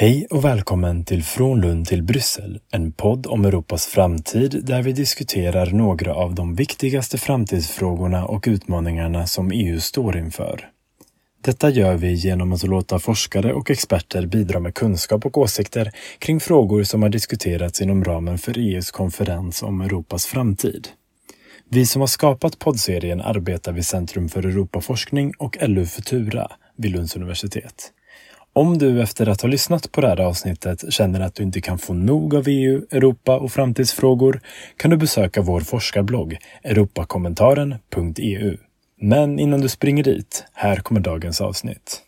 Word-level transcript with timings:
Hej 0.00 0.26
och 0.30 0.44
välkommen 0.44 1.04
till 1.04 1.24
Från 1.24 1.60
Lund 1.60 1.86
till 1.86 2.02
Bryssel, 2.02 2.60
en 2.70 2.92
podd 2.92 3.26
om 3.26 3.44
Europas 3.44 3.86
framtid 3.86 4.60
där 4.64 4.82
vi 4.82 4.92
diskuterar 4.92 5.70
några 5.70 6.14
av 6.14 6.34
de 6.34 6.54
viktigaste 6.54 7.18
framtidsfrågorna 7.18 8.24
och 8.24 8.44
utmaningarna 8.48 9.26
som 9.26 9.50
EU 9.50 9.80
står 9.80 10.16
inför. 10.16 10.70
Detta 11.44 11.70
gör 11.70 11.94
vi 11.96 12.12
genom 12.12 12.52
att 12.52 12.62
låta 12.62 12.98
forskare 12.98 13.52
och 13.52 13.70
experter 13.70 14.26
bidra 14.26 14.60
med 14.60 14.74
kunskap 14.74 15.26
och 15.26 15.38
åsikter 15.38 15.92
kring 16.18 16.40
frågor 16.40 16.82
som 16.82 17.02
har 17.02 17.08
diskuterats 17.08 17.80
inom 17.80 18.04
ramen 18.04 18.38
för 18.38 18.58
EUs 18.58 18.90
konferens 18.90 19.62
om 19.62 19.80
Europas 19.80 20.26
framtid. 20.26 20.88
Vi 21.68 21.86
som 21.86 22.00
har 22.00 22.06
skapat 22.06 22.58
poddserien 22.58 23.20
arbetar 23.20 23.72
vid 23.72 23.86
Centrum 23.86 24.28
för 24.28 24.46
Europaforskning 24.46 25.32
och 25.38 25.56
LU 25.60 25.86
Futura 25.86 26.50
vid 26.76 26.92
Lunds 26.92 27.16
universitet. 27.16 27.92
Om 28.52 28.78
du 28.78 29.02
efter 29.02 29.28
att 29.28 29.40
ha 29.40 29.48
lyssnat 29.48 29.92
på 29.92 30.00
det 30.00 30.08
här 30.08 30.20
avsnittet 30.20 30.92
känner 30.92 31.20
att 31.20 31.34
du 31.34 31.42
inte 31.42 31.60
kan 31.60 31.78
få 31.78 31.94
nog 31.94 32.34
av 32.34 32.44
EU, 32.48 32.82
Europa 32.90 33.38
och 33.38 33.52
framtidsfrågor 33.52 34.40
kan 34.76 34.90
du 34.90 34.96
besöka 34.96 35.42
vår 35.42 35.60
forskarblogg 35.60 36.38
europakommentaren.eu. 36.64 38.56
Men 39.00 39.38
innan 39.38 39.60
du 39.60 39.68
springer 39.68 40.04
dit, 40.04 40.44
här 40.52 40.76
kommer 40.76 41.00
dagens 41.00 41.40
avsnitt. 41.40 42.02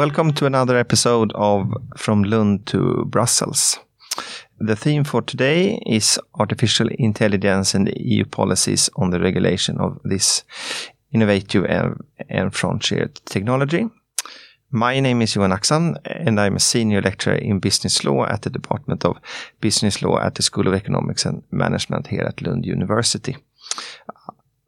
Welcome 0.00 0.32
to 0.36 0.46
another 0.46 0.78
episode 0.78 1.30
of 1.34 1.74
From 1.94 2.22
Lund 2.22 2.64
to 2.68 3.04
Brussels. 3.04 3.78
The 4.58 4.74
theme 4.74 5.04
for 5.04 5.20
today 5.20 5.78
is 5.84 6.18
artificial 6.36 6.88
intelligence 6.98 7.74
and 7.74 7.92
EU 7.98 8.24
policies 8.24 8.88
on 8.96 9.10
the 9.10 9.20
regulation 9.20 9.76
of 9.76 10.00
this 10.02 10.44
innovative 11.12 11.66
and, 12.30 12.54
frontier 12.54 13.10
technology. 13.26 13.90
My 14.70 15.00
name 15.00 15.20
is 15.20 15.34
Johan 15.34 15.50
Axhamn, 15.50 15.98
and 16.06 16.40
I'm 16.40 16.56
a 16.56 16.60
senior 16.60 17.02
lecturer 17.02 17.34
in 17.34 17.58
business 17.58 18.02
law 18.02 18.24
at 18.24 18.40
the 18.40 18.50
Department 18.50 19.04
of 19.04 19.18
Business 19.60 20.00
Law 20.00 20.18
at 20.18 20.36
the 20.36 20.42
School 20.42 20.66
of 20.66 20.72
Economics 20.72 21.26
and 21.26 21.42
Management 21.50 22.06
here 22.06 22.22
at 22.22 22.40
Lund 22.40 22.64
University. 22.64 23.36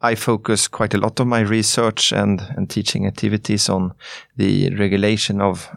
I 0.02 0.16
focus 0.16 0.68
quite 0.68 0.94
a 0.94 0.98
lot 0.98 1.20
of 1.20 1.26
my 1.28 1.40
research 1.40 2.12
and, 2.12 2.40
and 2.56 2.68
teaching 2.68 3.06
activities 3.06 3.68
on 3.68 3.94
the 4.36 4.74
regulation 4.74 5.40
of 5.40 5.70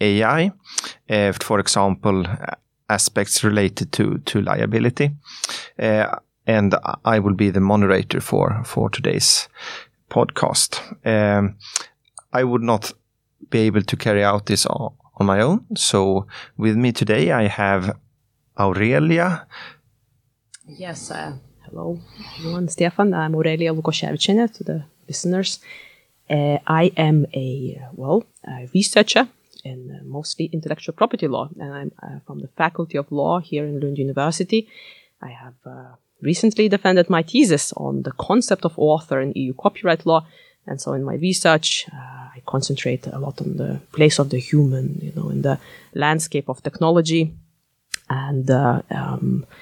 AI. 0.00 0.52
Uh, 1.10 1.32
for 1.32 1.60
example, 1.60 2.24
aspects 2.88 3.44
related 3.44 3.92
to, 3.92 4.18
to 4.24 4.40
liability. 4.40 5.10
Uh, 5.78 6.16
and 6.46 6.74
I 7.04 7.18
will 7.18 7.34
be 7.34 7.50
the 7.50 7.60
moderator 7.60 8.20
for, 8.22 8.62
for 8.64 8.88
today's 8.88 9.48
podcast. 10.10 10.80
Um, 11.06 11.56
I 12.32 12.44
would 12.44 12.62
not 12.62 12.92
be 13.50 13.60
able 13.60 13.82
to 13.82 13.96
carry 13.96 14.24
out 14.24 14.46
this 14.46 14.64
on, 14.64 14.94
on 15.16 15.26
my 15.26 15.40
own. 15.40 15.66
So 15.76 16.26
with 16.56 16.76
me 16.76 16.92
today, 16.92 17.32
I 17.32 17.48
have 17.48 17.98
Aurelia. 18.58 19.46
Yes, 20.66 21.10
uh, 21.10 21.36
Hello, 21.70 22.00
everyone. 22.38 22.66
Stefan. 22.68 23.12
I'm 23.12 23.34
Aurelia 23.34 23.74
Lukashevchina 23.74 24.50
to 24.54 24.64
the 24.64 24.84
listeners. 25.06 25.60
Uh, 26.30 26.56
I 26.66 26.92
am 26.96 27.26
a, 27.34 27.78
well, 27.92 28.24
a 28.46 28.70
researcher 28.72 29.28
in 29.64 29.90
uh, 29.90 30.02
mostly 30.04 30.46
intellectual 30.46 30.94
property 30.94 31.28
law, 31.28 31.50
and 31.60 31.74
I'm 31.74 31.92
uh, 32.02 32.20
from 32.26 32.38
the 32.38 32.48
Faculty 32.48 32.96
of 32.96 33.12
Law 33.12 33.40
here 33.40 33.66
in 33.66 33.80
Lund 33.80 33.98
University. 33.98 34.66
I 35.20 35.28
have 35.28 35.56
uh, 35.66 35.96
recently 36.22 36.70
defended 36.70 37.10
my 37.10 37.22
thesis 37.22 37.74
on 37.74 38.02
the 38.02 38.12
concept 38.12 38.64
of 38.64 38.72
author 38.78 39.20
in 39.20 39.32
EU 39.34 39.52
copyright 39.52 40.06
law, 40.06 40.26
and 40.66 40.80
so 40.80 40.94
in 40.94 41.04
my 41.04 41.16
research, 41.16 41.84
uh, 41.92 41.96
I 42.36 42.42
concentrate 42.46 43.06
a 43.08 43.18
lot 43.18 43.42
on 43.42 43.58
the 43.58 43.80
place 43.92 44.18
of 44.18 44.30
the 44.30 44.38
human, 44.38 45.00
you 45.02 45.12
know, 45.14 45.28
in 45.28 45.42
the 45.42 45.58
landscape 45.92 46.48
of 46.48 46.62
technology, 46.62 47.34
and 48.08 48.50
uh, 48.50 48.80
um, 48.90 49.44
uh, 49.50 49.54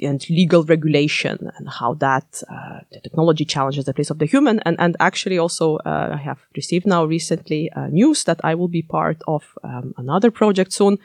and 0.00 0.28
legal 0.28 0.64
regulation 0.64 1.50
and 1.56 1.68
how 1.68 1.94
that 1.94 2.42
uh, 2.50 2.80
the 2.92 3.00
technology 3.00 3.44
challenges 3.44 3.84
the 3.84 3.94
place 3.94 4.10
of 4.10 4.18
the 4.18 4.26
human. 4.26 4.60
And, 4.60 4.76
and 4.78 4.96
actually 5.00 5.38
also 5.38 5.76
uh, 5.78 6.10
I 6.12 6.16
have 6.16 6.40
received 6.56 6.86
now 6.86 7.04
recently 7.04 7.70
news 7.90 8.24
that 8.24 8.40
I 8.44 8.54
will 8.54 8.68
be 8.68 8.82
part 8.82 9.22
of 9.26 9.44
um, 9.62 9.94
another 9.96 10.30
project 10.30 10.72
soon 10.72 10.98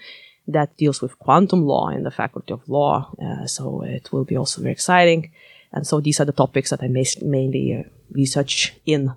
that 0.47 0.77
deals 0.77 1.01
with 1.01 1.19
quantum 1.19 1.65
law 1.65 1.89
in 1.89 2.03
the 2.03 2.11
Faculty 2.11 2.53
of 2.53 2.67
Law. 2.69 3.13
so 3.45 3.81
it 3.83 4.11
will 4.11 4.23
be 4.23 4.37
also 4.37 4.61
very 4.61 4.71
exciting. 4.71 5.31
And 5.73 5.85
so 5.85 5.99
these 5.99 6.21
are 6.21 6.25
the 6.25 6.31
topics 6.31 6.69
that 6.69 6.81
I 6.81 6.87
mainly 6.87 7.85
research 8.11 8.73
in 8.85 9.13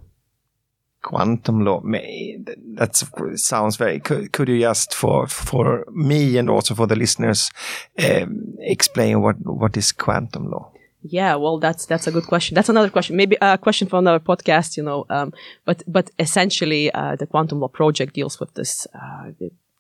quantum 1.02 1.64
law. 1.64 1.80
That 1.82 2.96
sounds 3.36 3.76
very. 3.76 4.00
Could, 4.00 4.32
could, 4.32 4.48
you 4.48 4.60
just 4.60 4.94
for 4.94 5.26
for 5.26 5.84
me 5.90 6.38
and 6.38 6.50
also 6.50 6.74
for 6.74 6.86
the 6.86 6.96
listeners 6.96 7.50
um, 7.98 8.54
explain 8.58 9.20
what 9.20 9.36
what 9.44 9.76
is 9.76 9.92
quantum 9.92 10.50
law? 10.50 10.72
Yeah, 11.02 11.36
well, 11.36 11.58
that's 11.58 11.86
that's 11.86 12.06
a 12.06 12.12
good 12.12 12.26
question. 12.26 12.54
That's 12.54 12.68
another 12.68 12.90
question, 12.90 13.16
maybe 13.16 13.36
a 13.40 13.56
question 13.56 13.88
for 13.88 13.98
another 13.98 14.20
podcast, 14.20 14.76
you 14.76 14.82
know. 14.82 15.06
Um, 15.08 15.32
but 15.64 15.82
but 15.86 16.10
essentially, 16.18 16.92
uh, 16.92 17.16
the 17.16 17.26
quantum 17.26 17.60
law 17.60 17.68
project 17.68 18.14
deals 18.14 18.38
with 18.38 18.52
this 18.54 18.86
uh, 18.94 19.30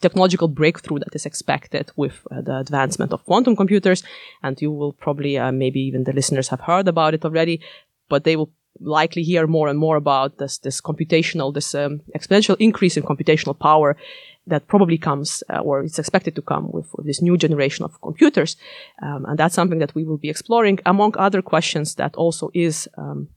technological 0.00 0.48
breakthrough 0.48 0.98
that 1.00 1.14
is 1.14 1.26
expected 1.26 1.92
with 1.94 2.26
uh, 2.30 2.40
the 2.40 2.56
advancement 2.56 3.12
of 3.12 3.24
quantum 3.26 3.54
computers, 3.54 4.02
and 4.42 4.60
you 4.62 4.72
will 4.72 4.94
probably 4.94 5.36
uh, 5.36 5.52
maybe 5.52 5.80
even 5.80 6.04
the 6.04 6.14
listeners 6.14 6.48
have 6.48 6.60
heard 6.60 6.88
about 6.88 7.12
it 7.12 7.24
already. 7.24 7.60
But 8.08 8.24
they 8.24 8.36
will 8.36 8.50
likely 8.80 9.22
hear 9.22 9.46
more 9.46 9.68
and 9.68 9.78
more 9.78 9.96
about 9.96 10.38
this 10.38 10.58
this 10.58 10.80
computational 10.80 11.52
this 11.52 11.74
um, 11.74 12.00
exponential 12.16 12.56
increase 12.58 12.96
in 12.96 13.02
computational 13.02 13.58
power 13.58 13.96
that 14.46 14.66
probably 14.66 14.98
comes 14.98 15.42
uh, 15.50 15.58
or 15.58 15.82
it's 15.82 15.98
expected 15.98 16.34
to 16.34 16.42
come 16.42 16.70
with, 16.72 16.86
with, 16.94 17.06
this 17.06 17.22
new 17.22 17.36
generation 17.36 17.84
of 17.84 18.00
computers. 18.00 18.56
Um, 19.02 19.24
and 19.26 19.38
that's 19.38 19.54
something 19.54 19.78
that 19.78 19.94
we 19.94 20.04
will 20.04 20.16
be 20.16 20.30
exploring 20.30 20.78
among 20.86 21.14
other 21.18 21.42
questions 21.42 21.94
that 21.96 22.16
also 22.16 22.50
is 22.54 22.88
um, 22.96 23.28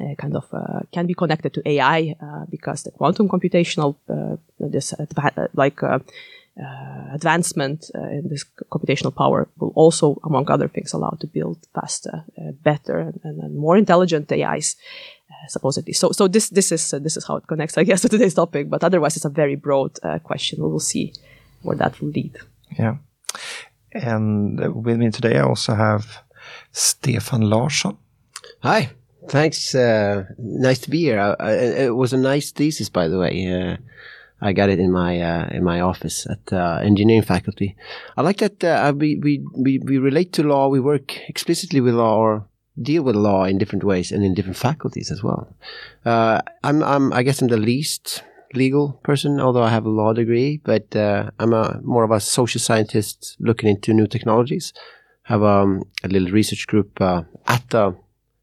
uh, 0.00 0.14
kind 0.18 0.36
of 0.36 0.46
uh, 0.52 0.80
can 0.92 1.06
be 1.06 1.14
connected 1.14 1.54
to 1.54 1.68
AI 1.68 2.16
uh, 2.20 2.46
because 2.50 2.82
the 2.82 2.90
quantum 2.90 3.28
computational 3.28 3.96
uh, 4.08 4.36
this 4.58 4.94
like 5.54 5.82
uh, 5.82 5.86
uh, 5.86 5.98
advancement 7.12 7.90
uh, 7.94 8.08
in 8.08 8.28
this 8.28 8.44
computational 8.70 9.14
power 9.14 9.48
will 9.58 9.72
also, 9.74 10.18
among 10.24 10.50
other 10.50 10.68
things, 10.68 10.92
allow 10.92 11.16
to 11.20 11.26
build 11.26 11.58
faster, 11.74 12.24
uh, 12.38 12.52
better, 12.62 12.98
and, 12.98 13.20
and, 13.24 13.56
more 13.56 13.76
intelligent 13.76 14.30
AIs. 14.30 14.76
Uh, 15.30 15.48
supposedly, 15.48 15.92
so 15.92 16.12
so 16.12 16.28
this 16.28 16.50
this 16.50 16.70
is 16.70 16.94
uh, 16.94 16.98
this 16.98 17.16
is 17.16 17.26
how 17.26 17.36
it 17.36 17.46
connects, 17.46 17.78
I 17.80 17.84
guess, 17.84 18.02
to 18.02 18.08
today's 18.08 18.34
topic. 18.34 18.68
But 18.70 18.84
otherwise, 18.84 19.16
it's 19.16 19.24
a 19.24 19.30
very 19.30 19.56
broad 19.56 19.98
uh, 20.02 20.18
question. 20.18 20.62
We 20.62 20.70
will 20.70 20.80
see 20.80 21.12
where 21.62 21.76
that 21.76 22.00
will 22.00 22.10
lead. 22.10 22.36
Yeah, 22.78 22.96
and 23.92 24.84
with 24.84 24.98
me 24.98 25.10
today, 25.10 25.38
I 25.38 25.42
also 25.42 25.74
have 25.74 26.04
Stefan 26.72 27.42
Larsson. 27.42 27.96
Hi, 28.62 28.90
thanks. 29.28 29.74
nice 29.74 30.78
to 30.80 30.90
be 30.90 30.98
here. 30.98 31.36
it 31.40 31.96
was 31.96 32.12
a 32.12 32.18
nice 32.18 32.52
thesis, 32.52 32.90
by 32.90 33.08
the 33.08 33.18
way. 33.18 33.78
I 34.44 34.52
got 34.52 34.68
it 34.68 34.78
in 34.78 34.92
my 34.92 35.20
uh, 35.20 35.48
in 35.56 35.64
my 35.64 35.80
office 35.80 36.26
at 36.26 36.52
uh, 36.52 36.78
engineering 36.82 37.22
faculty. 37.22 37.76
I 38.14 38.20
like 38.20 38.36
that 38.38 38.62
uh, 38.62 38.92
we, 38.94 39.16
we 39.16 39.42
we 39.56 39.78
we 39.78 39.96
relate 39.96 40.34
to 40.34 40.42
law. 40.42 40.68
We 40.68 40.80
work 40.80 41.16
explicitly 41.30 41.80
with 41.80 41.94
law 41.94 42.18
or 42.18 42.46
deal 42.80 43.02
with 43.04 43.16
law 43.16 43.44
in 43.44 43.56
different 43.56 43.84
ways 43.84 44.12
and 44.12 44.22
in 44.22 44.34
different 44.34 44.58
faculties 44.58 45.10
as 45.10 45.22
well. 45.22 45.48
Uh, 46.04 46.42
I'm 46.62 46.82
I'm 46.82 47.10
I 47.14 47.22
guess 47.22 47.40
I'm 47.40 47.48
the 47.48 47.56
least 47.56 48.22
legal 48.52 49.00
person, 49.02 49.40
although 49.40 49.62
I 49.62 49.70
have 49.70 49.86
a 49.86 49.96
law 50.00 50.12
degree. 50.12 50.60
But 50.62 50.94
uh, 50.94 51.30
I'm 51.38 51.54
a 51.54 51.80
more 51.82 52.04
of 52.04 52.10
a 52.10 52.20
social 52.20 52.60
scientist 52.60 53.36
looking 53.40 53.70
into 53.70 53.94
new 53.94 54.06
technologies. 54.06 54.74
Have 55.22 55.42
um, 55.42 55.84
a 56.02 56.08
little 56.08 56.28
research 56.28 56.66
group 56.66 57.00
uh, 57.00 57.22
at 57.46 57.70
the 57.70 57.96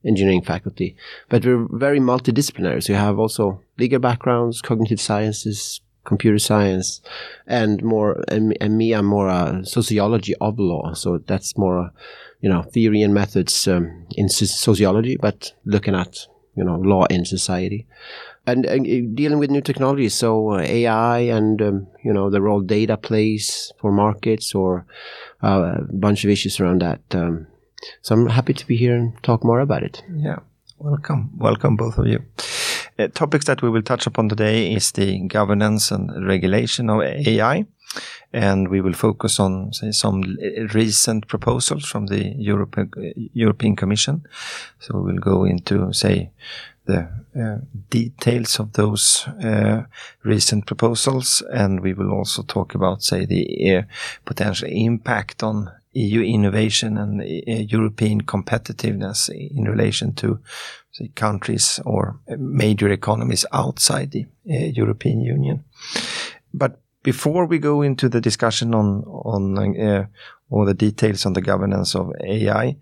engineering 0.04 0.42
faculty, 0.42 0.95
but 1.30 1.45
we're 1.45 1.68
very 1.69 2.00
multidisciplinary. 2.00 2.81
So 2.81 2.94
you 2.94 2.97
have 2.97 3.19
also 3.19 3.62
legal 3.77 4.00
backgrounds, 4.00 4.63
cognitive 4.63 5.00
sciences, 5.00 5.80
computer 6.03 6.39
science 6.39 7.01
and 7.45 7.83
more 7.83 8.24
and, 8.27 8.57
and 8.59 8.77
me 8.77 8.94
i'm 8.94 9.06
more 9.06 9.27
a 9.30 9.65
sociology 9.65 10.33
of 10.42 10.59
law. 10.59 10.94
So 10.94 11.19
that's 11.19 11.57
more 11.57 11.92
you 12.39 12.50
know 12.50 12.63
theory 12.63 13.01
and 13.01 13.13
methods 13.13 13.68
um, 13.68 14.07
in 14.15 14.30
sociology 14.30 15.18
but 15.18 15.53
looking 15.65 15.95
at 15.95 16.27
you 16.56 16.63
know 16.63 16.75
law 16.75 17.06
in 17.06 17.25
society. 17.25 17.88
And, 18.48 18.65
uh, 18.65 18.77
dealing 19.13 19.38
with 19.38 19.51
new 19.51 19.62
technologies. 19.62 20.15
So 20.15 20.53
uh, 20.53 20.62
ai 20.62 21.19
and 21.19 21.62
um, 21.62 21.88
you 22.04 22.12
know 22.12 22.31
the 22.31 22.42
role 22.42 22.62
data 22.62 22.97
plays 22.97 23.71
for 23.80 23.92
markets 23.92 24.56
or 24.56 24.86
uh, 25.44 25.75
a 25.77 25.94
bunch 25.94 26.24
of 26.24 26.31
issues 26.31 26.59
around 26.59 26.81
that 26.81 27.01
um, 27.13 27.47
so 28.01 28.15
i'm 28.15 28.27
happy 28.27 28.54
to 28.54 28.65
be 28.68 28.77
here 28.77 28.95
and 28.95 29.21
talk 29.24 29.44
more 29.44 29.59
about 29.59 29.83
it. 29.83 30.04
Yeah. 30.15 30.39
Welcome. 30.80 31.38
Welcome 31.38 31.75
both 31.75 32.00
of 32.00 32.07
you 32.07 32.24
Uh, 32.99 33.07
topics 33.13 33.45
that 33.45 33.61
we 33.61 33.69
will 33.69 33.81
touch 33.81 34.07
upon 34.07 34.29
today 34.29 34.73
is 34.73 34.91
the 34.91 35.19
governance 35.27 35.91
and 35.91 36.27
regulation 36.27 36.89
of 36.89 37.01
AI. 37.01 37.65
And 38.33 38.69
we 38.69 38.79
will 38.79 38.93
focus 38.93 39.39
on 39.39 39.73
say, 39.73 39.91
some 39.91 40.21
recent 40.73 41.27
proposals 41.27 41.85
from 41.85 42.05
the 42.05 42.33
Europe, 42.38 42.77
uh, 42.77 42.85
European 43.33 43.75
Commission. 43.75 44.25
So 44.79 44.97
we 44.97 45.11
will 45.11 45.19
go 45.19 45.43
into, 45.43 45.91
say, 45.91 46.31
the 46.85 47.09
uh, 47.39 47.57
details 47.89 48.59
of 48.59 48.73
those 48.73 49.27
uh, 49.44 49.83
recent 50.23 50.65
proposals, 50.65 51.44
and 51.53 51.81
we 51.81 51.94
will 51.94 52.11
also 52.11 52.44
talk 52.44 52.75
about, 52.75 53.03
say, 53.03 53.25
the 53.25 53.77
uh, 53.77 53.81
potential 54.25 54.67
impact 54.69 55.44
on 55.44 55.71
EU 55.94 56.21
innovation 56.21 56.97
and 56.97 57.21
European 57.69 58.23
competitiveness 58.23 59.29
in 59.29 59.65
relation 59.65 60.13
to 60.13 60.39
say, 60.91 61.09
countries 61.15 61.79
or 61.85 62.19
major 62.38 62.89
economies 62.89 63.45
outside 63.51 64.11
the 64.11 64.25
European 64.45 65.21
Union. 65.21 65.63
But 66.53 66.79
before 67.03 67.45
we 67.45 67.59
go 67.59 67.81
into 67.81 68.09
the 68.09 68.21
discussion 68.21 68.75
on 68.75 69.03
on 69.03 69.57
uh, 69.79 70.05
all 70.49 70.65
the 70.65 70.73
details 70.73 71.25
on 71.25 71.33
the 71.33 71.41
governance 71.41 71.95
of 71.95 72.11
AI, 72.23 72.77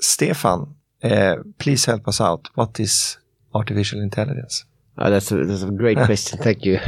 Stefan, 0.00 0.74
uh, 1.02 1.36
please 1.58 1.84
help 1.84 2.08
us 2.08 2.20
out. 2.20 2.48
What 2.54 2.78
is 2.80 3.18
artificial 3.54 4.00
intelligence? 4.00 4.64
Oh, 4.96 5.10
that's 5.10 5.32
a, 5.32 5.44
that's 5.44 5.62
a 5.62 5.70
great 5.70 5.98
question. 6.04 6.38
Thank 6.38 6.64
you. 6.64 6.78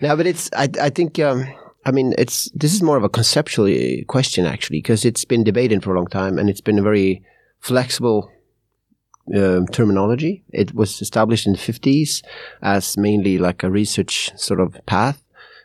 No, 0.00 0.16
but 0.16 0.26
it's 0.26 0.50
I 0.56 0.68
I 0.80 0.90
think 0.90 1.18
um, 1.18 1.46
I 1.84 1.90
mean 1.90 2.14
it's 2.18 2.50
this 2.54 2.74
is 2.74 2.82
more 2.82 2.96
of 2.96 3.04
a 3.04 3.08
conceptual 3.08 3.66
uh, 3.66 4.04
question 4.06 4.46
actually 4.46 4.78
because 4.78 5.04
it's 5.04 5.24
been 5.24 5.44
debated 5.44 5.82
for 5.82 5.94
a 5.94 5.96
long 5.96 6.06
time 6.06 6.38
and 6.38 6.48
it's 6.48 6.60
been 6.60 6.78
a 6.78 6.82
very 6.82 7.22
flexible 7.60 8.30
um, 9.34 9.66
terminology. 9.68 10.44
It 10.52 10.74
was 10.74 11.00
established 11.02 11.46
in 11.46 11.52
the 11.52 11.58
50s 11.58 12.22
as 12.62 12.96
mainly 12.96 13.38
like 13.38 13.62
a 13.62 13.70
research 13.70 14.30
sort 14.38 14.60
of 14.60 14.76
path. 14.86 15.22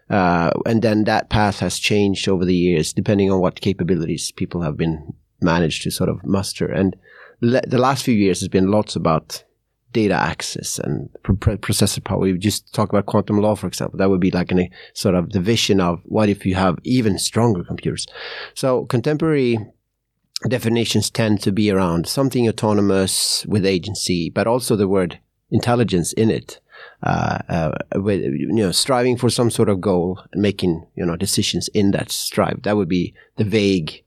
Uh, 0.10 0.52
and 0.66 0.82
then 0.82 1.06
that 1.06 1.30
path 1.30 1.60
has 1.60 1.80
changed 1.80 2.28
over 2.28 2.46
the 2.46 2.56
years 2.56 2.94
depending 2.94 3.32
on 3.32 3.40
what 3.40 3.62
capabilities 3.62 4.32
people 4.32 4.62
have 4.62 4.78
been 4.78 5.14
managed 5.42 5.84
to 5.84 5.92
sort 5.92 6.10
of 6.10 6.26
muster. 6.26 6.66
And 6.66 6.96
the 7.42 7.78
last 7.78 8.04
few 8.04 8.14
years 8.14 8.40
has 8.40 8.50
been 8.50 8.72
lots 8.72 8.96
about 8.96 9.44
data 9.92 10.16
access 10.16 10.80
and 10.80 11.10
processor 11.24 12.04
power. 12.04 12.20
We 12.20 12.38
just 12.38 12.74
talk 12.74 12.90
about 12.90 13.06
quantum 13.06 13.40
law, 13.40 13.56
for 13.56 13.68
example. 13.68 13.98
That 13.98 14.10
would 14.10 14.20
be 14.20 14.32
like 14.32 14.52
a 14.52 14.70
sort 14.94 15.16
of 15.16 15.32
the 15.32 15.40
vision 15.40 15.80
of 15.80 16.02
what 16.06 16.30
if 16.30 16.46
you 16.46 16.56
have 16.56 16.80
even 16.84 17.18
stronger 17.20 17.64
computers. 17.64 18.08
So 18.56 18.86
contemporary 18.86 19.60
definitions 20.48 21.10
tend 21.10 21.42
to 21.42 21.52
be 21.52 21.72
around 21.72 22.08
something 22.08 22.48
autonomous 22.48 23.46
with 23.46 23.66
agency, 23.66 24.30
but 24.30 24.48
also 24.48 24.76
the 24.76 24.88
word 24.88 25.20
intelligence 25.52 26.14
in 26.14 26.30
it. 26.30 26.60
Uh, 27.02 27.40
uh, 27.50 27.72
with 27.96 28.22
you 28.22 28.48
know 28.48 28.72
striving 28.72 29.18
for 29.18 29.30
some 29.30 29.50
sort 29.50 29.70
of 29.70 29.80
goal 29.80 30.20
and 30.32 30.42
making 30.42 30.86
you 30.96 31.06
know 31.06 31.16
decisions 31.16 31.70
in 31.70 31.92
that 31.92 32.12
strive. 32.12 32.62
That 32.64 32.76
would 32.76 32.90
be 32.90 33.14
the 33.38 33.44
vague 33.44 34.04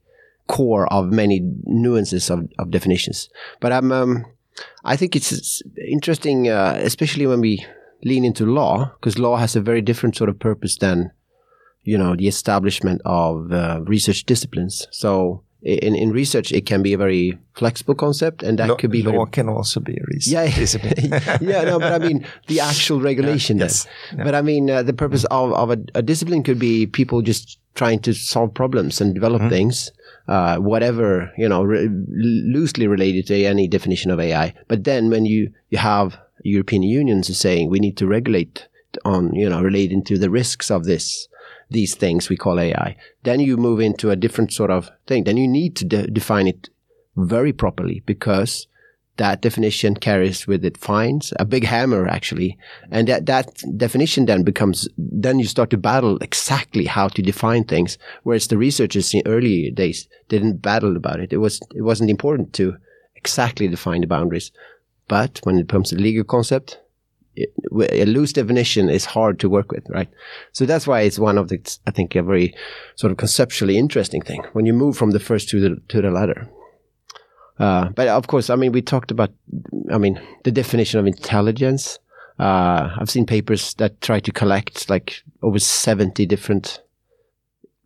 core 0.47 0.91
of 0.91 1.11
many 1.11 1.41
nuances 1.63 2.29
of, 2.29 2.47
of 2.59 2.71
definitions. 2.71 3.29
But 3.59 3.71
I'm 3.71 3.91
um, 3.91 4.25
I 4.83 4.95
think 4.95 5.15
it's 5.15 5.61
interesting, 5.77 6.49
uh, 6.49 6.79
especially 6.81 7.27
when 7.27 7.41
we 7.41 7.65
lean 8.03 8.25
into 8.25 8.45
law, 8.45 8.93
because 8.95 9.19
law 9.19 9.37
has 9.37 9.55
a 9.55 9.61
very 9.61 9.81
different 9.81 10.15
sort 10.15 10.29
of 10.29 10.39
purpose 10.39 10.77
than, 10.77 11.11
you 11.83 11.97
know, 11.97 12.15
the 12.15 12.27
establishment 12.27 13.01
of 13.05 13.51
uh, 13.51 13.81
research 13.85 14.25
disciplines. 14.25 14.87
So 14.91 15.43
in, 15.61 15.95
in 15.95 16.11
research, 16.11 16.51
it 16.51 16.65
can 16.65 16.83
be 16.83 16.93
a 16.93 16.97
very 16.97 17.37
flexible 17.55 17.95
concept, 17.95 18.43
and 18.43 18.59
that 18.59 18.69
law, 18.69 18.75
could 18.75 18.91
be 18.91 19.03
law 19.03 19.11
very, 19.11 19.31
can 19.31 19.49
also 19.49 19.79
be 19.79 19.93
a 19.93 20.03
research 20.07 20.33
yeah, 20.33 20.43
yeah, 21.41 21.63
no, 21.71 21.79
but 21.79 21.93
I 21.93 21.99
mean 21.99 22.25
the 22.47 22.59
actual 22.71 23.01
regulation. 23.01 23.57
Yeah, 23.57 23.65
yes, 23.65 23.87
yeah. 24.15 24.23
But 24.23 24.35
I 24.35 24.41
mean 24.41 24.69
uh, 24.69 24.83
the 24.83 24.93
purpose 24.93 25.25
of, 25.25 25.53
of 25.53 25.71
a, 25.71 25.77
a, 25.95 26.01
discipline 26.01 26.43
could 26.43 26.59
be 26.59 26.85
people 26.85 27.21
just 27.21 27.59
trying 27.75 27.99
to 27.99 28.13
solve 28.13 28.53
problems 28.53 29.01
and 29.01 29.13
develop 29.13 29.41
mm 29.41 29.47
-hmm. 29.47 29.55
things 29.57 29.91
uh, 30.27 30.57
whatever 30.57 31.31
you 31.37 31.47
know, 31.47 31.63
re- 31.63 31.89
loosely 31.89 32.87
related 32.87 33.27
to 33.27 33.45
any 33.45 33.67
definition 33.67 34.11
of 34.11 34.19
AI. 34.19 34.53
But 34.67 34.83
then 34.83 35.09
when 35.09 35.25
you 35.25 35.51
you 35.69 35.77
have 35.77 36.17
European 36.43 36.83
unions 36.83 37.35
saying 37.37 37.69
we 37.69 37.79
need 37.79 37.97
to 37.97 38.07
regulate 38.07 38.67
on 39.05 39.33
you 39.33 39.49
know 39.49 39.61
relating 39.61 40.03
to 40.03 40.17
the 40.17 40.29
risks 40.29 40.71
of 40.71 40.85
this 40.85 41.27
these 41.69 41.95
things 41.95 42.29
we 42.29 42.37
call 42.37 42.59
AI, 42.59 42.95
then 43.23 43.39
you 43.39 43.57
move 43.57 43.79
into 43.79 44.09
a 44.09 44.15
different 44.15 44.53
sort 44.53 44.71
of 44.71 44.89
thing. 45.05 45.23
Then 45.23 45.37
you 45.37 45.47
need 45.47 45.75
to 45.77 45.85
de- 45.85 46.07
define 46.07 46.47
it 46.47 46.69
very 47.15 47.51
properly 47.51 48.03
because 48.05 48.67
that 49.17 49.41
definition 49.41 49.95
carries 49.95 50.47
with 50.47 50.63
it 50.63 50.77
fines, 50.77 51.33
a 51.39 51.45
big 51.45 51.65
hammer 51.65 52.07
actually. 52.07 52.57
And 52.91 53.07
that, 53.07 53.25
that 53.25 53.61
definition 53.75 54.25
then 54.25 54.43
becomes, 54.43 54.87
then 54.97 55.39
you 55.39 55.45
start 55.45 55.71
to 55.71 55.77
battle 55.77 56.17
exactly 56.17 56.85
how 56.85 57.07
to 57.09 57.21
define 57.21 57.63
things. 57.63 57.97
Whereas 58.23 58.47
the 58.47 58.57
researchers 58.57 59.13
in 59.13 59.23
early 59.25 59.71
days 59.71 60.07
didn't 60.29 60.61
battle 60.61 60.95
about 60.95 61.19
it. 61.19 61.33
It 61.33 61.37
was, 61.37 61.59
it 61.75 61.81
wasn't 61.81 62.11
important 62.11 62.53
to 62.53 62.77
exactly 63.15 63.67
define 63.67 64.01
the 64.01 64.07
boundaries. 64.07 64.51
But 65.07 65.39
when 65.43 65.57
it 65.57 65.67
comes 65.67 65.89
to 65.89 65.95
legal 65.95 66.23
concept, 66.23 66.79
a 67.37 68.05
loose 68.05 68.33
definition 68.33 68.89
is 68.89 69.05
hard 69.05 69.39
to 69.39 69.49
work 69.49 69.71
with, 69.71 69.87
right? 69.89 70.09
So 70.51 70.65
that's 70.65 70.87
why 70.87 71.01
it's 71.01 71.19
one 71.19 71.37
of 71.37 71.49
the, 71.49 71.59
I 71.85 71.91
think, 71.91 72.15
a 72.15 72.23
very 72.23 72.55
sort 72.95 73.11
of 73.11 73.17
conceptually 73.17 73.77
interesting 73.77 74.21
thing 74.21 74.43
when 74.53 74.65
you 74.65 74.73
move 74.73 74.97
from 74.97 75.11
the 75.11 75.19
first 75.19 75.49
to 75.49 75.59
the, 75.59 75.81
to 75.89 76.01
the 76.01 76.11
latter. 76.11 76.49
Uh, 77.59 77.89
but 77.89 78.07
of 78.07 78.27
course, 78.27 78.49
I 78.49 78.55
mean, 78.55 78.71
we 78.71 78.81
talked 78.81 79.11
about, 79.11 79.31
I 79.91 79.97
mean, 79.97 80.21
the 80.43 80.51
definition 80.51 80.99
of 80.99 81.07
intelligence. 81.07 81.99
Uh, 82.39 82.95
I've 82.97 83.09
seen 83.09 83.25
papers 83.25 83.73
that 83.75 83.99
try 84.01 84.19
to 84.19 84.31
collect 84.31 84.89
like 84.89 85.23
over 85.41 85.57
70 85.57 86.25
different 86.27 86.81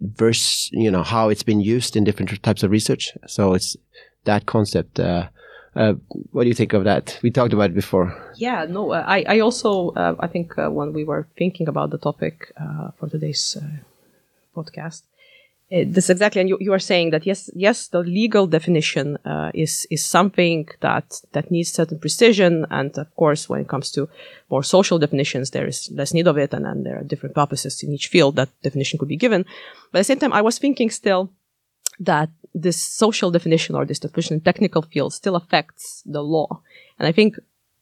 verse, 0.01 0.69
you 0.73 0.91
know, 0.91 1.03
how 1.03 1.29
it's 1.29 1.43
been 1.43 1.61
used 1.61 1.95
in 1.95 2.03
different 2.03 2.41
types 2.43 2.63
of 2.63 2.71
research. 2.71 3.11
So 3.27 3.53
it's 3.53 3.77
that 4.25 4.45
concept. 4.45 4.99
Uh, 4.99 5.29
uh, 5.75 5.93
what 6.31 6.43
do 6.43 6.49
you 6.49 6.53
think 6.53 6.73
of 6.73 6.83
that? 6.83 7.17
We 7.21 7.31
talked 7.31 7.53
about 7.53 7.69
it 7.69 7.75
before. 7.75 8.13
Yeah, 8.35 8.65
no, 8.67 8.91
uh, 8.91 9.03
I, 9.07 9.23
I 9.27 9.39
also, 9.39 9.91
uh, 9.91 10.15
I 10.19 10.27
think 10.27 10.57
uh, 10.57 10.69
when 10.69 10.91
we 10.93 11.03
were 11.03 11.27
thinking 11.37 11.67
about 11.67 11.91
the 11.91 11.97
topic 11.97 12.51
uh, 12.59 12.91
for 12.97 13.07
today's 13.07 13.57
podcast, 14.55 15.03
this 15.69 16.09
exactly, 16.09 16.41
and 16.41 16.49
you, 16.49 16.57
you 16.59 16.73
are 16.73 16.79
saying 16.79 17.11
that 17.11 17.25
yes, 17.25 17.49
yes, 17.55 17.87
the 17.87 17.99
legal 17.99 18.45
definition 18.45 19.17
is 19.53 19.87
is 19.89 20.03
something 20.03 20.67
that 20.81 21.21
that 21.31 21.49
needs 21.49 21.71
certain 21.71 21.97
precision, 21.97 22.65
and 22.69 22.97
of 22.97 23.15
course, 23.15 23.47
when 23.47 23.61
it 23.61 23.69
comes 23.69 23.89
to 23.91 24.09
more 24.49 24.63
social 24.63 24.99
definitions, 24.99 25.51
there 25.51 25.65
is 25.65 25.89
less 25.93 26.13
need 26.13 26.27
of 26.27 26.37
it, 26.37 26.53
and 26.53 26.65
then 26.65 26.83
there 26.83 26.99
are 26.99 27.03
different 27.03 27.35
purposes 27.35 27.83
in 27.83 27.93
each 27.93 28.09
field 28.09 28.35
that 28.35 28.49
definition 28.63 28.99
could 28.99 29.07
be 29.07 29.15
given. 29.15 29.45
But 29.93 29.99
at 29.99 30.01
the 30.01 30.11
same 30.11 30.19
time, 30.19 30.33
I 30.33 30.41
was 30.41 30.59
thinking 30.59 30.89
still 30.89 31.31
that 32.01 32.29
this 32.53 32.81
social 32.81 33.31
definition 33.31 33.75
or 33.75 33.85
this 33.85 33.99
definition 33.99 34.35
in 34.35 34.41
technical 34.41 34.81
field 34.81 35.13
still 35.13 35.35
affects 35.35 36.03
the 36.05 36.21
law, 36.21 36.61
and 36.99 37.07
I 37.07 37.11
think 37.11 37.37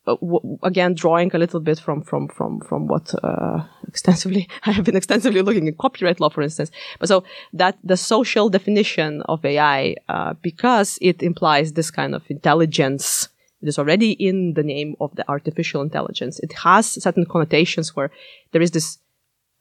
uh, 0.07 0.15
again 0.63 0.93
drawing 0.93 1.29
a 1.33 1.37
little 1.37 1.59
bit 1.59 1.79
from 1.79 2.01
from 2.01 2.27
from 2.27 2.61
from 2.61 2.87
what 2.87 3.13
uh, 3.23 3.63
extensively 3.87 4.47
I 4.65 4.71
have 4.71 4.85
been 4.85 4.95
extensively 4.95 5.41
looking 5.41 5.67
at 5.67 5.77
copyright 5.77 6.19
law, 6.19 6.29
for 6.29 6.41
instance. 6.41 6.71
But 6.99 7.09
so 7.09 7.23
that 7.53 7.77
the 7.83 7.97
social 7.97 8.49
definition 8.49 9.21
of 9.23 9.43
AI, 9.43 9.95
uh, 10.07 10.33
because 10.41 10.97
it 11.01 11.21
implies 11.21 11.73
this 11.73 11.91
kind 11.91 12.15
of 12.15 12.23
intelligence, 12.29 13.29
it 13.61 13.67
is 13.67 13.77
already 13.77 14.11
in 14.11 14.53
the 14.53 14.63
name 14.63 14.95
of 14.99 15.15
the 15.15 15.29
artificial 15.29 15.81
intelligence. 15.81 16.39
It 16.39 16.53
has 16.53 16.89
certain 17.03 17.25
connotations 17.25 17.95
where 17.95 18.09
there 18.51 18.61
is 18.61 18.71
this 18.71 18.99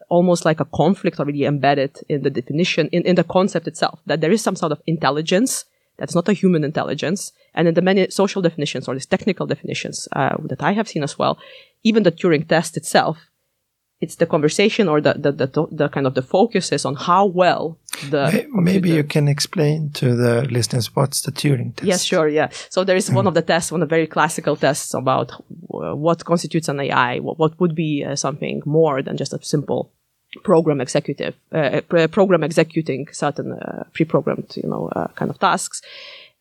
almost 0.09 0.45
like 0.45 0.61
a 0.61 0.65
conflict 0.65 1.21
already 1.21 1.45
embedded 1.45 1.99
in 2.09 2.23
the 2.23 2.31
definition, 2.31 2.89
in, 2.93 3.03
in 3.03 3.15
the 3.15 3.25
concept 3.25 3.69
itself, 3.69 4.01
that 4.07 4.21
there 4.21 4.33
is 4.33 4.43
some 4.43 4.57
sort 4.57 4.73
of 4.73 4.81
intelligence 4.87 5.65
that's 5.99 6.15
not 6.15 6.29
a 6.29 6.33
human 6.33 6.65
intelligence. 6.65 7.33
And 7.55 7.69
in 7.69 7.75
the 7.75 7.83
many 7.83 8.09
social 8.09 8.41
definitions 8.41 8.89
or 8.89 8.95
these 8.95 9.07
technical 9.07 9.47
definitions 9.47 10.09
uh, 10.15 10.37
that 10.45 10.63
I 10.63 10.73
have 10.73 10.89
seen 10.89 11.03
as 11.03 11.19
well, 11.19 11.39
even 11.83 12.05
the 12.05 12.13
Turing 12.13 12.49
test 12.49 12.77
itself, 12.77 13.19
it's 14.01 14.15
the 14.15 14.27
conversation 14.27 14.89
or 14.89 15.01
the, 15.01 15.15
the, 15.15 15.33
the, 15.33 15.67
the 15.73 15.89
kind 15.89 16.07
of 16.07 16.15
the 16.15 16.23
focus 16.23 16.71
is 16.71 16.85
on 16.85 16.95
how 16.95 17.27
well 17.27 17.79
the 18.11 18.47
maybe 18.53 18.91
you 18.91 19.03
can 19.03 19.27
explain 19.27 19.91
to 19.91 20.15
the 20.15 20.43
listeners 20.43 20.95
what's 20.95 21.23
the 21.23 21.33
Turing 21.33 21.75
test. 21.75 21.89
Yes, 21.89 22.05
sure. 22.05 22.29
Yeah. 22.29 22.51
So 22.71 22.85
there 22.85 22.95
is 22.95 23.11
one 23.11 23.27
of 23.27 23.35
the 23.35 23.43
tests, 23.43 23.73
one 23.73 23.83
of 23.83 23.89
the 23.89 23.93
very 23.93 24.07
classical 24.07 24.55
tests 24.55 24.95
about 24.95 25.33
uh, 25.33 25.97
what 25.97 26.25
constitutes 26.25 26.69
an 26.69 26.79
AI, 26.79 27.19
what, 27.19 27.41
what 27.41 27.59
would 27.59 27.75
be 27.75 28.05
uh, 28.05 28.15
something 28.15 28.63
more 28.65 29.03
than 29.03 29.17
just 29.17 29.33
a 29.33 29.43
simple 29.43 29.93
program 30.43 30.81
executive, 30.81 31.35
uh, 31.53 31.81
program 32.11 32.43
executing 32.45 33.09
certain 33.13 33.53
uh, 33.53 33.85
pre-programmed, 33.93 34.57
you 34.57 34.69
know, 34.69 34.89
uh, 34.95 35.09
kind 35.09 35.31
of 35.31 35.39
tasks. 35.39 35.83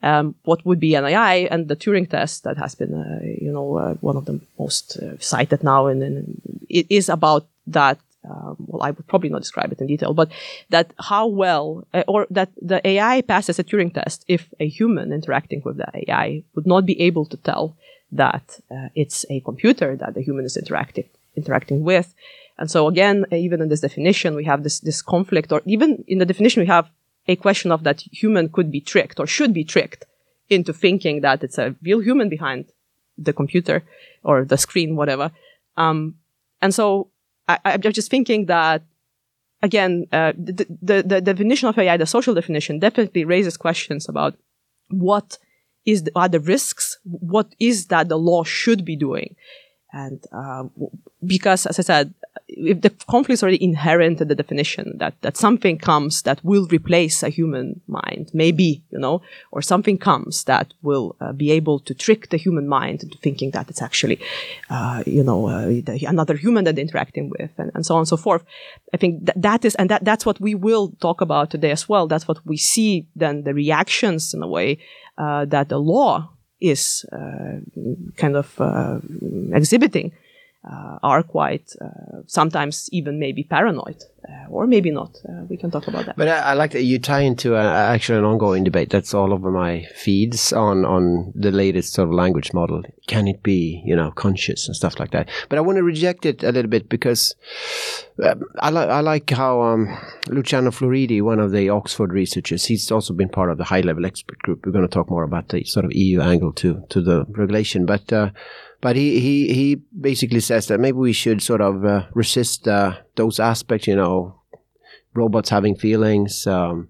Um, 0.04 0.36
what 0.44 0.64
would 0.66 0.80
be 0.80 0.94
an 0.94 1.06
AI 1.06 1.48
and 1.50 1.68
the 1.68 1.76
Turing 1.76 2.08
test 2.10 2.44
that 2.44 2.58
has 2.58 2.76
been, 2.76 2.94
uh, 2.94 3.20
you 3.24 3.52
know, 3.52 3.78
uh, 3.78 3.94
one 3.96 4.16
of 4.16 4.26
the 4.26 4.40
most 4.60 4.98
uh, 4.98 5.18
cited 5.20 5.64
now, 5.64 5.88
and, 5.88 6.04
and, 6.04 6.42
it 6.70 6.86
is 6.90 7.10
about 7.10 7.48
that. 7.66 7.98
Um, 8.30 8.58
well, 8.60 8.84
I 8.84 8.92
would 8.92 9.08
probably 9.08 9.30
not 9.30 9.42
describe 9.42 9.72
it 9.72 9.80
in 9.80 9.88
detail, 9.88 10.14
but 10.14 10.30
that 10.70 10.92
how 11.00 11.28
well, 11.28 11.88
or 12.10 12.28
that 12.30 12.50
the 12.62 12.86
AI 12.86 13.22
passes 13.22 13.58
a 13.58 13.64
Turing 13.64 13.94
test 13.94 14.26
if 14.28 14.54
a 14.60 14.68
human 14.68 15.14
interacting 15.14 15.62
with 15.64 15.78
the 15.78 15.88
AI 15.96 16.44
would 16.54 16.68
not 16.68 16.86
be 16.86 17.00
able 17.00 17.26
to 17.26 17.38
tell 17.38 17.78
that 18.12 18.60
uh, 18.70 18.90
it's 18.96 19.26
a 19.30 19.40
computer 19.42 19.96
that 19.96 20.14
the 20.14 20.22
human 20.22 20.46
is 20.46 20.58
interacting 20.58 21.06
interacting 21.36 21.84
with. 21.84 22.14
And 22.60 22.72
so 22.72 22.88
again, 22.88 23.26
even 23.32 23.62
in 23.62 23.70
this 23.70 23.82
definition, 23.82 24.36
we 24.36 24.46
have 24.46 24.64
this 24.64 24.80
this 24.80 25.02
conflict, 25.02 25.52
or 25.52 25.62
even 25.66 26.04
in 26.08 26.18
the 26.18 26.26
definition, 26.26 26.62
we 26.62 26.68
have 26.68 26.90
a 27.28 27.36
question 27.36 27.72
of 27.72 27.84
that 27.84 28.02
human 28.12 28.50
could 28.50 28.72
be 28.72 28.82
tricked 28.82 29.20
or 29.20 29.28
should 29.28 29.54
be 29.54 29.64
tricked 29.64 30.06
into 30.50 30.74
thinking 30.74 31.22
that 31.22 31.44
it's 31.44 31.58
a 31.58 31.76
real 31.82 32.00
human 32.00 32.30
behind 32.30 32.66
the 33.18 33.34
computer 33.34 33.84
or 34.24 34.46
the 34.46 34.58
screen, 34.58 34.96
whatever. 34.96 35.32
Um, 35.76 36.16
and 36.62 36.74
so 36.74 37.10
I, 37.48 37.60
I'm 37.66 37.82
just 37.82 38.10
thinking 38.10 38.46
that 38.46 38.84
again, 39.62 40.08
uh, 40.12 40.34
the, 40.38 40.66
the, 40.82 41.04
the 41.04 41.22
definition 41.22 41.68
of 41.68 41.78
AI, 41.78 41.98
the 41.98 42.06
social 42.06 42.34
definition, 42.34 42.80
definitely 42.80 43.26
raises 43.26 43.58
questions 43.58 44.08
about 44.08 44.36
what 44.90 45.38
is 45.86 46.04
the, 46.04 46.12
are 46.16 46.30
the 46.30 46.40
risks, 46.40 46.98
what 47.04 47.54
is 47.60 47.88
that 47.88 48.10
the 48.10 48.18
law 48.18 48.44
should 48.44 48.86
be 48.86 48.96
doing, 48.96 49.36
and 49.94 50.24
uh, 50.32 50.66
because, 51.26 51.66
as 51.66 51.80
I 51.80 51.84
said, 51.84 52.14
if 52.48 52.82
the 52.82 52.90
conflict 52.90 53.38
is 53.38 53.44
already 53.44 53.64
inherent 53.64 54.22
in 54.22 54.28
the 54.28 54.36
definition 54.36 54.98
that, 54.98 55.20
that 55.22 55.38
something 55.38 55.78
comes 55.78 56.22
that 56.22 56.44
will 56.44 56.68
replace 56.68 57.24
a 57.24 57.30
human 57.30 57.82
mind, 57.88 58.30
maybe, 58.34 58.82
you 58.92 59.00
know, 59.00 59.22
or 59.52 59.62
something 59.62 59.98
comes 59.98 60.44
that 60.46 60.74
will 60.82 61.16
uh, 61.20 61.32
be 61.32 61.52
able 61.52 61.80
to 61.80 61.94
trick 61.94 62.30
the 62.30 62.38
human 62.38 62.68
mind 62.68 63.04
into 63.04 63.18
thinking 63.18 63.52
that 63.52 63.70
it's 63.70 63.82
actually, 63.82 64.20
uh, 64.70 65.04
you 65.06 65.24
know, 65.24 65.48
uh, 65.48 65.68
the, 65.68 66.06
another 66.08 66.36
human 66.36 66.64
that 66.66 66.76
they're 66.76 66.86
interacting 66.86 67.30
with 67.30 67.52
and, 67.58 67.72
and 67.74 67.86
so 67.86 67.96
on 67.96 68.00
and 68.00 68.08
so 68.08 68.18
forth. 68.18 68.44
I 68.94 68.98
think 68.98 69.26
that, 69.26 69.42
that 69.42 69.66
is, 69.66 69.76
and 69.76 69.90
that, 69.90 70.06
that's 70.06 70.26
what 70.26 70.40
we 70.40 70.54
will 70.56 70.90
talk 71.00 71.22
about 71.22 71.50
today 71.50 71.72
as 71.72 71.90
well. 71.90 72.08
That's 72.08 72.28
what 72.28 72.46
we 72.46 72.58
see 72.58 73.08
then 73.16 73.44
the 73.44 73.54
reactions 73.54 74.34
in 74.34 74.44
a 74.44 74.48
way, 74.48 74.80
uh, 75.18 75.46
that 75.46 75.70
the 75.70 75.80
law 75.80 76.30
is 76.60 77.06
uh, 77.12 77.60
kind 78.16 78.36
of 78.36 78.60
uh, 78.60 79.00
exhibiting 79.54 80.12
uh, 80.70 80.98
are 81.04 81.24
quite 81.24 81.76
sometimes 82.26 82.90
even 82.92 83.20
maybe 83.20 83.44
paranoid, 83.44 84.04
uh, 84.28 84.50
or 84.50 84.68
maybe 84.68 84.92
not. 84.92 85.16
Uh, 85.28 85.44
we 85.50 85.58
can 85.58 85.72
talk 85.72 85.88
about 85.88 86.06
that. 86.06 86.18
But 86.18 86.28
I, 86.28 86.38
I 86.38 86.54
like 86.54 86.72
that 86.72 86.84
you 86.84 87.00
tie 87.00 87.22
into 87.22 87.56
a, 87.56 87.64
actually 87.64 88.20
an 88.20 88.26
ongoing 88.26 88.64
debate. 88.64 88.90
That's 88.90 89.14
all 89.14 89.34
over 89.34 89.52
my 89.52 89.84
feeds 89.96 90.52
on 90.52 90.86
on 90.86 91.32
the 91.36 91.52
latest 91.52 91.94
sort 91.94 92.10
of 92.10 92.14
language 92.14 92.54
model. 92.54 92.84
Can 93.08 93.28
it 93.28 93.44
be 93.44 93.82
you 93.86 93.96
know 93.96 94.12
conscious 94.12 94.68
and 94.68 94.76
stuff 94.76 95.00
like 95.00 95.12
that? 95.12 95.30
But 95.50 95.58
I 95.58 95.62
want 95.62 95.78
to 95.78 95.84
reject 95.84 96.26
it 96.26 96.44
a 96.44 96.52
little 96.52 96.70
bit 96.70 96.90
because 96.90 97.36
um, 98.24 98.44
I 98.60 98.70
like 98.70 98.90
I 98.90 99.00
like 99.02 99.30
how 99.30 99.62
um, 99.62 99.98
Luciano 100.28 100.72
Floridi, 100.72 101.22
one 101.22 101.40
of 101.40 101.52
the 101.52 101.70
Oxford 101.70 102.12
researchers, 102.12 102.66
he's 102.66 102.92
also 102.92 103.14
been 103.14 103.30
part 103.30 103.52
of 103.52 103.58
the 103.58 103.66
high 103.66 103.82
level 103.82 104.06
expert 104.06 104.40
group. 104.40 104.66
We're 104.66 104.72
going 104.72 104.88
to 104.88 104.94
talk 104.94 105.10
more 105.10 105.24
about 105.24 105.50
the 105.50 105.64
sort 105.64 105.86
of 105.86 105.94
EU 105.94 106.22
angle 106.22 106.54
to 106.54 106.84
to 106.90 107.02
the 107.02 107.26
regulation, 107.30 107.86
but 107.86 108.12
uh, 108.12 108.32
but 108.80 108.96
he, 108.96 109.20
he, 109.20 109.54
he 109.54 109.76
basically 110.00 110.40
says 110.40 110.68
that 110.68 110.80
maybe 110.80 110.98
we 110.98 111.14
should 111.14 111.42
sort 111.42 111.62
of 111.62 111.84
uh, 111.84 112.06
resist 112.14 112.68
uh, 112.68 112.98
those 113.16 113.40
aspects, 113.40 113.88
you 113.88 113.96
know, 113.96 114.07
robots 115.14 115.50
having 115.50 115.76
feelings, 115.76 116.48
um, 116.48 116.90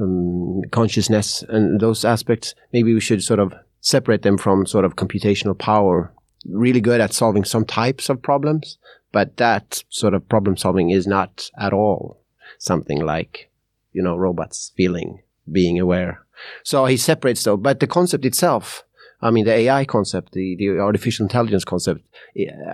um, 0.00 0.62
consciousness, 0.70 1.42
and 1.48 1.80
those 1.80 2.04
aspects. 2.04 2.54
Maybe 2.72 2.94
we 2.94 3.00
should 3.00 3.22
sort 3.22 3.40
of 3.40 3.54
separate 3.80 4.22
them 4.22 4.38
from 4.38 4.66
sort 4.66 4.84
of 4.84 4.96
computational 4.96 5.56
power. 5.56 6.12
Really 6.48 6.80
good 6.80 7.00
at 7.00 7.12
solving 7.12 7.44
some 7.44 7.64
types 7.64 8.08
of 8.08 8.22
problems, 8.22 8.78
but 9.12 9.36
that 9.36 9.82
sort 9.88 10.14
of 10.14 10.28
problem 10.28 10.56
solving 10.56 10.90
is 10.90 11.06
not 11.06 11.50
at 11.58 11.72
all 11.72 12.20
something 12.58 13.00
like, 13.04 13.50
you 13.92 14.02
know, 14.02 14.16
robots 14.16 14.72
feeling, 14.76 15.20
being 15.50 15.80
aware. 15.80 16.24
So 16.62 16.84
he 16.86 16.96
separates 16.96 17.42
though, 17.42 17.56
but 17.56 17.80
the 17.80 17.86
concept 17.86 18.24
itself 18.24 18.84
I 19.20 19.30
mean, 19.30 19.46
the 19.46 19.52
AI 19.52 19.84
concept, 19.84 20.32
the, 20.32 20.56
the 20.56 20.78
artificial 20.78 21.24
intelligence 21.24 21.64
concept, 21.64 22.06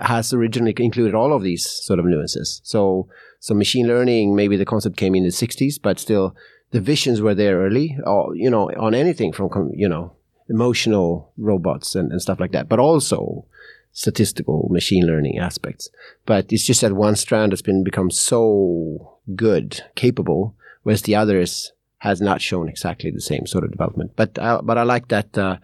has 0.01 0.33
originally 0.33 0.73
included 0.77 1.15
all 1.15 1.33
of 1.33 1.41
these 1.41 1.65
sort 1.65 1.99
of 1.99 2.05
nuances. 2.05 2.61
So, 2.63 3.07
so 3.43 3.53
machine 3.53 3.89
learning, 3.89 4.37
maybe 4.37 4.55
the 4.55 4.63
concept 4.63 4.95
came 4.95 5.15
in 5.15 5.23
the 5.23 5.29
60s, 5.29 5.77
but 5.81 5.99
still 5.99 6.33
the 6.71 6.79
visions 6.79 7.19
were 7.19 7.35
there 7.35 7.59
early, 7.59 7.97
or, 8.05 8.33
you 8.37 8.49
know, 8.49 8.71
on 8.79 8.95
anything 8.95 9.33
from, 9.33 9.69
you 9.75 9.89
know, 9.89 10.13
emotional 10.49 11.29
robots 11.37 11.93
and, 11.93 12.09
and 12.13 12.21
stuff 12.21 12.39
like 12.39 12.53
that, 12.53 12.69
but 12.69 12.79
also 12.79 13.43
statistical 13.91 14.69
machine 14.71 15.05
learning 15.05 15.39
aspects. 15.39 15.89
But 16.25 16.53
it's 16.53 16.65
just 16.65 16.79
that 16.79 16.93
one 16.93 17.17
strand 17.17 17.51
has 17.51 17.61
been 17.61 17.83
become 17.83 18.11
so 18.11 19.17
good, 19.35 19.83
capable, 19.95 20.55
whereas 20.83 21.01
the 21.01 21.17
others 21.17 21.73
has 21.97 22.21
not 22.21 22.41
shown 22.41 22.69
exactly 22.69 23.11
the 23.11 23.19
same 23.19 23.45
sort 23.45 23.65
of 23.65 23.71
development. 23.71 24.13
But, 24.15 24.39
uh, 24.39 24.61
but 24.63 24.77
I 24.77 24.83
like 24.83 25.09
that, 25.09 25.37
uh, 25.37 25.57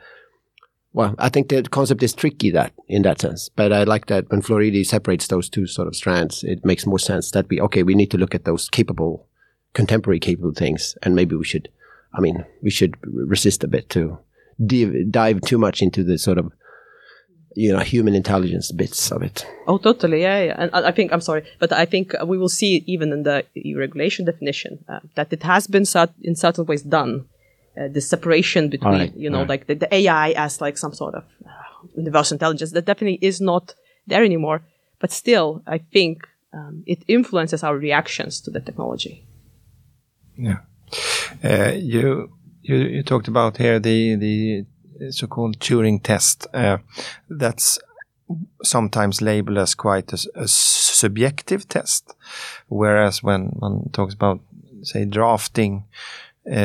well, 0.91 1.13
I 1.19 1.29
think 1.29 1.50
the 1.50 1.62
concept 1.63 2.01
is 2.01 2.13
tricky 2.13 2.50
that 2.51 2.74
in 2.88 3.03
that 3.03 3.22
sense, 3.22 3.50
but 3.50 3.72
I 3.72 3.84
like 3.84 4.08
that 4.08 4.29
when 4.29 4.41
Floridi 4.41 4.86
separates 4.86 5.27
those 5.27 5.48
two 5.48 5.67
sort 5.67 5.88
of 5.88 5.96
strands, 5.96 6.43
it 6.43 6.65
makes 6.65 6.86
more 6.86 7.00
sense 7.00 7.31
that 7.31 7.48
we 7.50 7.62
okay, 7.62 7.84
we 7.84 7.96
need 7.96 8.12
to 8.12 8.17
look 8.17 8.34
at 8.34 8.46
those 8.46 8.69
capable, 8.69 9.27
contemporary 9.74 10.19
capable 10.19 10.53
things, 10.53 10.96
and 11.03 11.15
maybe 11.15 11.36
we 11.36 11.46
should, 11.46 11.69
I 12.13 12.22
mean, 12.22 12.43
we 12.63 12.72
should 12.72 12.96
resist 13.03 13.63
a 13.63 13.67
bit 13.67 13.89
to 13.91 14.17
dive, 14.65 15.12
dive 15.12 15.41
too 15.41 15.60
much 15.60 15.81
into 15.81 16.03
the 16.03 16.17
sort 16.17 16.39
of 16.39 16.51
you 17.55 17.72
know 17.72 17.79
human 17.79 18.15
intelligence 18.15 18.72
bits 18.72 19.12
of 19.12 19.22
it. 19.22 19.46
Oh, 19.67 19.77
totally, 19.77 20.22
yeah, 20.22 20.43
yeah. 20.43 20.55
And 20.58 20.74
I 20.74 20.91
think 20.91 21.13
I'm 21.13 21.22
sorry, 21.22 21.43
but 21.60 21.72
I 21.72 21.86
think 21.86 22.15
we 22.25 22.39
will 22.39 22.50
see 22.50 22.84
even 22.88 23.13
in 23.13 23.24
the 23.24 23.46
regulation 23.75 24.25
definition 24.25 24.84
uh, 24.88 25.01
that 25.13 25.31
it 25.31 25.43
has 25.43 25.67
been 25.67 25.86
in 26.24 26.36
certain 26.36 26.65
ways 26.65 26.81
done 26.81 27.25
uh, 27.79 27.88
the 27.88 28.01
separation 28.01 28.69
between 28.69 28.93
right, 28.93 29.15
you 29.15 29.29
know 29.29 29.39
right. 29.39 29.50
like 29.50 29.67
the, 29.67 29.75
the, 29.75 29.95
AI 29.95 30.31
as 30.31 30.59
like 30.59 30.77
some 30.77 30.93
sort 30.93 31.15
of 31.15 31.24
uh, 31.45 31.50
universal 31.95 32.36
intelligence 32.36 32.71
that 32.71 32.86
definitely 32.86 33.19
is 33.21 33.39
not 33.39 33.74
there 34.07 34.24
anymore. 34.24 34.62
But 35.00 35.12
still, 35.12 35.63
I 35.65 35.77
think 35.77 36.27
um, 36.53 36.83
it 36.86 37.03
influences 37.07 37.63
our 37.63 37.77
reactions 37.77 38.41
to 38.41 38.51
the 38.51 38.59
technology. 38.59 39.25
Yeah, 40.38 40.57
uh, 41.43 41.71
you, 41.71 42.31
you 42.63 42.75
you 42.75 43.03
talked 43.03 43.27
about 43.27 43.57
here 43.57 43.79
the 43.79 44.15
the 44.15 44.65
so-called 45.12 45.59
Turing 45.59 46.03
test. 46.03 46.48
Uh, 46.53 46.79
that's 47.29 47.79
sometimes 48.63 49.21
labeled 49.21 49.57
as 49.57 49.74
quite 49.74 50.12
a, 50.13 50.19
a, 50.36 50.48
subjective 50.48 51.67
test, 51.67 52.13
whereas 52.67 53.24
when 53.24 53.48
one 53.59 53.89
talks 53.93 54.13
about 54.13 54.41
say 54.83 55.05
drafting 55.05 55.86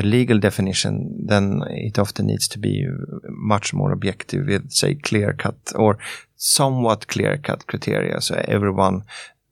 legal 0.03 0.39
definition, 0.39 1.27
then 1.27 1.63
it 1.69 1.99
often 1.99 2.27
needs 2.27 2.49
to 2.49 2.59
be 2.59 2.87
much 3.29 3.75
more 3.75 3.93
objective 3.93 4.47
with, 4.47 4.71
say, 4.71 4.95
clear 4.95 5.33
cut 5.33 5.57
or 5.75 5.99
somewhat 6.37 7.09
clear 7.09 7.37
cut 7.37 7.67
criteria. 7.67 8.21
So 8.21 8.43
everyone 8.49 9.05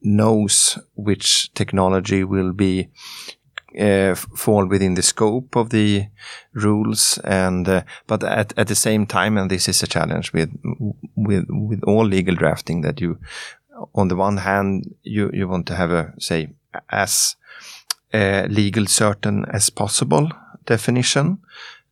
knows 0.03 0.79
which 0.95 1.53
technology 1.55 2.25
will 2.25 2.53
be 2.53 2.89
uh, 3.79 4.15
fall 4.15 4.67
within 4.67 4.95
the 4.95 5.03
scope 5.03 5.57
of 5.57 5.71
the 5.71 6.07
rules 6.53 7.19
and 7.25 7.69
uh, 7.69 7.83
but 8.07 8.23
at, 8.23 8.53
at 8.59 8.69
the 8.69 8.75
same 8.75 9.07
time 9.07 9.39
and 9.39 9.51
this 9.51 9.69
is 9.69 9.83
a 9.83 9.87
challenge 9.87 10.33
with 10.33 10.51
with 11.17 11.47
with 11.49 11.83
all 11.85 12.05
legal 12.05 12.35
drafting 12.35 12.83
that 12.83 13.01
you 13.01 13.19
on 13.95 14.09
the 14.09 14.17
one 14.17 14.37
hand 14.37 14.95
you 15.03 15.31
you 15.33 15.49
want 15.49 15.67
to 15.67 15.75
have 15.75 15.91
a 15.91 16.13
say 16.19 16.51
as 16.91 17.37
uh, 18.15 18.47
legal 18.49 18.87
certain 18.87 19.45
as 19.53 19.71
possible 19.71 20.31
definition, 20.67 21.39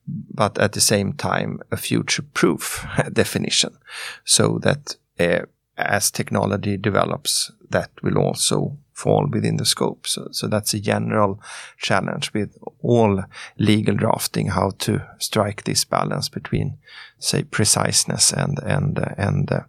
but 0.07 0.59
at 0.59 0.73
the 0.73 0.81
same 0.81 1.13
time 1.13 1.61
a 1.71 1.77
future 1.77 2.25
proof 2.35 2.87
definition 3.13 3.77
so 4.25 4.59
that 4.63 4.97
uh, 5.19 5.45
as 5.77 6.11
technology 6.11 6.77
develops, 6.77 7.53
that 7.71 7.91
will 8.03 8.19
also 8.19 8.77
fall 8.93 9.27
within 9.27 9.57
the 9.57 9.65
scope. 9.65 10.07
So, 10.07 10.29
so 10.31 10.47
that's 10.47 10.75
a 10.75 10.81
general 10.81 11.41
challenge 11.79 12.33
with 12.35 12.57
all 12.83 13.25
legal 13.59 13.95
drafting, 13.95 14.49
how 14.49 14.73
to 14.81 15.03
strike 15.19 15.65
this 15.65 15.85
balance 15.85 16.29
between, 16.29 16.79
say, 17.19 17.45
preciseness 17.45 18.33
and 18.33 18.59
and 18.63 18.99
and 19.17 19.53
uh, 19.53 19.61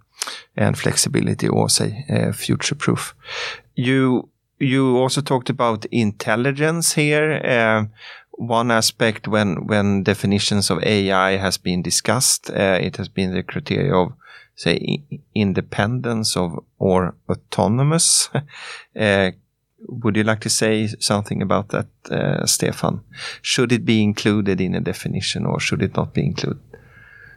and 0.55 0.77
flexibility, 0.77 1.47
or 1.47 1.69
say, 1.69 2.05
uh, 2.09 2.31
future 2.33 2.75
proof. 2.75 3.15
You 3.75 4.29
you 4.61 4.97
also 4.97 5.21
talked 5.21 5.49
about 5.49 5.85
intelligence 5.85 6.93
here. 6.93 7.41
Uh, 7.43 7.85
one 8.31 8.71
aspect 8.71 9.27
when 9.27 9.67
when 9.67 10.03
definitions 10.03 10.69
of 10.69 10.83
AI 10.83 11.37
has 11.37 11.57
been 11.57 11.81
discussed, 11.81 12.49
uh, 12.49 12.79
it 12.81 12.97
has 12.97 13.09
been 13.09 13.33
the 13.33 13.43
criteria 13.43 13.93
of 13.93 14.13
say 14.55 15.03
independence 15.35 16.37
of 16.37 16.59
or 16.79 17.15
autonomous. 17.29 18.29
uh, 18.99 19.31
would 19.87 20.15
you 20.15 20.23
like 20.23 20.41
to 20.41 20.49
say 20.49 20.87
something 20.99 21.41
about 21.41 21.69
that, 21.69 21.87
uh, 22.11 22.45
Stefan? 22.45 23.01
Should 23.41 23.71
it 23.71 23.83
be 23.83 24.03
included 24.03 24.61
in 24.61 24.75
a 24.75 24.79
definition 24.79 25.45
or 25.45 25.59
should 25.59 25.81
it 25.81 25.95
not 25.95 26.13
be 26.13 26.25
included? 26.25 26.70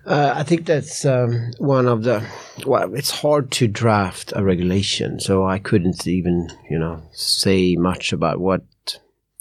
Uh, 0.06 0.34
I 0.36 0.42
think 0.42 0.66
that's 0.66 1.04
um, 1.06 1.52
one 1.58 1.86
of 1.86 2.02
the. 2.02 2.26
Well, 2.66 2.94
it's 2.94 3.10
hard 3.10 3.50
to 3.52 3.66
draft 3.66 4.32
a 4.36 4.44
regulation, 4.44 5.18
so 5.18 5.46
I 5.46 5.58
couldn't 5.58 6.06
even, 6.06 6.50
you 6.70 6.78
know, 6.78 7.02
say 7.12 7.76
much 7.76 8.12
about 8.12 8.38
what 8.38 8.62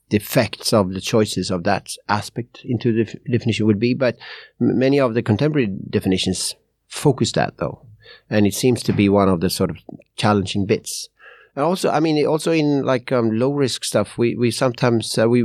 the 0.10 0.18
effects 0.18 0.72
of 0.72 0.94
the 0.94 1.02
choices 1.02 1.52
of 1.52 1.64
that 1.64 1.90
aspect 2.08 2.62
into 2.64 2.94
the 2.94 3.04
definition 3.30 3.66
would 3.66 3.80
be. 3.80 3.94
But 3.94 4.18
many 4.60 5.00
of 5.00 5.16
the 5.16 5.22
contemporary 5.22 5.68
definitions 5.90 6.56
focus 6.88 7.34
that 7.34 7.58
though, 7.58 7.86
and 8.30 8.48
it 8.48 8.54
seems 8.54 8.84
to 8.84 8.94
be 8.94 9.10
one 9.10 9.28
of 9.28 9.42
the 9.42 9.50
sort 9.50 9.70
of 9.70 9.78
challenging 10.16 10.66
bits. 10.66 11.10
And 11.56 11.64
also, 11.66 11.90
I 11.90 12.00
mean, 12.00 12.26
also 12.26 12.52
in 12.52 12.84
like 12.84 13.12
um, 13.12 13.38
low 13.38 13.52
risk 13.52 13.84
stuff, 13.84 14.18
we 14.18 14.36
we 14.36 14.50
sometimes 14.50 15.18
uh, 15.18 15.30
we 15.30 15.44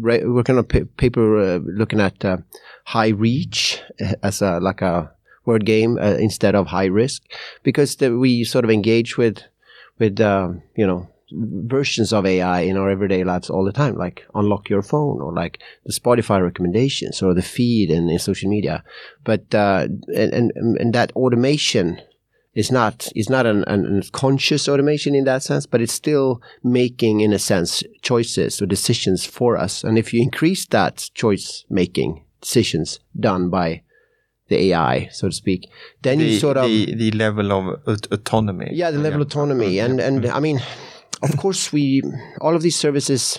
re- 0.00 0.24
work 0.24 0.48
on 0.48 0.58
a 0.58 0.62
pa- 0.62 0.88
paper 0.96 1.38
uh, 1.38 1.58
looking 1.64 2.00
at 2.00 2.24
uh, 2.24 2.38
high 2.86 3.08
reach 3.08 3.82
as 4.22 4.40
a 4.40 4.60
like 4.60 4.80
a 4.80 5.12
word 5.44 5.66
game 5.66 5.98
uh, 5.98 6.16
instead 6.18 6.54
of 6.54 6.68
high 6.68 6.86
risk 6.86 7.22
because 7.64 7.96
the, 7.96 8.16
we 8.16 8.44
sort 8.44 8.64
of 8.64 8.70
engage 8.70 9.18
with 9.18 9.42
with 9.98 10.20
uh, 10.20 10.48
you 10.74 10.86
know 10.86 11.08
versions 11.34 12.12
of 12.12 12.26
AI 12.26 12.60
in 12.60 12.76
our 12.76 12.90
everyday 12.90 13.24
lives 13.24 13.50
all 13.50 13.64
the 13.64 13.72
time, 13.72 13.96
like 13.96 14.26
unlock 14.34 14.68
your 14.68 14.82
phone 14.82 15.20
or 15.20 15.32
like 15.32 15.58
the 15.84 15.92
Spotify 15.92 16.42
recommendations 16.42 17.22
or 17.22 17.34
the 17.34 17.42
feed 17.42 17.90
in, 17.90 18.08
in 18.08 18.18
social 18.18 18.48
media. 18.48 18.84
But 19.24 19.54
uh, 19.54 19.88
and, 20.14 20.32
and 20.32 20.52
and 20.78 20.94
that 20.94 21.12
automation 21.12 22.00
is 22.54 22.70
not 22.70 23.08
is 23.14 23.30
not 23.30 23.46
an, 23.46 23.64
an, 23.66 24.02
conscious 24.12 24.68
automation 24.68 25.14
in 25.14 25.24
that 25.24 25.42
sense, 25.42 25.66
but 25.66 25.80
it's 25.80 25.92
still 25.92 26.42
making, 26.62 27.20
in 27.20 27.32
a 27.32 27.38
sense, 27.38 27.82
choices 28.02 28.60
or 28.60 28.66
decisions 28.66 29.24
for 29.24 29.56
us. 29.56 29.82
And 29.82 29.98
if 29.98 30.12
you 30.12 30.20
increase 30.20 30.66
that 30.66 31.10
choice 31.14 31.64
making 31.70 32.24
decisions 32.40 33.00
done 33.18 33.48
by 33.48 33.82
the 34.48 34.72
AI, 34.72 35.08
so 35.12 35.28
to 35.28 35.34
speak, 35.34 35.70
then 36.02 36.18
the, 36.18 36.24
you 36.24 36.38
sort 36.38 36.58
of 36.58 36.66
the, 36.66 36.94
the 36.94 37.10
level 37.12 37.52
of 37.52 37.80
autonomy. 38.10 38.68
yeah, 38.72 38.90
the 38.90 38.98
level 38.98 39.22
of 39.22 39.28
autonomy, 39.28 39.78
and 39.78 39.98
and 40.00 40.22
mm-hmm. 40.22 40.36
I 40.36 40.40
mean, 40.40 40.60
of 41.22 41.36
course, 41.38 41.72
we 41.72 42.02
all 42.40 42.54
of 42.54 42.62
these 42.62 42.76
services 42.76 43.38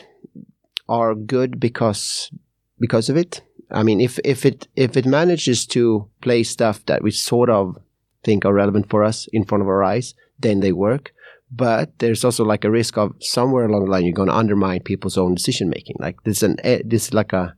are 0.90 1.14
good 1.14 1.60
because 1.60 2.32
because 2.80 3.10
of 3.10 3.18
it. 3.18 3.42
I 3.70 3.84
mean, 3.84 4.02
if 4.02 4.20
if 4.24 4.44
it 4.44 4.68
if 4.76 4.98
it 4.98 5.06
manages 5.06 5.68
to 5.68 6.10
play 6.22 6.44
stuff 6.44 6.84
that 6.88 7.04
we 7.04 7.12
sort 7.12 7.50
of 7.50 7.78
think 8.24 8.46
are 8.46 8.54
relevant 8.54 8.90
for 8.90 9.04
us 9.04 9.28
in 9.34 9.46
front 9.46 9.62
of 9.62 9.68
our 9.68 9.84
eyes, 9.84 10.14
then 10.40 10.60
they 10.60 10.72
work. 10.72 11.14
But 11.52 12.00
there's 12.00 12.24
also 12.24 12.44
like 12.44 12.64
a 12.64 12.72
risk 12.72 12.98
of 12.98 13.14
somewhere 13.20 13.66
along 13.66 13.86
the 13.86 13.92
line 13.92 14.06
you're 14.06 14.14
going 14.14 14.30
to 14.30 14.36
undermine 14.36 14.82
people's 14.82 15.18
own 15.18 15.36
decision 15.36 15.70
making. 15.70 15.98
Like 16.00 16.24
this, 16.24 16.42
an 16.42 16.58
eh, 16.64 16.82
this 16.84 17.08
is 17.08 17.14
like 17.14 17.32
a 17.34 17.56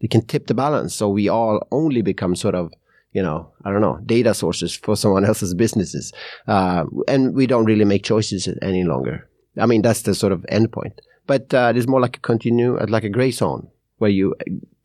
they 0.00 0.08
can 0.08 0.24
tip 0.26 0.46
the 0.46 0.54
balance, 0.54 0.94
so 0.94 1.08
we 1.08 1.28
all 1.28 1.66
only 1.72 2.02
become 2.02 2.36
sort 2.36 2.54
of 2.54 2.72
you 3.12 3.22
know 3.22 3.50
I 3.64 3.72
don't 3.72 3.80
know 3.80 4.00
data 4.04 4.34
sources 4.34 4.76
for 4.76 4.96
someone 4.96 5.24
else's 5.24 5.54
businesses, 5.54 6.12
uh, 6.46 6.84
and 7.06 7.34
we 7.34 7.46
don't 7.46 7.64
really 7.64 7.86
make 7.86 8.04
choices 8.04 8.48
any 8.60 8.84
longer. 8.84 9.28
I 9.58 9.64
mean 9.64 9.80
that's 9.80 10.02
the 10.02 10.14
sort 10.14 10.32
of 10.32 10.44
end 10.50 10.70
point. 10.70 11.00
But 11.26 11.52
uh, 11.52 11.72
it's 11.74 11.86
more 11.86 12.00
like 12.00 12.16
a 12.16 12.20
continue, 12.20 12.78
like 12.86 13.04
a 13.04 13.10
gray 13.10 13.30
zone 13.30 13.68
where 13.98 14.10
you 14.10 14.34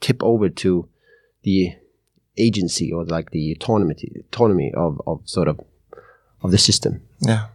tip 0.02 0.22
over 0.22 0.50
to 0.50 0.88
the 1.44 1.74
agency 2.38 2.92
or 2.92 3.06
like 3.06 3.32
the 3.32 3.52
autonomy 3.52 3.96
autonomy 4.32 4.74
of, 4.76 5.02
of 5.06 5.22
sort 5.26 5.48
of 5.48 5.60
of 6.42 6.52
the 6.52 6.58
system. 6.58 7.02
Yeah. 7.20 7.48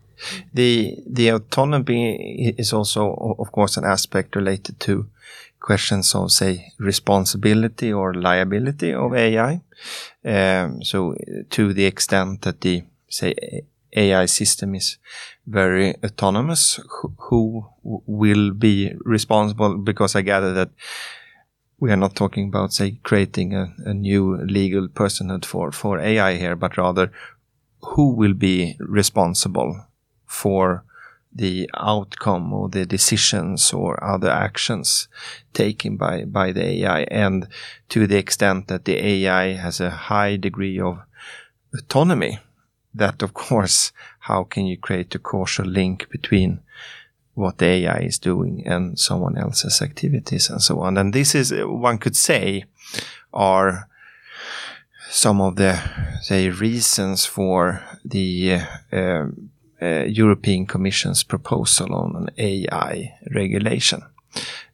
The 0.52 0.96
the 1.06 1.28
autonomy 1.28 2.54
is 2.58 2.72
also, 2.72 3.36
of 3.38 3.52
course, 3.52 3.76
an 3.76 3.84
aspect 3.84 4.34
related 4.34 4.80
to 4.80 5.06
questions 5.60 6.14
of, 6.14 6.32
say, 6.32 6.72
responsibility 6.78 7.92
or 7.92 8.14
liability 8.14 8.92
of 8.94 9.14
AI. 9.14 9.60
Um, 10.24 10.82
so, 10.82 11.14
to 11.50 11.72
the 11.72 11.84
extent 11.84 12.42
that 12.42 12.60
the 12.60 12.82
say 13.08 13.34
AI 13.92 14.26
system 14.26 14.74
is 14.74 14.98
very 15.46 15.94
autonomous, 16.04 16.80
who, 16.88 17.12
who 17.18 17.66
will 18.06 18.52
be 18.52 18.92
responsible? 19.04 19.78
Because 19.78 20.14
I 20.14 20.22
gather 20.22 20.52
that 20.54 20.70
we 21.80 21.90
are 21.92 21.96
not 21.96 22.16
talking 22.16 22.48
about, 22.48 22.72
say, 22.72 22.98
creating 23.02 23.54
a, 23.54 23.72
a, 23.84 23.94
new 23.94 24.36
legal 24.38 24.88
personhood 24.88 25.44
for, 25.44 25.70
for 25.70 26.00
AI 26.00 26.34
here, 26.36 26.56
but 26.56 26.76
rather 26.76 27.12
who 27.80 28.10
will 28.10 28.34
be 28.34 28.76
responsible 28.80 29.86
for 30.26 30.84
the 31.32 31.70
outcome 31.76 32.52
or 32.52 32.68
the 32.68 32.84
decisions 32.84 33.72
or 33.72 34.02
other 34.02 34.30
actions 34.30 35.06
taken 35.52 35.96
by, 35.96 36.24
by 36.24 36.50
the 36.50 36.64
AI. 36.64 37.02
And 37.02 37.46
to 37.90 38.06
the 38.06 38.16
extent 38.16 38.66
that 38.68 38.84
the 38.84 38.96
AI 38.96 39.52
has 39.52 39.80
a 39.80 39.90
high 39.90 40.36
degree 40.36 40.80
of 40.80 40.98
autonomy, 41.76 42.40
that 42.94 43.22
of 43.22 43.34
course, 43.34 43.92
how 44.20 44.42
can 44.42 44.66
you 44.66 44.76
create 44.76 45.14
a 45.14 45.18
causal 45.18 45.66
link 45.66 46.08
between 46.10 46.60
what 47.38 47.58
the 47.58 47.66
AI 47.66 47.98
is 47.98 48.18
doing 48.18 48.66
and 48.66 48.98
someone 48.98 49.38
else's 49.38 49.80
activities 49.80 50.50
and 50.50 50.60
so 50.60 50.80
on. 50.80 50.98
And 50.98 51.12
this 51.12 51.36
is, 51.36 51.52
one 51.54 51.98
could 51.98 52.16
say, 52.16 52.64
are 53.32 53.88
some 55.08 55.40
of 55.40 55.54
the, 55.54 55.80
say, 56.20 56.50
reasons 56.50 57.24
for 57.24 57.80
the 58.04 58.60
uh, 58.92 59.26
uh, 59.80 60.04
European 60.06 60.66
Commission's 60.66 61.22
proposal 61.22 61.94
on 61.94 62.16
an 62.16 62.28
AI 62.36 63.14
regulation 63.32 64.02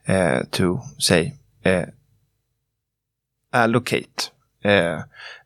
uh, 0.08 0.44
to, 0.52 0.80
say, 0.98 1.34
uh, 1.66 1.84
allocate 3.52 4.30
uh, 4.64 5.02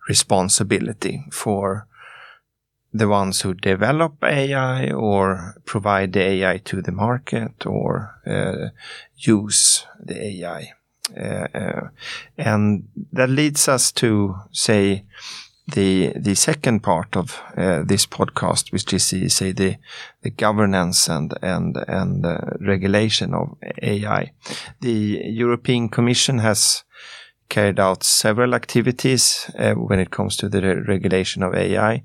responsibility 0.09 1.25
for 1.33 1.89
the 2.99 3.09
ones 3.09 3.41
who 3.41 3.55
develop 3.55 4.23
AI 4.23 4.91
or 4.91 5.55
provide 5.65 6.13
the 6.13 6.21
AI 6.21 6.59
to 6.59 6.83
the 6.83 6.93
market 6.93 7.67
or 7.67 8.15
uh, 8.27 8.69
use 9.17 9.87
the 10.01 10.17
AI. 10.23 10.73
Uh, 11.17 11.47
uh, 11.55 11.89
and 12.37 12.89
that 13.13 13.31
leads 13.31 13.69
us 13.69 13.93
to 13.93 14.37
say 14.53 15.05
the 15.75 16.13
the 16.17 16.35
second 16.35 16.81
part 16.83 17.17
of 17.17 17.43
uh, 17.57 17.83
this 17.83 18.07
podcast, 18.07 18.73
which 18.73 18.93
is 18.93 19.05
say 19.35 19.53
the 19.53 19.77
the 20.23 20.31
governance 20.31 21.09
and 21.09 21.35
and 21.43 21.77
and 21.89 22.27
uh, 22.27 22.39
regulation 22.61 23.35
of 23.35 23.57
AI. 23.83 24.33
The 24.81 25.23
European 25.25 25.89
Commission 25.89 26.39
has 26.39 26.85
carried 27.49 27.81
out 27.81 28.05
several 28.05 28.55
activities 28.55 29.51
uh, 29.59 29.73
when 29.75 29.99
it 29.99 30.11
comes 30.11 30.37
to 30.37 30.49
the 30.49 30.61
re 30.61 30.75
regulation 30.87 31.43
of 31.43 31.55
AI. 31.55 32.03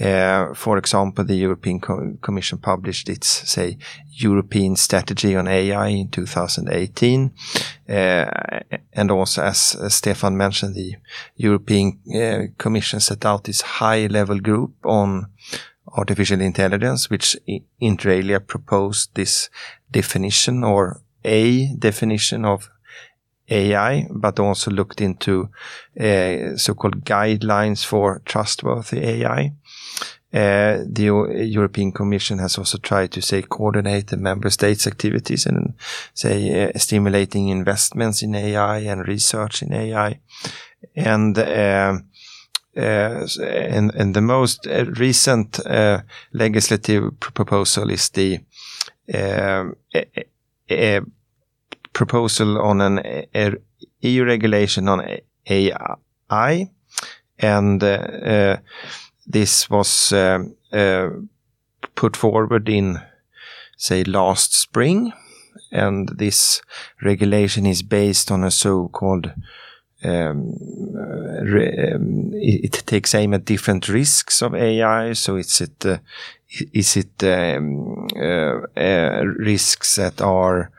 Uh, 0.00 0.54
for 0.54 0.78
example, 0.78 1.22
the 1.24 1.34
European 1.34 1.78
Co 1.78 2.16
Commission 2.22 2.58
published 2.58 3.08
its, 3.08 3.28
say, 3.28 3.76
European 4.10 4.74
strategy 4.74 5.36
on 5.36 5.46
AI 5.46 5.88
in 5.88 6.08
2018. 6.08 7.30
Uh, 7.88 7.92
and 8.94 9.10
also, 9.10 9.42
as, 9.42 9.76
Stefan 9.94 10.36
mentioned, 10.36 10.74
the 10.74 10.94
European 11.36 11.98
uh, 12.14 12.46
Commission 12.56 13.00
set 13.00 13.26
out 13.26 13.44
this 13.44 13.60
high 13.60 14.06
level 14.06 14.40
group 14.40 14.72
on 14.84 15.26
artificial 15.94 16.40
intelligence, 16.40 17.10
which 17.10 17.36
inter 17.78 18.10
alia 18.10 18.40
proposed 18.40 19.14
this 19.14 19.50
definition 19.90 20.64
or 20.64 21.02
a 21.24 21.66
definition 21.76 22.44
of 22.44 22.70
AI, 23.48 24.06
but 24.10 24.38
also 24.38 24.70
looked 24.70 25.00
into 25.00 25.48
uh, 26.00 26.56
so-called 26.56 27.04
guidelines 27.04 27.84
for 27.84 28.22
trustworthy 28.24 29.00
AI. 29.04 29.52
Uh, 30.32 30.84
the 30.86 31.04
European 31.46 31.92
Commission 31.92 32.38
has 32.38 32.56
also 32.56 32.78
tried 32.78 33.10
to 33.12 33.20
say 33.20 33.42
coordinate 33.42 34.06
the 34.06 34.16
member 34.16 34.48
states' 34.48 34.86
activities 34.86 35.44
and 35.44 35.74
say 36.14 36.70
uh, 36.70 36.78
stimulating 36.78 37.48
investments 37.48 38.22
in 38.22 38.34
AI 38.34 38.78
and 38.78 39.06
research 39.06 39.62
in 39.62 39.74
AI. 39.74 40.20
And 40.96 41.38
uh, 41.38 41.98
and, 42.74 43.94
and, 43.94 44.14
the 44.14 44.22
most 44.22 44.66
recent 44.96 45.60
legislative 46.32 47.20
proposal 47.20 47.90
is 47.90 48.08
the 48.08 48.40
proposal 51.92 52.60
on 52.60 52.80
an 52.80 53.26
EU 54.00 54.24
regulation 54.24 54.88
on 54.88 55.18
AI, 55.46 56.70
and 57.38 57.82
uh, 57.82 58.56
this 59.26 59.68
was 59.70 60.12
uh, 60.12 60.44
uh, 60.72 61.10
put 61.94 62.16
forward 62.16 62.68
in, 62.68 63.00
say, 63.76 64.04
last 64.04 64.54
spring, 64.54 65.12
and 65.70 66.08
this 66.16 66.62
regulation 67.02 67.66
is 67.66 67.82
based 67.82 68.30
on 68.30 68.44
a 68.44 68.50
so-called 68.50 69.32
um, 70.04 70.52
um, 70.98 72.32
it, 72.34 72.64
it, 72.64 72.82
takes 72.86 73.14
aim 73.14 73.34
at 73.34 73.44
different 73.44 73.88
risks 73.88 74.42
of 74.42 74.52
AI. 74.52 75.12
So 75.12 75.36
it's 75.36 75.60
it 75.60 75.86
uh, 75.86 75.98
is 76.72 76.96
it 76.96 77.22
um, 77.22 78.08
uh, 78.16 78.62
uh, 78.76 79.22
risks 79.38 79.94
that 79.96 80.20
are 80.20 80.71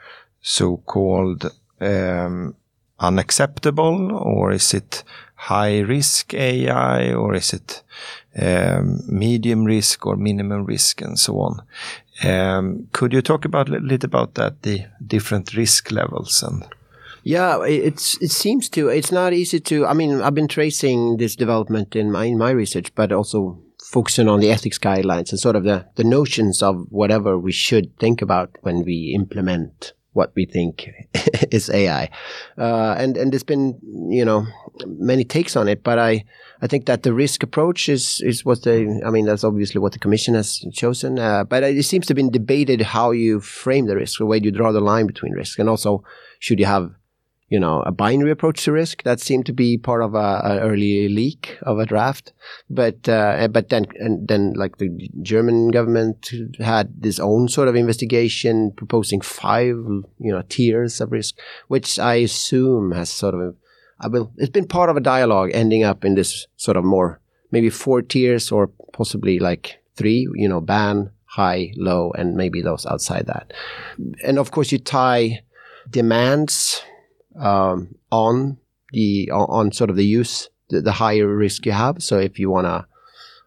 so-called 0.43 1.49
um, 1.79 2.55
unacceptable, 2.99 4.11
or 4.11 4.51
is 4.51 4.73
it 4.73 5.03
high 5.35 5.79
risk 5.79 6.33
AI, 6.33 7.13
or 7.13 7.33
is 7.33 7.53
it 7.53 7.81
um, 8.39 9.01
medium 9.07 9.63
risk 9.63 10.05
or 10.05 10.15
minimum 10.15 10.65
risk, 10.65 11.01
and 11.01 11.17
so 11.17 11.39
on? 11.39 11.61
Um, 12.23 12.87
could 12.91 13.13
you 13.13 13.21
talk 13.21 13.45
about 13.45 13.69
a 13.69 13.79
little 13.79 14.05
about 14.05 14.35
that, 14.35 14.61
the 14.61 14.85
different 15.05 15.55
risk 15.55 15.91
levels 15.91 16.43
and? 16.43 16.65
Yeah, 17.25 17.63
it's 17.63 18.21
it 18.21 18.31
seems 18.31 18.67
to. 18.69 18.89
It's 18.89 19.11
not 19.11 19.31
easy 19.31 19.61
to. 19.61 19.87
I 19.87 19.93
mean, 19.93 20.21
I've 20.21 20.35
been 20.35 20.49
tracing 20.49 21.17
this 21.17 21.37
development 21.37 21.95
in 21.95 22.11
my 22.11 22.25
in 22.25 22.37
my 22.37 22.51
research, 22.51 22.93
but 22.95 23.13
also 23.13 23.59
focusing 23.81 24.27
on 24.27 24.41
the 24.41 24.51
ethics 24.51 24.77
guidelines 24.77 25.31
and 25.31 25.39
sort 25.39 25.55
of 25.55 25.63
the 25.63 25.85
the 25.95 26.03
notions 26.03 26.61
of 26.61 26.85
whatever 26.89 27.39
we 27.39 27.53
should 27.53 27.97
think 27.97 28.21
about 28.21 28.57
when 28.61 28.83
we 28.83 29.13
implement 29.15 29.93
what 30.13 30.31
we 30.35 30.45
think 30.45 30.89
is 31.51 31.69
AI. 31.69 32.09
Uh, 32.57 32.95
and 32.97 33.17
and 33.17 33.31
there's 33.31 33.43
been 33.43 33.77
you 34.09 34.23
know 34.23 34.45
many 34.85 35.23
takes 35.23 35.55
on 35.55 35.67
it, 35.67 35.83
but 35.83 35.99
I 35.99 36.23
I 36.61 36.67
think 36.67 36.85
that 36.85 37.03
the 37.03 37.13
risk 37.13 37.43
approach 37.43 37.89
is 37.89 38.21
is 38.21 38.45
what 38.45 38.63
the 38.63 39.01
I 39.05 39.09
mean 39.09 39.25
that's 39.25 39.43
obviously 39.43 39.79
what 39.79 39.91
the 39.91 39.99
commission 39.99 40.35
has 40.35 40.65
chosen. 40.73 41.19
Uh, 41.19 41.43
but 41.43 41.63
it 41.63 41.83
seems 41.83 42.07
to 42.07 42.11
have 42.11 42.17
been 42.17 42.31
debated 42.31 42.81
how 42.81 43.11
you 43.11 43.41
frame 43.41 43.87
the 43.87 43.95
risk, 43.95 44.21
or 44.21 44.25
way 44.25 44.39
you 44.41 44.51
draw 44.51 44.71
the 44.71 44.79
line 44.81 45.07
between 45.07 45.33
risk, 45.33 45.59
and 45.59 45.69
also 45.69 46.03
should 46.39 46.59
you 46.59 46.65
have 46.65 46.91
you 47.53 47.59
know 47.59 47.83
a 47.85 47.91
binary 47.91 48.31
approach 48.31 48.63
to 48.63 48.71
risk 48.71 49.03
that 49.03 49.19
seemed 49.19 49.45
to 49.45 49.53
be 49.53 49.77
part 49.77 50.01
of 50.01 50.15
a, 50.15 50.29
a 50.43 50.59
early 50.61 51.07
leak 51.07 51.55
of 51.61 51.77
a 51.77 51.85
draft. 51.85 52.33
But 52.67 53.07
uh, 53.07 53.47
but 53.49 53.69
then 53.69 53.85
and 53.99 54.27
then 54.27 54.53
like 54.55 54.77
the 54.77 54.89
german 55.21 55.69
government 55.69 56.31
had 56.59 56.87
this 56.99 57.19
own 57.19 57.47
sort 57.47 57.67
of 57.67 57.75
investigation 57.75 58.71
proposing 58.75 59.21
five 59.21 59.75
you 60.25 60.31
know 60.33 60.41
tiers 60.49 60.99
of 60.99 61.11
risk 61.11 61.35
which 61.67 61.99
i 61.99 62.15
assume 62.15 62.91
has 62.91 63.09
sort 63.09 63.35
of 63.35 63.55
I 63.99 64.07
will, 64.07 64.33
it's 64.37 64.49
been 64.49 64.67
part 64.67 64.89
of 64.89 64.97
a 64.97 65.07
dialogue 65.13 65.51
ending 65.53 65.83
up 65.83 66.03
in 66.03 66.15
this 66.15 66.47
sort 66.57 66.77
of 66.77 66.83
more 66.83 67.21
maybe 67.51 67.69
four 67.69 68.01
tiers 68.01 68.51
or 68.51 68.67
possibly 68.91 69.37
like 69.39 69.79
three 69.95 70.27
you 70.33 70.49
know 70.49 70.59
ban 70.59 71.11
high 71.25 71.71
low 71.77 72.11
and 72.17 72.35
maybe 72.35 72.61
those 72.61 72.85
outside 72.85 73.27
that. 73.27 73.53
And 74.23 74.39
of 74.39 74.49
course 74.49 74.71
you 74.71 74.79
tie 74.79 75.43
demands 75.89 76.81
um, 77.39 77.95
on 78.11 78.57
the 78.91 79.29
on 79.31 79.71
sort 79.71 79.89
of 79.89 79.95
the 79.95 80.05
use 80.05 80.49
the, 80.69 80.81
the 80.81 80.91
higher 80.91 81.27
risk 81.27 81.65
you 81.65 81.71
have. 81.71 82.03
So 82.03 82.19
if 82.19 82.39
you 82.39 82.49
want 82.49 82.67
to 82.67 82.85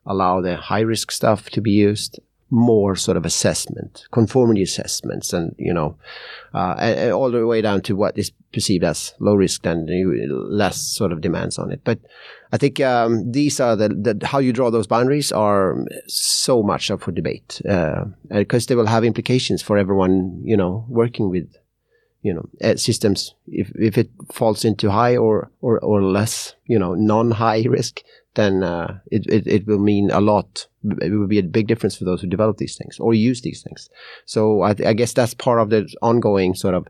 allow 0.06 0.40
the 0.40 0.56
high 0.56 0.80
risk 0.80 1.10
stuff 1.10 1.50
to 1.50 1.60
be 1.60 1.72
used, 1.72 2.20
more 2.48 2.94
sort 2.94 3.16
of 3.16 3.26
assessment, 3.26 4.06
conformity 4.12 4.62
assessments, 4.62 5.32
and 5.32 5.54
you 5.58 5.74
know, 5.74 5.96
uh, 6.54 6.76
and, 6.78 7.12
all 7.12 7.30
the 7.30 7.46
way 7.46 7.60
down 7.60 7.80
to 7.82 7.96
what 7.96 8.16
is 8.16 8.30
perceived 8.52 8.84
as 8.84 9.14
low 9.18 9.34
risk, 9.34 9.62
then 9.62 9.86
less 10.48 10.76
sort 10.76 11.12
of 11.12 11.20
demands 11.20 11.58
on 11.58 11.72
it. 11.72 11.80
But 11.82 11.98
I 12.52 12.56
think 12.56 12.78
um, 12.80 13.32
these 13.32 13.58
are 13.58 13.74
the, 13.74 13.88
the, 13.88 14.26
how 14.26 14.38
you 14.38 14.52
draw 14.52 14.70
those 14.70 14.86
boundaries 14.86 15.32
are 15.32 15.84
so 16.06 16.62
much 16.62 16.90
up 16.90 17.02
for 17.02 17.10
debate 17.10 17.60
because 18.30 18.64
uh, 18.64 18.68
they 18.68 18.76
will 18.76 18.86
have 18.86 19.04
implications 19.04 19.60
for 19.60 19.76
everyone 19.76 20.40
you 20.44 20.56
know 20.56 20.86
working 20.88 21.28
with 21.28 21.52
you 22.22 22.34
know 22.34 22.48
uh, 22.62 22.76
systems 22.76 23.34
if 23.46 23.70
if 23.76 23.96
it 23.96 24.10
falls 24.32 24.64
into 24.64 24.90
high 24.90 25.16
or 25.16 25.50
or 25.60 25.78
or 25.80 26.02
less 26.02 26.54
you 26.64 26.78
know 26.78 26.94
non 26.94 27.30
high 27.30 27.62
risk 27.68 28.02
then 28.36 28.62
uh, 28.62 28.98
it, 29.10 29.26
it 29.26 29.46
it 29.46 29.66
will 29.66 29.78
mean 29.78 30.10
a 30.10 30.20
lot. 30.20 30.66
It 31.02 31.10
will 31.10 31.26
be 31.26 31.40
a 31.40 31.42
big 31.42 31.66
difference 31.66 31.96
for 31.96 32.04
those 32.04 32.20
who 32.20 32.28
develop 32.28 32.58
these 32.58 32.76
things 32.76 33.00
or 33.00 33.12
use 33.12 33.40
these 33.40 33.62
things. 33.62 33.88
So 34.24 34.62
I, 34.62 34.70
I 34.86 34.92
guess 34.92 35.12
that's 35.12 35.34
part 35.34 35.58
of 35.58 35.70
the 35.70 35.92
ongoing 36.00 36.54
sort 36.54 36.74
of 36.74 36.86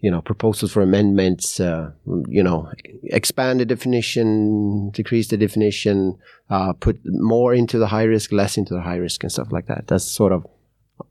you 0.00 0.10
know 0.10 0.22
proposals 0.22 0.72
for 0.72 0.82
amendments 0.82 1.60
uh, 1.60 1.90
you 2.26 2.42
know 2.42 2.72
expand 3.04 3.60
the 3.60 3.66
definition 3.66 4.90
decrease 4.90 5.28
the 5.28 5.36
definition 5.36 6.18
uh, 6.48 6.72
put 6.72 6.98
more 7.04 7.54
into 7.54 7.78
the 7.78 7.86
high 7.86 8.04
risk 8.04 8.32
less 8.32 8.56
into 8.56 8.74
the 8.74 8.80
high 8.80 8.96
risk 8.96 9.22
and 9.22 9.30
stuff 9.30 9.52
like 9.52 9.66
that. 9.66 9.86
That's 9.86 10.04
sort 10.04 10.32
of 10.32 10.46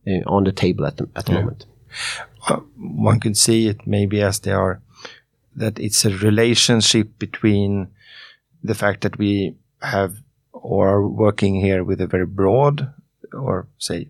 uh, 0.08 0.26
on 0.26 0.44
the 0.44 0.52
table 0.52 0.86
at 0.86 0.98
the, 0.98 1.08
at 1.16 1.28
the 1.28 1.34
yeah. 1.34 1.40
moment 1.42 1.66
uh, 2.48 2.60
one 2.78 3.20
could 3.20 3.38
see 3.38 3.68
it 3.68 3.86
maybe 3.86 4.22
as 4.22 4.40
they 4.40 4.52
are 4.52 4.82
that 5.56 5.80
it's 5.80 6.06
a 6.06 6.18
relationship 6.18 7.20
between 7.20 7.88
the 8.64 8.76
fact 8.76 9.02
that 9.02 9.18
we 9.18 9.56
have 9.82 10.18
or 10.54 10.90
are 10.90 11.08
working 11.08 11.56
here 11.56 11.84
with 11.84 12.02
a 12.02 12.08
very 12.08 12.26
broad 12.26 12.94
or 13.34 13.68
say 13.78 14.08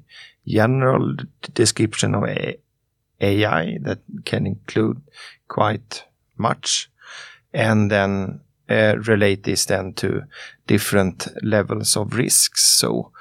general 0.47 1.15
description 1.53 2.15
of 2.15 2.23
AI 3.21 3.77
that 3.81 3.99
can 4.25 4.47
include 4.47 5.01
quite 5.47 6.03
much 6.37 6.89
and 7.53 7.91
then 7.91 8.39
uh, 8.69 8.95
relate 9.07 9.43
this 9.43 9.65
then 9.65 9.93
to 9.93 10.23
different 10.67 11.27
levels 11.43 11.97
of 11.97 12.13
risks. 12.13 12.65
So 12.65 13.11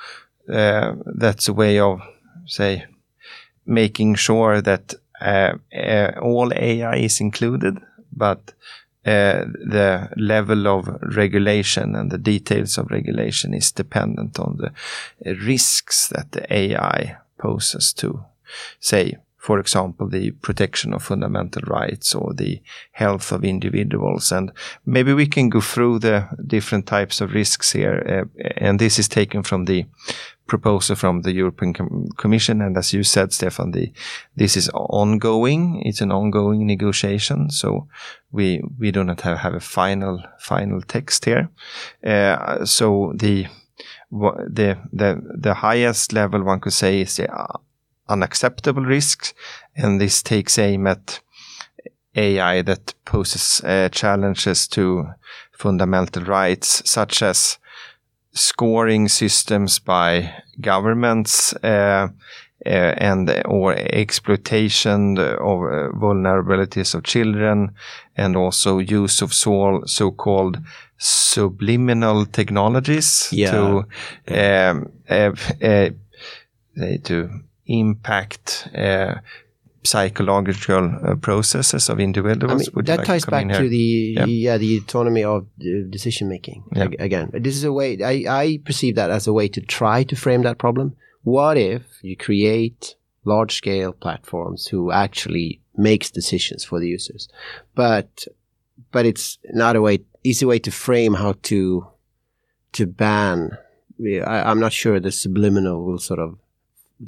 uh, 0.48 0.94
that's 1.06 1.48
a 1.48 1.52
way 1.52 1.78
of 1.78 2.00
say 2.46 2.86
making 3.68 4.16
sure 4.16 4.60
that 4.62 4.94
uh, 5.20 5.52
uh, 5.76 6.12
all 6.20 6.52
AI 6.54 6.96
is 6.96 7.20
included, 7.20 7.78
but 8.12 8.52
uh, 9.04 9.44
the 9.44 10.08
level 10.16 10.66
of 10.66 10.88
regulation 11.16 11.94
and 11.94 12.10
the 12.10 12.18
details 12.18 12.78
of 12.78 12.90
regulation 12.90 13.54
is 13.54 13.72
dependent 13.72 14.38
on 14.38 14.56
the 14.56 15.34
risks 15.36 16.08
that 16.08 16.32
the 16.32 16.52
AI 16.52 17.16
poses 17.38 17.92
to, 17.92 18.24
say, 18.80 19.16
for 19.48 19.58
example, 19.58 20.06
the 20.06 20.30
protection 20.42 20.92
of 20.92 21.02
fundamental 21.02 21.62
rights 21.66 22.14
or 22.14 22.34
the 22.34 22.60
health 22.92 23.32
of 23.32 23.44
individuals. 23.44 24.30
And 24.30 24.52
maybe 24.84 25.14
we 25.14 25.26
can 25.26 25.48
go 25.48 25.62
through 25.62 26.00
the 26.00 26.28
different 26.46 26.86
types 26.86 27.22
of 27.22 27.32
risks 27.32 27.72
here. 27.72 28.28
Uh, 28.38 28.42
and 28.58 28.78
this 28.78 28.98
is 28.98 29.08
taken 29.08 29.42
from 29.42 29.64
the 29.64 29.86
proposal 30.46 30.96
from 30.96 31.22
the 31.22 31.32
European 31.32 31.72
Com 31.72 32.08
Commission. 32.18 32.60
And 32.60 32.76
as 32.76 32.92
you 32.92 33.02
said, 33.02 33.32
Stefan, 33.32 33.70
the, 33.70 33.90
this 34.36 34.54
is 34.54 34.68
ongoing. 34.74 35.80
It's 35.86 36.02
an 36.02 36.12
ongoing 36.12 36.66
negotiation. 36.66 37.48
So 37.48 37.88
we, 38.30 38.60
we 38.78 38.90
do 38.90 39.02
not 39.02 39.22
have, 39.22 39.38
have 39.38 39.54
a 39.54 39.60
final, 39.60 40.22
final 40.38 40.82
text 40.82 41.24
here. 41.24 41.48
Uh, 42.04 42.66
so 42.66 43.14
the, 43.16 43.46
the, 44.10 44.76
the, 44.92 45.22
the 45.40 45.54
highest 45.54 46.12
level 46.12 46.44
one 46.44 46.60
could 46.60 46.74
say 46.74 47.00
is 47.00 47.16
the 47.16 47.28
unacceptable 48.08 48.84
risks. 48.84 49.34
And 49.76 50.00
this 50.00 50.22
takes 50.22 50.58
aim 50.58 50.86
at 50.86 51.20
AI 52.14 52.62
that 52.62 52.94
poses 53.04 53.60
uh, 53.64 53.88
challenges 53.90 54.66
to 54.68 55.10
fundamental 55.52 56.24
rights, 56.24 56.82
such 56.88 57.22
as 57.22 57.58
scoring 58.32 59.08
systems 59.08 59.78
by 59.78 60.32
governments 60.60 61.54
uh, 61.64 62.08
uh, 62.66 62.68
and 62.68 63.42
or 63.44 63.74
exploitation 63.74 65.18
of 65.18 65.62
uh, 65.62 65.88
vulnerabilities 65.94 66.94
of 66.94 67.04
children 67.04 67.70
and 68.16 68.36
also 68.36 68.78
use 68.78 69.22
of 69.22 69.32
so, 69.32 69.82
so-called 69.86 70.58
subliminal 70.98 72.26
technologies 72.26 73.28
yeah. 73.32 73.50
to 73.52 73.84
um, 74.28 74.90
uh, 75.08 75.30
uh, 75.62 75.90
to 77.04 77.30
impact 77.68 78.68
uh, 78.74 79.14
psychological 79.84 80.92
uh, 81.02 81.14
processes 81.16 81.88
of 81.88 82.00
individuals. 82.00 82.68
I 82.68 82.72
mean, 82.74 82.84
that 82.84 82.98
like 82.98 83.06
ties 83.06 83.24
back 83.24 83.48
to 83.48 83.68
the 83.68 84.14
yeah. 84.16 84.24
yeah. 84.24 84.58
the 84.58 84.78
autonomy 84.78 85.24
of 85.24 85.46
decision 85.90 86.28
making 86.28 86.64
yeah. 86.74 86.88
again. 86.98 87.30
This 87.32 87.56
is 87.56 87.64
a 87.64 87.72
way 87.72 88.02
I, 88.02 88.24
I 88.42 88.60
perceive 88.64 88.96
that 88.96 89.10
as 89.10 89.26
a 89.26 89.32
way 89.32 89.48
to 89.48 89.60
try 89.60 90.02
to 90.04 90.16
frame 90.16 90.42
that 90.42 90.58
problem. 90.58 90.96
What 91.22 91.56
if 91.56 91.82
you 92.02 92.16
create 92.16 92.96
large 93.24 93.54
scale 93.54 93.92
platforms 93.92 94.66
who 94.66 94.90
actually 94.90 95.60
makes 95.76 96.10
decisions 96.10 96.64
for 96.64 96.80
the 96.80 96.88
users, 96.88 97.28
but 97.74 98.26
but 98.90 99.06
it's 99.06 99.38
not 99.52 99.76
a 99.76 99.82
way 99.82 100.00
easy 100.24 100.44
way 100.44 100.58
to 100.58 100.70
frame 100.70 101.14
how 101.14 101.34
to 101.42 101.86
to 102.72 102.86
ban. 102.86 103.56
I, 104.00 104.42
I'm 104.42 104.60
not 104.60 104.72
sure 104.72 105.00
the 105.00 105.12
subliminal 105.12 105.84
will 105.84 105.98
sort 105.98 106.20
of 106.20 106.38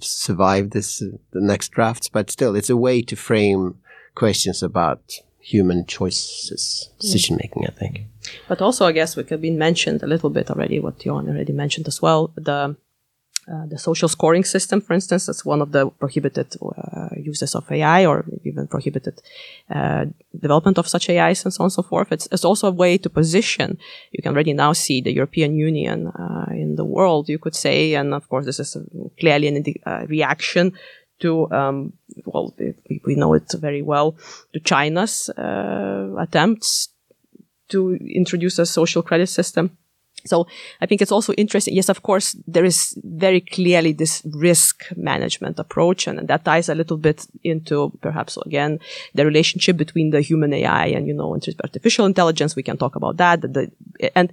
survive 0.00 0.70
this 0.70 0.98
the 0.98 1.40
next 1.40 1.70
drafts, 1.70 2.09
but 2.09 2.31
still, 2.31 2.55
it's 2.55 2.70
a 2.70 2.76
way 2.76 3.03
to 3.03 3.16
frame 3.16 3.79
questions 4.14 4.62
about 4.62 5.14
human 5.38 5.87
choices, 5.87 6.88
hmm. 6.92 7.00
decision 7.00 7.38
making. 7.40 7.66
I 7.66 7.70
think. 7.70 8.03
But 8.48 8.61
also, 8.61 8.87
I 8.87 8.92
guess 8.92 9.16
we 9.16 9.24
could 9.24 9.40
be 9.40 9.50
mentioned 9.50 10.03
a 10.03 10.07
little 10.07 10.31
bit 10.31 10.50
already. 10.50 10.81
What 10.81 11.05
Johan 11.05 11.29
already 11.29 11.53
mentioned 11.53 11.88
as 11.88 12.00
well. 12.03 12.33
The 12.37 12.76
uh, 13.48 13.66
the 13.66 13.79
social 13.79 14.09
scoring 14.09 14.44
system, 14.44 14.81
for 14.81 14.92
instance, 14.92 15.26
that's 15.26 15.44
one 15.44 15.62
of 15.62 15.72
the 15.72 15.88
prohibited 15.88 16.55
uh, 16.62 17.09
uses 17.16 17.55
of 17.55 17.70
AI 17.72 18.05
or 18.05 18.24
even 18.44 18.66
prohibited 18.68 19.20
uh, 19.70 20.05
development 20.38 20.79
of 20.79 20.87
such 20.87 21.09
AIs 21.09 21.44
and 21.44 21.53
so 21.53 21.62
on 21.62 21.66
and 21.66 21.72
so 21.72 21.83
forth. 21.83 22.12
It's, 22.12 22.29
it's, 22.31 22.44
also 22.44 22.68
a 22.68 22.70
way 22.70 22.98
to 22.98 23.09
position. 23.09 23.79
You 24.12 24.22
can 24.22 24.33
already 24.33 24.53
now 24.53 24.72
see 24.74 25.00
the 25.00 25.12
European 25.12 25.57
Union 25.57 26.09
uh, 26.09 26.46
in 26.50 26.76
the 26.76 26.85
world, 26.85 27.29
you 27.29 27.38
could 27.38 27.57
say. 27.57 27.94
And 27.94 28.12
of 28.12 28.29
course, 28.29 28.44
this 28.44 28.61
is 28.61 28.76
clearly 29.18 29.48
a 29.48 29.88
uh, 29.88 30.07
reaction 30.07 30.74
to, 31.20 31.50
um, 31.50 31.94
well, 32.26 32.55
we 33.05 33.14
know 33.14 33.35
it 33.35 33.50
very 33.55 33.83
well, 33.83 34.16
to 34.53 34.61
China's 34.61 35.31
attempts 36.18 36.90
to 37.68 37.96
introduce 37.96 38.59
a 38.59 38.66
social 38.66 39.03
credit 39.03 39.29
system 39.29 39.76
So 40.24 40.46
I 40.80 40.87
think 40.87 41.00
it's 41.02 41.12
also 41.12 41.33
interesting. 41.35 41.74
Yes, 41.74 41.88
of 41.88 42.02
course, 42.02 42.37
there 42.46 42.64
is 42.64 42.98
very 43.04 43.40
clearly 43.40 43.92
this 43.92 44.22
risk 44.33 44.85
management 44.96 45.59
approach, 45.59 46.06
and, 46.06 46.28
that 46.28 46.44
ties 46.44 46.68
a 46.68 46.74
little 46.74 46.96
bit 46.96 47.26
into 47.42 47.92
perhaps 48.00 48.37
again 48.46 48.78
the 49.14 49.24
relationship 49.24 49.76
between 49.76 50.11
the 50.11 50.20
human 50.20 50.52
AI 50.52 50.87
and 50.87 51.06
you 51.06 51.14
know 51.14 51.38
artificial 51.62 52.06
intelligence. 52.06 52.56
We 52.56 52.62
can 52.62 52.78
talk 52.78 52.96
about 52.96 53.16
that. 53.18 53.40
The, 53.40 53.70
and 54.14 54.33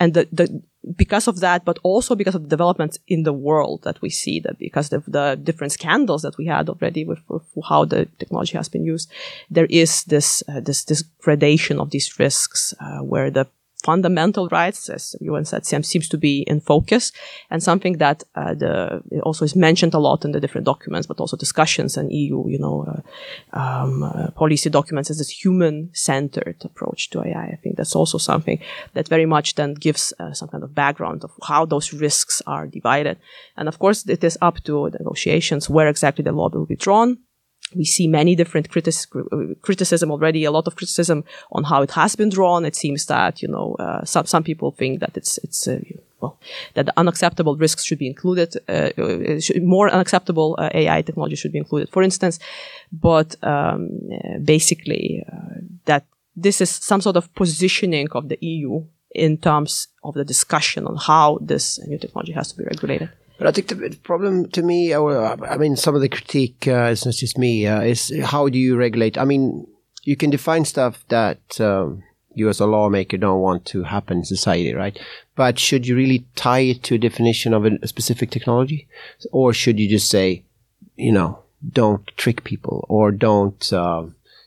and 0.00 0.14
the, 0.14 0.28
the 0.32 0.62
because 0.96 1.28
of 1.28 1.40
that, 1.40 1.64
but 1.64 1.78
also 1.82 2.14
because 2.14 2.34
of 2.34 2.42
the 2.42 2.48
developments 2.48 2.98
in 3.08 3.22
the 3.22 3.32
world 3.32 3.82
that 3.84 4.02
we 4.02 4.10
see 4.10 4.38
that 4.40 4.58
because 4.58 4.92
of 4.92 5.04
the 5.06 5.38
different 5.42 5.72
scandals 5.72 6.22
that 6.22 6.36
we 6.36 6.46
had 6.46 6.68
already 6.68 7.04
with, 7.04 7.20
with 7.28 7.42
how 7.68 7.86
the 7.86 8.06
technology 8.18 8.56
has 8.56 8.68
been 8.68 8.84
used, 8.84 9.10
there 9.50 9.66
is 9.70 10.04
this 10.04 10.42
uh, 10.48 10.60
this 10.60 10.84
this 10.84 11.02
gradation 11.02 11.78
of 11.78 11.90
these 11.90 12.18
risks 12.18 12.74
uh, 12.80 12.98
where 12.98 13.30
the 13.30 13.46
fundamental 13.84 14.48
rights, 14.48 14.88
as 14.88 15.14
Johan 15.20 15.44
said, 15.44 15.66
seems 15.66 16.08
to 16.08 16.16
be 16.16 16.40
in 16.42 16.60
focus 16.60 17.12
and 17.50 17.62
something 17.62 17.98
that 17.98 18.24
uh, 18.34 18.54
the, 18.54 19.02
also 19.22 19.44
is 19.44 19.54
mentioned 19.54 19.92
a 19.94 19.98
lot 19.98 20.24
in 20.24 20.32
the 20.32 20.40
different 20.40 20.64
documents, 20.64 21.06
but 21.06 21.20
also 21.20 21.36
discussions 21.36 21.96
and 21.96 22.10
EU, 22.10 22.48
you 22.48 22.58
know, 22.58 23.02
uh, 23.54 23.58
um, 23.58 24.02
uh, 24.02 24.30
policy 24.30 24.70
documents 24.70 25.10
is 25.10 25.18
this 25.18 25.28
human-centered 25.28 26.56
approach 26.64 27.10
to 27.10 27.22
AI. 27.22 27.46
I 27.52 27.58
think 27.62 27.76
that's 27.76 27.94
also 27.94 28.18
something 28.18 28.58
that 28.94 29.08
very 29.08 29.26
much 29.26 29.54
then 29.54 29.74
gives 29.74 30.14
uh, 30.18 30.32
some 30.32 30.48
kind 30.48 30.64
of 30.64 30.74
background 30.74 31.22
of 31.22 31.32
how 31.42 31.66
those 31.66 31.92
risks 31.92 32.40
are 32.46 32.66
divided. 32.66 33.18
And 33.56 33.68
of 33.68 33.78
course, 33.78 34.06
it 34.08 34.24
is 34.24 34.38
up 34.40 34.64
to 34.64 34.88
negotiations 34.90 35.68
where 35.68 35.88
exactly 35.88 36.22
the 36.22 36.32
law 36.32 36.48
will 36.48 36.66
be 36.66 36.76
drawn 36.76 37.18
we 37.76 37.84
see 37.84 38.06
many 38.06 38.34
different 38.34 38.70
criticism 38.70 40.10
already, 40.10 40.44
a 40.44 40.50
lot 40.50 40.66
of 40.66 40.76
criticism 40.76 41.24
on 41.52 41.64
how 41.64 41.82
it 41.82 41.90
has 41.92 42.16
been 42.16 42.28
drawn. 42.28 42.64
It 42.64 42.76
seems 42.76 43.06
that, 43.06 43.42
you 43.42 43.48
know, 43.48 43.76
uh, 43.78 44.04
some, 44.04 44.26
some 44.26 44.42
people 44.42 44.70
think 44.70 45.00
that 45.00 45.16
it's, 45.16 45.38
it's, 45.38 45.66
uh, 45.68 45.80
well, 46.20 46.38
that 46.74 46.86
the 46.86 46.92
unacceptable 46.96 47.56
risks 47.56 47.84
should 47.84 47.98
be 47.98 48.06
included, 48.06 48.56
uh, 48.68 48.90
uh 48.98 49.40
should, 49.40 49.62
more 49.62 49.90
unacceptable 49.90 50.56
uh, 50.58 50.70
AI 50.72 51.02
technology 51.02 51.36
should 51.36 51.52
be 51.52 51.58
included, 51.58 51.88
for 51.90 52.02
instance. 52.02 52.38
But, 52.92 53.36
um, 53.42 53.90
uh, 54.12 54.38
basically, 54.38 55.24
that 55.84 56.04
this 56.36 56.60
is 56.60 56.70
some 56.70 57.00
sort 57.00 57.16
of 57.16 57.32
positioning 57.34 58.08
of 58.12 58.28
the 58.28 58.38
EU 58.40 58.84
in 59.14 59.36
terms 59.36 59.88
of 60.02 60.14
the 60.14 60.24
discussion 60.24 60.86
on 60.86 60.96
how 60.96 61.38
this 61.40 61.78
new 61.86 61.98
technology 61.98 62.32
has 62.32 62.50
to 62.50 62.58
be 62.58 62.64
regulated. 62.64 63.10
But 63.38 63.48
I 63.48 63.52
think 63.52 63.68
the 63.68 63.98
problem 64.02 64.48
to 64.50 64.62
me, 64.62 64.94
I 64.94 65.56
mean, 65.56 65.76
some 65.76 65.94
of 65.94 66.00
the 66.00 66.08
critique, 66.08 66.68
uh, 66.68 66.90
it's 66.92 67.04
not 67.04 67.14
just 67.14 67.36
me, 67.36 67.66
uh, 67.66 67.80
is 67.80 68.12
how 68.24 68.48
do 68.48 68.58
you 68.58 68.76
regulate? 68.76 69.18
I 69.18 69.24
mean, 69.24 69.66
you 70.04 70.16
can 70.16 70.30
define 70.30 70.64
stuff 70.64 71.04
that 71.08 71.60
um, 71.60 72.04
you 72.34 72.48
as 72.48 72.60
a 72.60 72.66
lawmaker 72.66 73.16
don't 73.16 73.40
want 73.40 73.64
to 73.66 73.84
happen 73.84 74.18
in 74.18 74.24
society, 74.24 74.72
right? 74.74 74.98
But 75.34 75.58
should 75.58 75.86
you 75.86 75.96
really 75.96 76.26
tie 76.36 76.60
it 76.60 76.82
to 76.84 76.94
a 76.94 76.98
definition 76.98 77.54
of 77.54 77.64
a, 77.64 77.86
specific 77.88 78.30
technology? 78.30 78.86
Or 79.32 79.52
should 79.52 79.80
you 79.80 79.88
just 79.88 80.08
say, 80.08 80.44
you 80.96 81.12
know, 81.12 81.40
don't 81.72 82.06
trick 82.16 82.44
people 82.44 82.84
or 82.88 83.10
don't, 83.10 83.72
uh, 83.72 84.04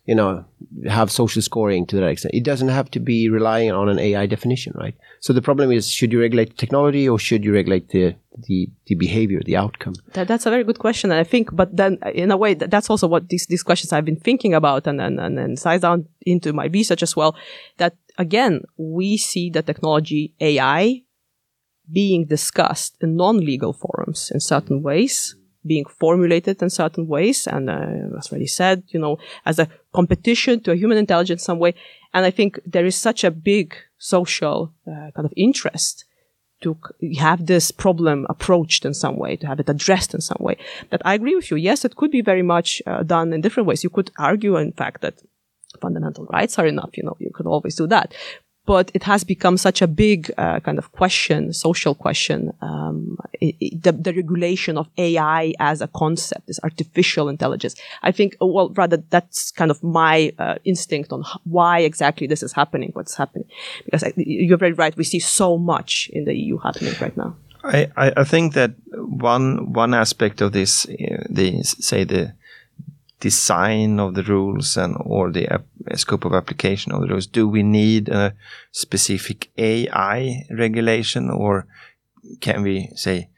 you 0.08 0.16
know, 0.16 0.46
have 0.88 1.12
social 1.12 1.42
scoring 1.42 1.86
to 1.86 1.98
that 1.98 2.08
extent. 2.08 2.34
It 2.34 2.44
doesn't 2.44 2.70
have 2.70 2.90
to 2.92 3.00
be 3.00 3.30
relying 3.30 3.72
on 3.72 3.90
an 3.90 4.00
AI 4.00 4.26
definition, 4.26 4.74
right? 4.76 4.96
So 5.20 5.34
the 5.34 5.42
problem 5.42 5.70
is, 5.70 5.92
should 5.92 6.14
you 6.14 6.22
regulate 6.22 6.58
technology 6.58 7.08
or 7.10 7.20
should 7.20 7.44
you 7.44 7.54
regulate 7.54 7.90
the 7.90 8.16
the, 8.48 8.70
the 8.86 8.96
behavior, 8.96 9.42
the 9.44 9.58
outcome? 9.58 9.96
That, 10.14 10.28
that's 10.28 10.46
a 10.46 10.50
very 10.50 10.64
good 10.64 10.80
question, 10.80 11.12
and 11.12 11.20
I 11.20 11.24
think, 11.24 11.54
but 11.54 11.76
then 11.76 11.98
in 12.14 12.32
a 12.32 12.38
way, 12.38 12.54
that's 12.54 12.90
also 12.90 13.08
what 13.08 13.28
these 13.28 13.48
these 13.48 13.64
questions 13.64 13.92
I've 13.92 14.06
been 14.06 14.20
thinking 14.20 14.54
about, 14.54 14.88
and 14.88 15.02
and 15.02 15.20
and, 15.20 15.38
and 15.38 15.60
size 15.60 15.82
down 15.82 16.08
into 16.26 16.54
my 16.54 16.66
research 16.68 17.04
as 17.04 17.16
well. 17.16 17.36
That 17.78 17.98
again, 18.18 18.62
we 18.78 19.18
see 19.18 19.50
the 19.50 19.62
technology 19.62 20.34
AI 20.40 21.04
being 21.92 22.26
discussed 22.26 22.98
in 23.02 23.16
non-legal 23.18 23.74
forums 23.74 24.32
in 24.34 24.40
certain 24.40 24.82
ways 24.82 25.36
being 25.68 25.86
formulated 25.86 26.62
in 26.62 26.70
certain 26.70 27.08
ways. 27.08 27.46
And 27.46 27.70
uh, 27.70 28.18
as 28.18 28.32
already 28.32 28.48
said, 28.48 28.84
you 28.88 29.00
know, 29.00 29.18
as 29.46 29.60
a 29.60 29.68
competition 30.00 30.56
to 30.62 30.72
a 30.72 30.80
human 30.82 31.00
intelligence 31.06 31.42
some 31.50 31.60
way. 31.66 31.74
And 32.14 32.22
I 32.30 32.32
think 32.38 32.52
there 32.74 32.88
is 32.92 32.96
such 33.08 33.22
a 33.24 33.38
big 33.54 33.68
social 34.14 34.58
uh, 34.92 35.10
kind 35.16 35.26
of 35.30 35.34
interest 35.48 36.06
to 36.64 36.70
have 37.28 37.40
this 37.46 37.66
problem 37.86 38.18
approached 38.30 38.82
in 38.90 38.94
some 39.04 39.18
way, 39.24 39.32
to 39.38 39.48
have 39.48 39.60
it 39.64 39.70
addressed 39.76 40.12
in 40.18 40.22
some 40.30 40.42
way. 40.48 40.56
That 40.90 41.02
I 41.10 41.14
agree 41.16 41.36
with 41.36 41.50
you. 41.52 41.58
Yes, 41.70 41.86
it 41.86 41.96
could 42.00 42.12
be 42.18 42.24
very 42.32 42.46
much 42.56 42.70
uh, 42.86 43.04
done 43.16 43.28
in 43.34 43.42
different 43.42 43.68
ways. 43.68 43.84
You 43.84 43.94
could 43.98 44.12
argue, 44.32 44.54
in 44.58 44.72
fact, 44.82 45.02
that 45.02 45.16
fundamental 45.82 46.26
rights 46.38 46.58
are 46.60 46.68
enough. 46.74 46.92
You 46.98 47.04
know, 47.04 47.18
you 47.20 47.32
could 47.36 47.48
always 47.54 47.76
do 47.76 47.88
that 47.96 48.08
but 48.68 48.92
it 48.94 49.04
has 49.04 49.24
become 49.24 49.58
such 49.58 49.82
a 49.82 49.88
big 49.88 50.30
uh, 50.38 50.60
kind 50.60 50.78
of 50.78 50.92
question, 50.92 51.54
social 51.54 51.96
question. 51.96 52.52
Um, 52.62 53.18
it, 53.40 53.56
it, 53.62 53.82
the, 53.82 53.94
the, 53.94 54.14
regulation 54.14 54.78
of 54.78 54.90
AI 54.98 55.54
as 55.60 55.82
a 55.82 55.88
concept, 55.88 56.48
this 56.48 56.60
artificial 56.64 57.30
intelligence. 57.30 57.76
I 58.04 58.12
think, 58.12 58.36
uh, 58.42 58.46
well, 58.46 58.70
rather 58.72 58.98
that's 58.98 59.52
kind 59.52 59.72
of 59.72 59.82
my 59.82 60.34
uh, 60.38 60.56
instinct 60.66 61.14
on 61.14 61.24
why 61.46 61.80
exactly 61.80 62.28
this 62.28 62.44
is 62.44 62.52
happening, 62.52 62.92
what's 62.92 63.16
happening. 63.16 63.48
Because 63.86 64.04
I, 64.04 64.12
you're 64.18 64.58
very 64.58 64.74
right. 64.74 64.96
We 64.98 65.06
see 65.06 65.20
so 65.20 65.58
much 65.58 66.10
in 66.12 66.26
the 66.26 66.36
EU 66.36 66.58
happening 66.58 66.94
right 67.00 67.16
now. 67.16 67.38
I, 67.64 67.90
I 67.96 68.24
think 68.24 68.54
that 68.54 68.72
one 68.94 69.74
one 69.74 69.94
aspect 69.94 70.42
of 70.42 70.52
this, 70.52 70.86
uh, 70.86 71.24
the 71.30 71.64
say 71.64 72.04
the 72.04 72.34
design 73.20 74.00
of 74.00 74.14
the 74.16 74.24
rules 74.24 74.78
and 74.78 74.96
or 75.00 75.32
the 75.32 75.64
scope 75.96 76.26
of 76.26 76.34
application 76.34 76.92
of 76.92 77.02
the 77.02 77.08
rules? 77.08 77.28
Do 77.28 77.48
we 77.48 77.64
need 77.64 78.10
a 78.10 78.36
specific 78.72 79.50
AI 79.58 80.46
regulation 80.52 81.30
or 81.30 81.68
can 82.42 82.62
we 82.62 82.90
say 82.96 83.30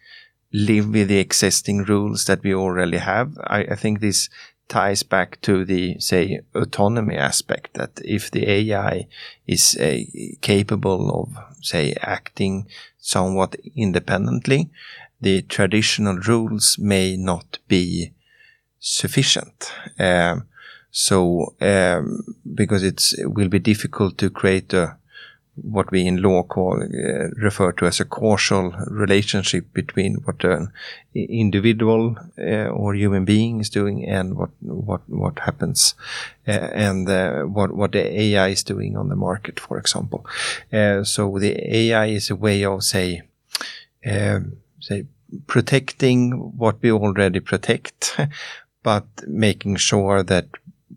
live 0.51 0.89
with 0.89 1.07
the 1.07 1.19
existing 1.19 1.83
rules 1.83 2.25
that 2.25 2.43
we 2.43 2.53
already 2.53 2.97
have? 2.97 3.37
I, 3.43 3.59
I 3.61 3.75
think 3.75 3.99
this 3.99 4.29
ties 4.67 5.01
back 5.03 5.41
to 5.41 5.65
the 5.65 5.99
say 5.99 6.41
autonomy 6.53 7.17
aspect 7.17 7.73
that 7.73 7.99
if 8.03 8.29
the 8.29 8.47
AI 8.49 9.07
is 9.47 9.75
uh, 9.75 9.97
capable 10.41 11.09
of 11.21 11.63
say 11.63 11.95
acting 12.01 12.67
somewhat 12.97 13.55
independently, 13.75 14.69
the 15.19 15.41
traditional 15.41 16.17
rules 16.17 16.77
may 16.77 17.17
not 17.17 17.59
be 17.67 18.13
sufficient. 18.79 19.71
Um, 19.97 20.47
so, 20.91 21.55
um, 21.61 22.23
because 22.55 22.83
it 22.83 23.13
will 23.19 23.49
be 23.49 23.59
difficult 23.59 24.17
to 24.17 24.29
create 24.29 24.73
a, 24.73 24.97
what 25.61 25.91
we 25.91 26.07
in 26.07 26.21
law 26.21 26.43
call, 26.43 26.81
uh, 26.81 27.27
refer 27.35 27.71
to 27.73 27.85
as 27.85 27.99
a 27.99 28.05
causal 28.05 28.71
relationship 28.87 29.71
between 29.73 30.15
what 30.23 30.43
an 30.43 30.71
individual 31.13 32.15
uh, 32.39 32.67
or 32.67 32.95
human 32.95 33.25
being 33.25 33.59
is 33.59 33.69
doing 33.69 34.05
and 34.05 34.35
what, 34.35 34.49
what, 34.61 35.01
what 35.07 35.37
happens 35.39 35.95
uh, 36.47 36.51
and 36.51 37.09
uh, 37.09 37.43
what, 37.43 37.73
what 37.73 37.91
the 37.91 38.21
AI 38.21 38.47
is 38.49 38.63
doing 38.63 38.97
on 38.97 39.09
the 39.09 39.15
market, 39.15 39.59
for 39.59 39.77
example. 39.77 40.25
Uh, 40.71 41.03
so 41.03 41.37
the 41.37 41.75
AI 41.75 42.05
is 42.07 42.29
a 42.29 42.35
way 42.35 42.63
of, 42.63 42.83
say, 42.83 43.21
um, 44.05 44.57
say, 44.79 45.05
protecting 45.45 46.31
what 46.57 46.81
we 46.81 46.91
already 46.91 47.39
protect 47.39 48.17
but 48.83 49.05
making 49.27 49.75
sure 49.77 50.23
that 50.23 50.47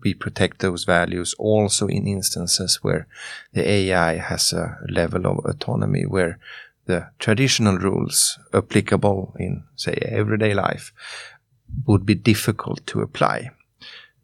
we 0.03 0.15
protect 0.15 0.59
those 0.59 0.85
values 0.85 1.35
also 1.39 1.87
in 1.87 2.07
instances 2.07 2.81
where 2.83 3.07
the 3.53 3.69
AI 3.69 4.17
has 4.17 4.53
a 4.53 4.79
level 4.89 5.27
of 5.27 5.45
autonomy 5.45 6.05
where 6.05 6.39
the 6.87 7.09
traditional 7.19 7.79
rules 7.79 8.39
applicable 8.53 9.35
in, 9.39 9.63
say, 9.77 9.95
everyday 10.03 10.55
life 10.55 10.93
would 11.87 12.05
be 12.05 12.15
difficult 12.15 12.87
to 12.87 13.01
apply. 13.01 13.51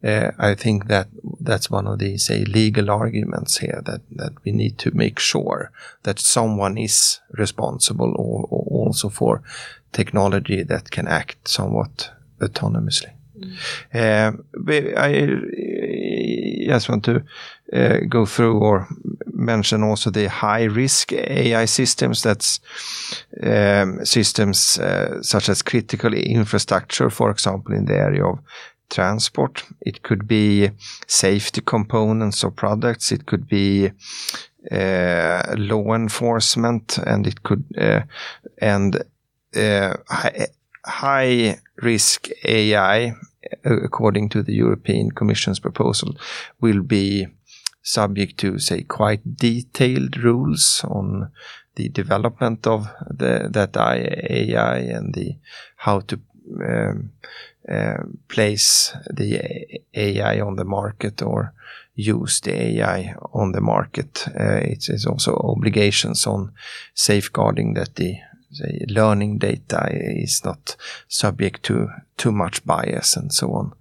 Uh, 0.03 0.31
I 0.37 0.55
think 0.55 0.87
that 0.87 1.07
that's 1.41 1.69
one 1.69 1.85
of 1.85 1.99
the 1.99 2.17
say 2.17 2.45
legal 2.45 2.89
arguments 2.89 3.57
here 3.57 3.81
that 3.85 4.01
that 4.11 4.31
we 4.45 4.53
need 4.53 4.77
to 4.77 4.91
make 4.91 5.19
sure 5.19 5.71
that 6.03 6.19
someone 6.19 6.77
is 6.77 7.19
responsible 7.31 8.13
or, 8.17 8.47
or 8.49 8.85
also 8.85 9.09
for 9.09 9.43
technology 9.91 10.63
that 10.63 10.89
can 10.89 11.07
act 11.07 11.49
somewhat 11.49 12.11
autonomously. 12.39 13.18
Mm. 13.39 14.43
I 14.97 15.25
just 16.67 16.89
want 16.89 17.05
to 17.05 17.23
uh, 17.73 17.99
go 18.07 18.25
through 18.25 18.59
or 18.59 18.87
mention 19.33 19.83
also 19.83 20.09
the 20.09 20.27
high 20.29 20.63
risk 20.63 21.13
AI 21.13 21.65
systems. 21.65 22.23
That's 22.23 22.59
um, 23.43 24.05
systems 24.05 24.79
such 25.21 25.49
as 25.49 25.61
critical 25.61 26.13
infrastructure, 26.13 27.09
for 27.09 27.31
example, 27.31 27.75
in 27.75 27.85
the 27.85 27.95
area 27.95 28.25
of 28.25 28.39
transport. 28.89 29.63
It 29.81 30.03
could 30.03 30.27
be 30.27 30.71
safety 31.07 31.61
components 31.61 32.43
or 32.43 32.51
products. 32.51 33.11
It 33.11 33.25
could 33.25 33.47
be 33.47 33.91
uh, 34.71 35.55
law 35.57 35.93
enforcement, 35.93 36.97
and 36.97 37.25
it 37.27 37.43
could 37.43 37.63
uh, 37.77 38.01
and 38.57 39.03
uh, 39.55 39.93
high 40.85 41.59
risk 41.81 42.29
AI 42.43 43.15
according 43.63 44.29
to 44.29 44.43
the 44.43 44.53
European 44.53 45.11
Commission's 45.11 45.59
proposal, 45.59 46.15
will 46.61 46.81
be 46.81 47.27
subject 47.81 48.37
to, 48.39 48.59
say, 48.59 48.83
quite 48.83 49.37
detailed 49.37 50.17
rules 50.17 50.83
on 50.87 51.31
the 51.75 51.89
development 51.89 52.67
of 52.67 52.89
the, 53.09 53.49
that 53.51 53.77
AI 53.77 54.77
and 54.77 55.13
the 55.13 55.37
how 55.77 56.01
to 56.01 56.19
um, 56.67 57.11
uh, 57.69 58.03
place 58.27 58.93
the 59.13 59.81
AI 59.93 60.39
on 60.41 60.55
the 60.55 60.65
market 60.65 61.21
or 61.21 61.53
use 61.95 62.39
the 62.41 62.53
AI 62.53 63.13
on 63.33 63.51
the 63.51 63.61
market. 63.61 64.27
Uh, 64.27 64.61
it 64.63 64.89
is 64.89 65.05
also 65.05 65.35
obligations 65.35 66.25
on 66.25 66.51
safeguarding 66.93 67.73
that 67.75 67.95
the, 67.95 68.17
the 68.51 68.85
learning 68.87 69.37
data 69.37 69.87
is 69.91 70.43
not 70.43 70.75
subject 71.07 71.63
to 71.63 71.89
too 72.17 72.31
much 72.31 72.65
bias 72.65 73.15
and 73.15 73.31
so 73.31 73.51
on. 73.53 73.73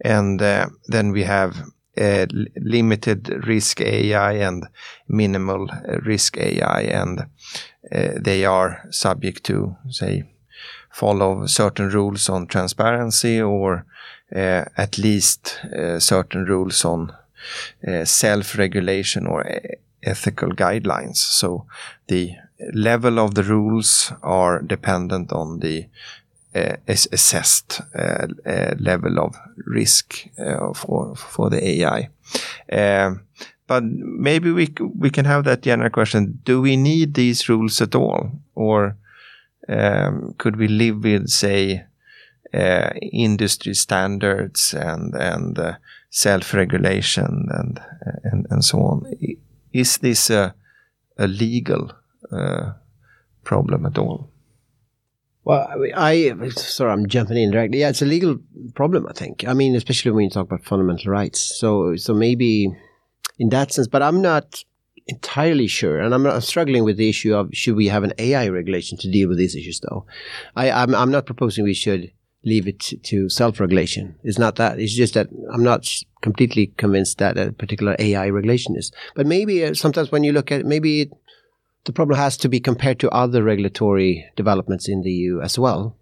And 0.00 0.42
uh, 0.42 0.66
then 0.86 1.12
we 1.12 1.24
have 1.24 1.56
uh, 2.00 2.26
limited 2.56 3.28
risk 3.46 3.80
AI 3.80 4.32
and 4.32 4.66
minimal 5.08 5.68
risk 6.04 6.36
AI, 6.38 6.82
and 6.82 7.20
uh, 7.20 8.10
they 8.20 8.44
are 8.44 8.84
subject 8.90 9.44
to, 9.44 9.76
say, 9.90 10.24
follow 10.90 11.46
certain 11.46 11.88
rules 11.90 12.28
on 12.28 12.46
transparency 12.46 13.40
or 13.40 13.84
uh, 14.34 14.64
at 14.76 14.98
least 14.98 15.60
uh, 15.64 15.98
certain 15.98 16.44
rules 16.44 16.84
on 16.84 17.12
uh, 17.86 18.04
self-regulation 18.04 19.26
or 19.26 19.44
ethical 20.02 20.50
guidelines. 20.50 21.16
So 21.16 21.66
the 22.08 22.36
level 22.72 23.18
of 23.18 23.34
the 23.34 23.42
rules 23.42 24.12
are 24.22 24.60
dependent 24.62 25.32
on 25.32 25.60
the 25.60 25.86
uh, 26.54 26.76
assessed 26.86 27.82
uh, 27.94 28.26
uh, 28.46 28.74
level 28.80 29.18
of 29.18 29.36
risk 29.66 30.28
for 30.74 31.14
for 31.14 31.50
the 31.50 31.62
AI. 31.62 32.08
But 33.66 33.84
maybe 33.84 34.50
we 34.50 34.68
we 34.98 35.10
can 35.10 35.26
have 35.26 35.44
that 35.44 35.62
general 35.62 35.90
question: 35.90 36.40
Do 36.44 36.62
we 36.62 36.76
need 36.76 37.14
these 37.14 37.48
rules 37.50 37.82
at 37.82 37.94
all, 37.94 38.30
or 38.54 38.96
um, 39.68 40.34
could 40.38 40.56
we 40.56 40.68
live 40.68 41.04
with, 41.04 41.28
say, 41.28 41.84
industry 43.12 43.74
standards 43.74 44.74
and 44.74 45.14
and 45.14 45.76
self-regulation 46.10 47.48
and, 47.50 47.80
and 48.24 48.46
and 48.50 48.64
so 48.64 48.78
on? 48.78 49.04
Is 49.72 49.98
this 49.98 50.30
a, 50.30 50.54
a 51.18 51.26
legal 51.26 51.92
uh, 52.32 52.72
problem 53.44 53.86
at 53.86 53.98
all? 53.98 54.30
Well, 55.44 55.66
I, 55.96 56.34
I 56.38 56.48
sorry, 56.50 56.92
I'm 56.92 57.06
jumping 57.06 57.38
in 57.38 57.50
directly. 57.50 57.80
Yeah, 57.80 57.88
it's 57.88 58.02
a 58.02 58.06
legal 58.06 58.38
problem. 58.74 59.06
I 59.08 59.12
think. 59.12 59.46
I 59.48 59.54
mean, 59.54 59.74
especially 59.76 60.10
when 60.10 60.24
you 60.24 60.30
talk 60.30 60.46
about 60.46 60.64
fundamental 60.64 61.10
rights. 61.10 61.40
So, 61.58 61.96
so 61.96 62.12
maybe 62.12 62.68
in 63.38 63.48
that 63.48 63.72
sense, 63.72 63.88
but 63.88 64.02
I'm 64.02 64.20
not 64.20 64.62
entirely 65.06 65.66
sure, 65.66 66.00
and 66.00 66.14
I'm, 66.14 66.26
I'm, 66.26 66.42
struggling 66.42 66.84
with 66.84 66.98
the 66.98 67.08
issue 67.08 67.34
of 67.34 67.48
should 67.54 67.76
we 67.76 67.86
have 67.86 68.04
an 68.04 68.12
AI 68.18 68.48
regulation 68.48 68.98
to 68.98 69.10
deal 69.10 69.28
with 69.28 69.38
these 69.38 69.56
issues. 69.56 69.80
Though, 69.80 70.04
I, 70.54 70.70
I'm, 70.70 70.94
I'm 70.94 71.10
not 71.10 71.24
proposing 71.24 71.64
we 71.64 71.72
should 71.72 72.12
leave 72.44 72.68
it 72.68 72.92
to 73.04 73.28
self-regulation. 73.28 74.16
It's 74.24 74.38
not 74.38 74.56
that. 74.56 74.78
It's 74.78 74.94
just 74.94 75.14
that 75.14 75.28
I'm 75.52 75.62
not 75.62 75.88
completely 76.20 76.68
convinced 76.76 77.18
that 77.18 77.38
a 77.38 77.52
particular 77.52 77.96
AI 77.98 78.28
regulation 78.28 78.76
is. 78.76 78.92
But 79.14 79.26
maybe 79.26 79.64
uh, 79.64 79.74
sometimes 79.74 80.12
when 80.12 80.24
you 80.24 80.32
look 80.32 80.52
at 80.52 80.60
it, 80.60 80.66
maybe 80.66 81.02
it, 81.02 81.10
the 81.84 81.92
problem 81.92 82.18
has 82.18 82.36
to 82.38 82.48
be 82.48 82.60
compared 82.60 82.98
to 83.00 83.10
other 83.10 83.42
regulatory 83.42 84.26
developments 84.36 84.88
in 84.88 85.02
the 85.02 85.10
EU 85.10 85.40
as 85.40 85.58
well, 85.58 85.96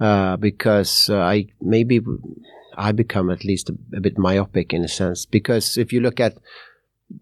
uh, 0.00 0.36
because 0.36 1.10
uh, 1.10 1.18
I 1.18 1.46
maybe 1.60 2.00
I 2.76 2.92
become 2.92 3.30
at 3.30 3.44
least 3.44 3.70
a, 3.70 3.74
a, 3.94 4.00
bit 4.00 4.18
myopic 4.18 4.72
in 4.72 4.84
a 4.84 4.88
sense. 4.88 5.26
Because 5.26 5.76
if 5.78 5.92
you 5.92 6.00
look 6.00 6.20
at, 6.20 6.36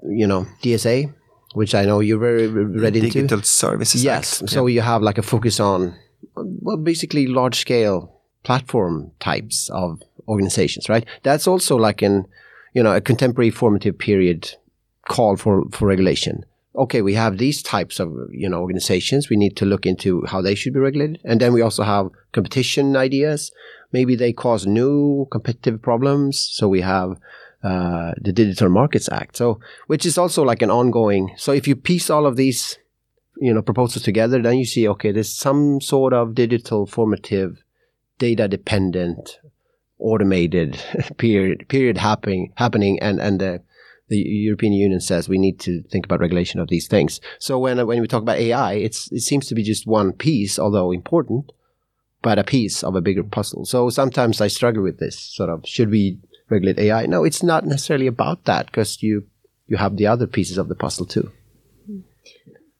you 0.09 0.27
know, 0.27 0.47
DSA, 0.63 1.13
which 1.55 1.75
I 1.75 1.85
know 1.85 2.01
you're 2.01 2.19
very 2.19 2.47
ready 2.47 3.01
to 3.01 3.11
Digital 3.11 3.43
Services 3.43 4.05
yes. 4.05 4.43
Act. 4.43 4.51
So 4.51 4.67
yeah. 4.67 4.75
you 4.75 4.81
have 4.83 5.03
like 5.03 5.19
a 5.19 5.23
focus 5.23 5.61
on, 5.61 5.95
well, 6.35 6.77
basically 6.77 7.27
large 7.27 7.59
scale 7.59 8.21
platform 8.43 9.13
types 9.21 9.69
of 9.71 10.01
organizations, 10.29 10.89
right? 10.89 11.05
That's 11.23 11.47
also 11.47 11.77
like 11.77 12.01
an, 12.03 12.27
you 12.75 12.83
know, 12.83 12.95
a 12.95 13.01
contemporary 13.01 13.51
formative 13.51 13.99
period 13.99 14.55
call 15.07 15.37
for 15.37 15.65
for 15.73 15.87
regulation 15.87 16.45
okay, 16.75 17.03
we 17.03 17.15
have 17.15 17.39
these 17.39 17.63
types 17.63 18.01
of 18.01 18.13
you 18.31 18.49
know 18.49 18.61
organizations. 18.61 19.29
We 19.29 19.37
need 19.37 19.57
to 19.57 19.65
look 19.65 19.87
into 19.87 20.25
how 20.27 20.41
they 20.41 20.55
should 20.55 20.73
be 20.73 20.81
regulated, 20.81 21.21
and 21.25 21.41
then 21.41 21.53
we 21.53 21.63
also 21.63 21.83
have 21.83 22.11
competition 22.33 22.97
ideas. 22.97 23.53
Maybe 23.93 24.17
they 24.17 24.33
cause 24.33 24.67
new 24.67 25.27
competitive 25.31 25.83
problems. 25.83 26.39
So 26.39 26.69
we 26.69 26.81
have 26.81 27.19
uh, 27.63 28.13
the 28.21 28.33
Digital 28.33 28.69
Markets 28.69 29.09
Act, 29.11 29.37
so 29.37 29.61
which 29.87 30.07
is 30.07 30.19
also 30.19 30.43
like 30.43 30.63
an 30.63 30.71
ongoing. 30.71 31.33
So 31.37 31.53
if 31.53 31.69
you 31.69 31.77
piece 31.77 32.11
all 32.11 32.27
of 32.27 32.37
these, 32.37 32.79
you 33.37 33.53
know, 33.53 33.63
proposals 33.63 34.03
together, 34.03 34.41
then 34.41 34.59
you 34.59 34.65
see 34.65 34.89
okay, 34.89 35.13
there's 35.13 35.33
some 35.33 35.81
sort 35.81 36.13
of 36.13 36.35
digital 36.35 36.87
formative, 36.87 37.63
data 38.19 38.49
dependent, 38.49 39.39
automated 39.99 40.81
period 41.19 41.69
period 41.69 41.99
happening 41.99 42.53
happening, 42.57 42.99
and 43.01 43.21
and 43.21 43.41
the 43.41 43.63
the 44.13 44.19
European 44.19 44.75
Union 44.75 45.01
says 45.01 45.29
we 45.29 45.39
need 45.39 45.59
to 45.61 45.83
think 45.91 46.05
about 46.05 46.21
regulation 46.21 46.61
of 46.61 46.69
these 46.69 46.87
things. 46.87 47.21
So 47.39 47.59
when 47.59 47.85
when 47.87 48.01
we 48.01 48.07
talk 48.07 48.23
about 48.23 48.39
AI, 48.39 48.75
it's 48.75 49.11
it 49.11 49.21
seems 49.21 49.47
to 49.49 49.55
be 49.55 49.63
just 49.63 49.87
one 49.87 50.13
piece, 50.13 50.59
although 50.59 50.93
important, 50.93 51.51
but 52.21 52.39
a 52.39 52.45
piece 52.45 52.85
of 52.85 52.95
a 52.95 53.01
bigger 53.01 53.25
puzzle. 53.25 53.65
So 53.65 53.91
sometimes 53.91 54.41
I 54.41 54.49
struggle 54.49 54.83
with 54.83 54.99
this 54.99 55.19
sort 55.19 55.51
of 55.51 55.67
should 55.67 55.91
we 55.91 56.19
regulate 56.51 56.79
AI? 56.79 57.07
No, 57.07 57.25
it's 57.25 57.43
not 57.43 57.65
necessarily 57.65 58.07
about 58.07 58.45
that 58.45 58.67
because 58.67 59.03
you 59.03 59.25
you 59.67 59.79
have 59.79 59.97
the 59.97 60.07
other 60.07 60.27
pieces 60.27 60.59
of 60.59 60.69
the 60.69 60.75
puzzle 60.75 61.07
too 61.07 61.33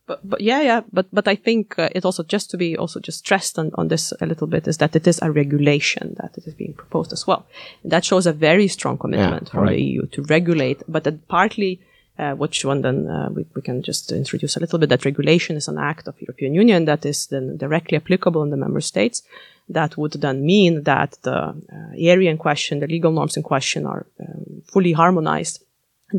but, 0.07 0.29
but 0.29 0.41
yeah, 0.41 0.61
yeah, 0.61 0.81
but 0.93 1.07
but 1.13 1.29
I 1.29 1.37
think 1.37 1.79
uh, 1.79 1.89
it 1.95 2.05
also 2.05 2.25
just 2.25 2.51
to 2.51 2.57
be 2.57 2.77
also 2.77 2.99
just 3.01 3.21
stressed 3.21 3.59
on, 3.59 3.71
on 3.75 3.89
this 3.89 4.13
a 4.21 4.27
little 4.27 4.49
bit 4.49 4.67
is 4.67 4.79
that 4.79 4.97
it 4.97 5.07
is 5.07 5.21
a 5.23 5.31
regulation 5.31 6.17
that 6.21 6.37
it 6.37 6.47
is 6.47 6.55
being 6.55 6.75
proposed 6.75 7.13
as 7.13 7.27
well. 7.27 7.47
And 7.83 7.93
that 7.93 8.05
shows 8.05 8.27
a 8.27 8.33
very 8.33 8.69
strong 8.69 8.99
commitment 8.99 9.45
yeah, 9.47 9.51
from 9.51 9.63
right. 9.65 9.77
the 9.77 9.83
EU 9.83 10.07
to 10.07 10.23
regulate, 10.23 10.83
but 10.89 11.05
that 11.05 11.29
partly. 11.29 11.81
Uh, 12.19 12.35
which 12.35 12.63
one 12.63 12.83
then 12.83 13.09
uh, 13.09 13.31
we, 13.31 13.47
we 13.55 13.63
can 13.63 13.83
just 13.83 14.13
introduce 14.13 14.55
a 14.55 14.61
little 14.61 14.79
bit 14.79 14.91
that 14.91 15.07
regulation 15.07 15.57
is 15.57 15.67
an 15.67 15.79
act 15.79 16.07
of 16.07 16.21
European 16.21 16.53
Union 16.55 16.85
that 16.85 17.07
is 17.07 17.27
then 17.29 17.57
directly 17.57 17.97
applicable 17.97 18.43
in 18.43 18.51
the 18.51 18.57
member 18.57 18.83
states. 18.83 19.23
That 19.71 19.97
would 19.97 20.13
then 20.13 20.45
mean 20.45 20.83
that 20.83 21.17
the 21.23 21.39
uh, 21.39 21.55
area 21.97 22.31
in 22.31 22.37
question, 22.37 22.81
the 22.81 22.87
legal 22.87 23.13
norms 23.13 23.39
in 23.39 23.43
question 23.43 23.87
are 23.87 24.05
um, 24.21 24.63
fully 24.67 24.93
harmonized 24.93 25.65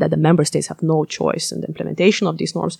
that 0.00 0.10
the 0.10 0.16
member 0.16 0.44
states 0.44 0.68
have 0.68 0.82
no 0.82 1.04
choice 1.04 1.52
in 1.52 1.60
the 1.60 1.68
implementation 1.68 2.26
of 2.26 2.38
these 2.38 2.54
norms. 2.54 2.78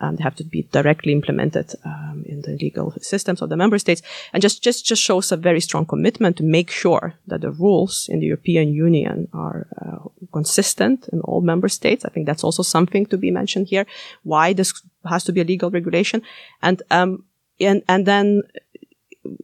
Um, 0.00 0.16
they 0.16 0.22
have 0.22 0.36
to 0.36 0.44
be 0.44 0.62
directly 0.72 1.12
implemented 1.12 1.74
um, 1.84 2.24
in 2.26 2.42
the 2.42 2.56
legal 2.60 2.92
systems 3.00 3.42
of 3.42 3.48
the 3.48 3.56
member 3.56 3.78
states, 3.78 4.02
and 4.32 4.42
just 4.42 4.62
just 4.62 4.84
just 4.84 5.02
shows 5.02 5.32
a 5.32 5.36
very 5.36 5.60
strong 5.60 5.86
commitment 5.86 6.36
to 6.36 6.42
make 6.42 6.70
sure 6.70 7.14
that 7.26 7.40
the 7.40 7.50
rules 7.50 8.08
in 8.08 8.20
the 8.20 8.26
European 8.26 8.68
Union 8.72 9.28
are 9.32 9.66
uh, 9.80 10.08
consistent 10.32 11.08
in 11.12 11.20
all 11.20 11.40
member 11.40 11.68
states. 11.68 12.04
I 12.04 12.10
think 12.10 12.26
that's 12.26 12.44
also 12.44 12.62
something 12.62 13.06
to 13.06 13.18
be 13.18 13.30
mentioned 13.30 13.68
here. 13.68 13.86
Why 14.22 14.52
this 14.52 14.72
has 15.04 15.24
to 15.24 15.32
be 15.32 15.40
a 15.40 15.44
legal 15.44 15.70
regulation, 15.70 16.22
and 16.62 16.82
um, 16.90 17.24
and 17.60 17.82
and 17.88 18.06
then 18.06 18.42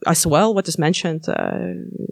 as 0.07 0.27
well, 0.27 0.55
what 0.55 0.69
is 0.69 0.79
mentioned 0.79 1.29
uh, 1.29 1.57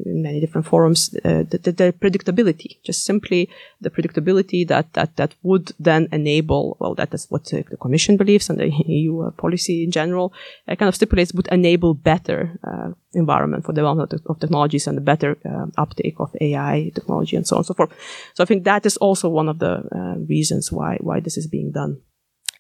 in 0.07 0.23
many 0.23 0.41
different 0.41 0.67
forums, 0.67 1.15
uh, 1.25 1.45
the, 1.51 1.59
the, 1.59 1.73
the, 1.73 1.93
predictability, 1.93 2.83
just 2.83 3.05
simply 3.05 3.49
the 3.81 3.91
predictability 3.91 4.67
that, 4.67 4.93
that, 4.93 5.17
that 5.17 5.35
would 5.43 5.73
then 5.79 6.09
enable, 6.13 6.77
well, 6.81 6.95
that 6.95 7.13
is 7.15 7.27
what 7.31 7.45
the 7.45 7.77
Commission 7.81 8.17
believes 8.17 8.49
and 8.51 8.59
the 8.59 8.71
EU 8.87 9.23
uh, 9.23 9.31
policy 9.33 9.85
in 9.85 9.91
general 9.91 10.33
uh, 10.69 10.77
kind 10.77 10.89
of 10.89 10.95
stipulates 10.95 11.33
would 11.33 11.49
enable 11.49 11.95
better 11.95 12.59
uh, 12.65 12.91
environment 13.15 13.65
for 13.65 13.73
development 13.73 14.13
of, 14.13 14.41
technologies 14.41 14.87
and 14.87 14.97
the 14.97 15.03
better 15.03 15.37
uh, 15.45 15.67
uptake 15.77 16.17
of 16.19 16.31
AI 16.41 16.91
technology 16.95 17.37
and 17.37 17.47
so 17.47 17.57
on 17.57 17.61
and 17.61 17.67
so 17.67 17.75
forth. 17.75 17.93
So 18.35 18.43
I 18.43 18.47
think 18.47 18.65
that 18.65 18.87
is 18.87 18.97
also 18.97 19.29
one 19.29 19.49
of 19.49 19.59
the 19.59 19.83
reasons 20.29 20.73
why, 20.73 20.97
why 21.01 21.21
this 21.21 21.37
is 21.37 21.47
being 21.47 21.73
done. 21.73 22.01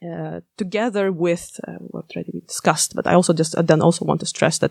Uh, 0.03 0.41
together 0.57 1.13
with 1.13 1.61
uh, 1.69 1.73
what 1.73 2.07
already 2.17 2.31
we 2.33 2.41
discussed. 2.41 2.95
But 2.97 3.07
I 3.07 3.13
also 3.13 3.35
just 3.35 3.55
uh, 3.55 3.61
then 3.61 3.83
also 3.83 4.07
want 4.07 4.21
to 4.21 4.27
stress 4.27 4.57
that, 4.59 4.71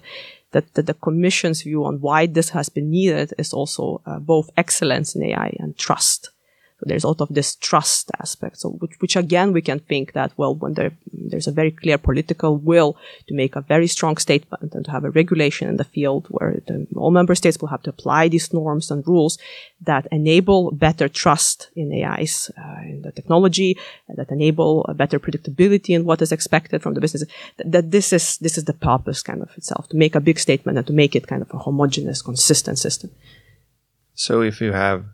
that, 0.53 0.73
that 0.73 0.87
the 0.87 0.95
Commission's 0.95 1.61
view 1.61 1.85
on 1.85 2.01
why 2.01 2.25
this 2.25 2.49
has 2.49 2.67
been 2.67 2.89
needed 2.89 3.35
is 3.37 3.53
also 3.53 4.01
uh, 4.07 4.17
both 4.17 4.49
excellence 4.57 5.15
in 5.15 5.21
AI 5.21 5.55
and 5.59 5.77
trust. 5.77 6.31
So 6.79 6.85
there's 6.87 7.03
a 7.03 7.09
lot 7.09 7.19
of 7.19 7.27
this 7.29 7.55
trust 7.55 8.09
aspect. 8.21 8.59
So 8.59 8.69
which, 8.69 8.95
which 8.99 9.15
again 9.17 9.51
we 9.51 9.61
can 9.61 9.79
think 9.79 10.13
that 10.13 10.31
well 10.37 10.55
when 10.55 10.75
there 10.75 10.93
there's 11.11 11.47
a 11.47 11.51
very 11.51 11.71
clear 11.71 11.97
political 11.97 12.55
will 12.55 12.95
to 13.27 13.33
make 13.33 13.57
a 13.57 13.61
very 13.61 13.87
strong 13.87 14.15
statement 14.15 14.73
and 14.73 14.85
to 14.85 14.91
have 14.91 15.03
a 15.03 15.09
regulation 15.09 15.67
in 15.67 15.75
the 15.75 15.83
field 15.83 16.27
where 16.29 16.61
the, 16.67 16.87
all 16.95 17.11
member 17.11 17.35
states 17.35 17.59
will 17.59 17.67
have 17.67 17.83
to 17.83 17.89
apply 17.89 18.29
these 18.29 18.53
norms 18.53 18.89
and 18.91 19.05
rules 19.05 19.37
that 19.81 20.07
enable 20.11 20.71
better 20.71 21.09
trust 21.09 21.69
in 21.75 21.91
AIs 21.91 22.49
uh, 22.57 22.81
in 22.83 23.01
the 23.01 23.11
technology 23.11 23.77
that 24.15 24.31
enable 24.31 24.89
better 24.95 25.19
predictability 25.19 25.93
in 25.93 26.05
what 26.05 26.21
is 26.21 26.31
expected 26.31 26.81
from 26.81 26.93
the 26.93 27.01
business. 27.01 27.25
That, 27.57 27.71
that 27.73 27.91
this 27.91 28.13
is 28.13 28.37
this 28.37 28.57
is 28.57 28.63
the 28.63 28.73
purpose 28.73 29.21
kind 29.21 29.41
of 29.41 29.49
itself 29.57 29.89
to 29.89 29.97
make 29.97 30.15
a 30.15 30.21
big 30.21 30.39
statement 30.39 30.77
and 30.77 30.87
to 30.87 30.93
make 30.93 31.13
it 31.13 31.27
kind 31.27 31.41
of 31.41 31.53
a 31.53 31.57
homogeneous, 31.57 32.21
consistent 32.21 32.79
system. 32.79 33.11
So 34.13 34.41
if 34.41 34.61
you 34.61 34.71
have 34.71 35.05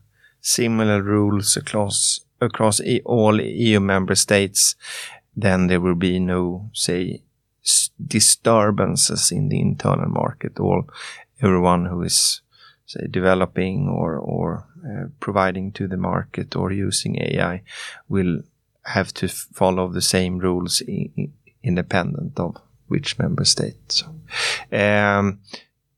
similar 0.46 1.02
rules 1.02 1.58
across 1.58 2.20
across 2.40 2.80
all 3.06 3.42
EU 3.42 3.80
member 3.80 4.16
states, 4.16 4.76
then 5.36 5.68
there 5.68 5.82
will 5.82 5.96
be 5.96 6.20
no, 6.20 6.70
say, 6.74 7.24
disturbances 8.08 9.32
in 9.32 9.50
the 9.50 9.60
internal 9.60 10.10
market. 10.10 10.60
All 10.60 10.88
everyone 11.42 11.86
who 11.86 12.04
is, 12.04 12.42
say, 12.86 13.08
developing 13.10 13.88
or 13.90 14.18
or 14.18 14.68
uh, 14.86 15.08
providing 15.20 15.72
to 15.74 15.88
the 15.88 15.98
market 15.98 16.56
or 16.56 16.72
using 16.72 17.20
AI 17.20 17.64
will 18.08 18.42
have 18.84 19.12
to 19.14 19.28
follow 19.28 19.90
the 19.90 20.02
same 20.02 20.38
rules 20.38 20.84
independent 21.64 22.40
of 22.40 22.56
which 22.88 23.18
member 23.18 23.46
state. 23.46 23.92
So, 23.92 24.14
um, 24.72 25.40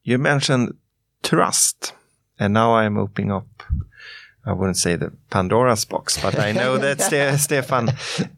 you 0.04 0.18
mentioned 0.18 0.78
trust, 1.22 1.94
and 2.40 2.54
now 2.54 2.76
I'm 2.76 2.98
opening 2.98 3.34
up. 3.34 3.64
I 4.48 4.54
wouldn't 4.54 4.78
say 4.78 4.96
the 4.96 5.12
Pandora's 5.30 5.84
box, 5.84 6.18
but 6.22 6.40
I 6.40 6.54
know 6.54 6.78
that 6.86 7.02
Ste- 7.02 7.40
Stefan 7.44 7.90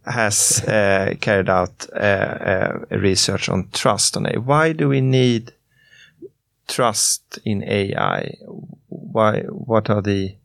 has 0.05 0.64
uh, 0.68 1.14
carried 1.22 1.49
out 1.49 1.88
uh, 1.93 1.97
uh, 1.97 2.80
research 2.89 3.47
on 3.47 3.70
trust 3.72 4.18
on 4.18 4.26
AI. 4.26 4.38
Why 4.39 4.74
do 4.74 4.89
we 4.89 5.01
need 5.01 5.53
trust 6.68 7.39
in 7.45 7.64
AI? 7.64 8.38
Why? 8.88 9.41
What 9.43 9.89
are 9.89 10.01
the 10.01 10.36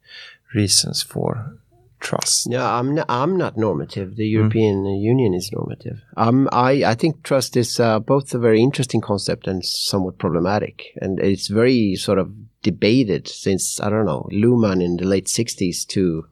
reasons 0.55 1.03
for 1.03 1.57
trust? 2.05 2.49
No, 2.49 2.65
I'm 2.65 2.95
not, 2.95 3.07
I'm 3.09 3.37
not 3.37 3.57
normative. 3.57 4.15
The 4.15 4.27
European 4.27 4.87
Union 4.87 5.35
is 5.35 5.51
normative. 5.51 6.01
Um, 6.17 6.49
I, 6.53 6.85
I 6.85 6.95
think 6.95 7.23
trust 7.25 7.57
is 7.57 7.81
uh, 7.81 7.99
both 7.99 8.33
a 8.35 8.39
very 8.39 8.63
interesting 8.63 9.01
concept 9.01 9.49
and 9.49 9.65
somewhat 9.65 10.19
problematic. 10.19 10.85
And 11.01 11.19
it's 11.19 11.49
very 11.49 11.97
sort 11.97 12.19
of 12.19 12.33
debated 12.63 13.27
since, 13.27 13.81
I 13.81 13.91
don't 13.91 14.07
know, 14.07 14.29
Luhmann 14.31 14.83
in 14.83 14.97
the 14.99 15.07
late 15.07 15.27
60s 15.27 15.87
to 15.89 16.27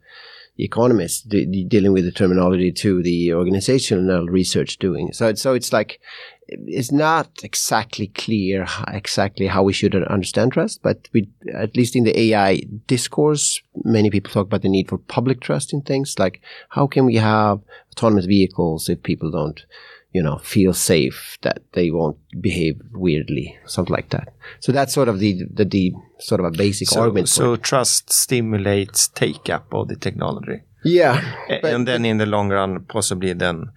economists 0.58 1.22
de- 1.22 1.46
de- 1.46 1.64
dealing 1.64 1.92
with 1.92 2.04
the 2.04 2.12
terminology 2.12 2.72
to 2.72 3.02
the 3.02 3.32
organizational 3.32 4.26
research 4.28 4.78
doing. 4.78 5.12
So, 5.12 5.34
so 5.34 5.54
it's 5.54 5.72
like, 5.72 6.00
it's 6.48 6.92
not 6.92 7.30
exactly 7.42 8.08
clear 8.08 8.64
h- 8.64 8.84
exactly 8.88 9.46
how 9.46 9.62
we 9.62 9.72
should 9.72 9.94
understand 9.94 10.52
trust, 10.52 10.82
but 10.82 11.08
we, 11.12 11.28
at 11.54 11.76
least 11.76 11.96
in 11.96 12.04
the 12.04 12.18
AI 12.18 12.62
discourse, 12.86 13.60
many 13.84 14.10
people 14.10 14.30
talk 14.30 14.46
about 14.46 14.62
the 14.62 14.68
need 14.68 14.88
for 14.88 14.98
public 14.98 15.40
trust 15.40 15.72
in 15.72 15.82
things 15.82 16.18
like 16.18 16.42
how 16.70 16.86
can 16.86 17.06
we 17.06 17.16
have 17.16 17.60
autonomous 17.92 18.26
vehicles 18.26 18.88
if 18.88 19.02
people 19.02 19.30
don't, 19.30 19.64
you 20.12 20.22
know, 20.22 20.38
feel 20.38 20.72
safe 20.74 21.38
that 21.42 21.62
they 21.72 21.90
won't 21.90 22.18
behave 22.40 22.80
weirdly, 22.92 23.56
something 23.66 23.94
like 23.94 24.10
that. 24.10 24.28
So 24.60 24.72
that's 24.72 24.92
sort 24.94 25.08
of 25.08 25.18
the 25.18 25.42
the, 25.54 25.64
the 25.64 25.92
sort 26.18 26.40
of 26.40 26.46
a 26.46 26.56
basic 26.56 26.88
So, 26.88 27.00
argument. 27.00 27.28
so 27.28 27.56
trust 27.56 28.12
stimulates 28.12 29.08
take 29.08 29.48
up 29.54 29.72
of 29.74 29.88
the 29.88 29.96
technology. 29.96 30.62
yeah, 30.84 31.20
A- 31.48 31.60
But- 31.62 31.74
and 31.74 31.86
then 31.88 32.04
in 32.04 32.18
the 32.18 32.26
long 32.26 32.50
run, 32.50 32.84
possibly 32.84 33.32
then 33.34 33.70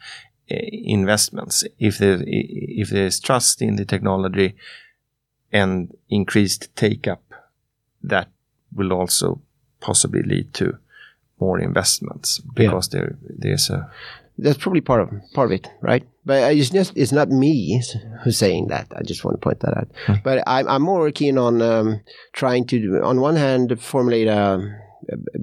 uh, 0.51 0.55
investments. 0.99 1.63
If 1.79 1.97
there 1.97 2.21
if 2.27 2.89
there 2.89 3.05
is 3.07 3.19
trust 3.19 3.61
in 3.61 3.75
the 3.77 3.85
technology 3.85 4.55
and 5.51 5.95
increased 6.09 6.69
take 6.75 7.07
up, 7.11 7.23
that 8.09 8.27
will 8.75 8.91
also 8.91 9.41
possibly 9.79 10.21
lead 10.23 10.53
to 10.53 10.77
more 11.39 11.59
investments 11.63 12.41
because 12.55 12.89
there 12.89 13.15
there's 13.41 13.69
a 13.69 13.89
that's 14.37 14.57
probably 14.57 14.81
part 14.81 15.01
of 15.01 15.11
part 15.33 15.47
of 15.47 15.51
it, 15.51 15.69
right? 15.81 16.05
But 16.25 16.55
it's 16.55 16.69
just 16.69 16.93
it's 16.95 17.11
not 17.11 17.29
me 17.29 17.81
who's 18.23 18.37
saying 18.37 18.67
that. 18.67 18.91
I 18.95 19.03
just 19.03 19.23
want 19.23 19.35
to 19.35 19.43
point 19.43 19.59
that 19.61 19.77
out. 19.77 19.87
But 20.23 20.43
I'm 20.47 20.67
I'm 20.67 20.81
more 20.81 21.09
keen 21.11 21.37
on 21.37 21.61
um, 21.61 22.01
trying 22.33 22.65
to, 22.67 23.01
on 23.03 23.21
one 23.21 23.35
hand, 23.35 23.79
formulate 23.79 24.27
a, 24.27 24.59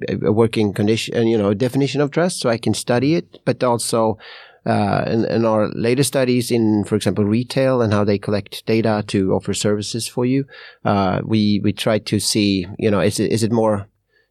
a, 0.09 0.27
a 0.27 0.33
working 0.33 0.73
condition, 0.73 1.27
you 1.27 1.39
know, 1.39 1.51
a 1.51 1.55
definition 1.55 2.01
of 2.01 2.11
trust, 2.11 2.41
so 2.41 2.51
I 2.51 2.59
can 2.59 2.75
study 2.75 3.15
it. 3.15 3.41
But 3.45 3.63
also, 3.63 4.19
uh, 4.67 5.05
in, 5.07 5.25
in 5.25 5.45
our 5.45 5.69
later 5.69 6.03
studies 6.03 6.51
in, 6.51 6.85
for 6.85 6.97
example, 6.97 7.25
retail 7.25 7.81
and 7.81 7.93
how 7.93 8.05
they 8.05 8.19
collect 8.19 8.67
data 8.67 9.05
to 9.07 9.33
offer 9.33 9.55
services 9.55 10.07
for 10.07 10.27
you, 10.27 10.45
uh, 10.85 11.21
we 11.25 11.61
we 11.65 11.73
try 11.73 11.99
to 11.99 12.21
see, 12.21 12.67
you 12.79 12.91
know, 12.91 13.01
is 13.01 13.19
it 13.19 13.33
is 13.33 13.43
it 13.43 13.53
more 13.53 13.87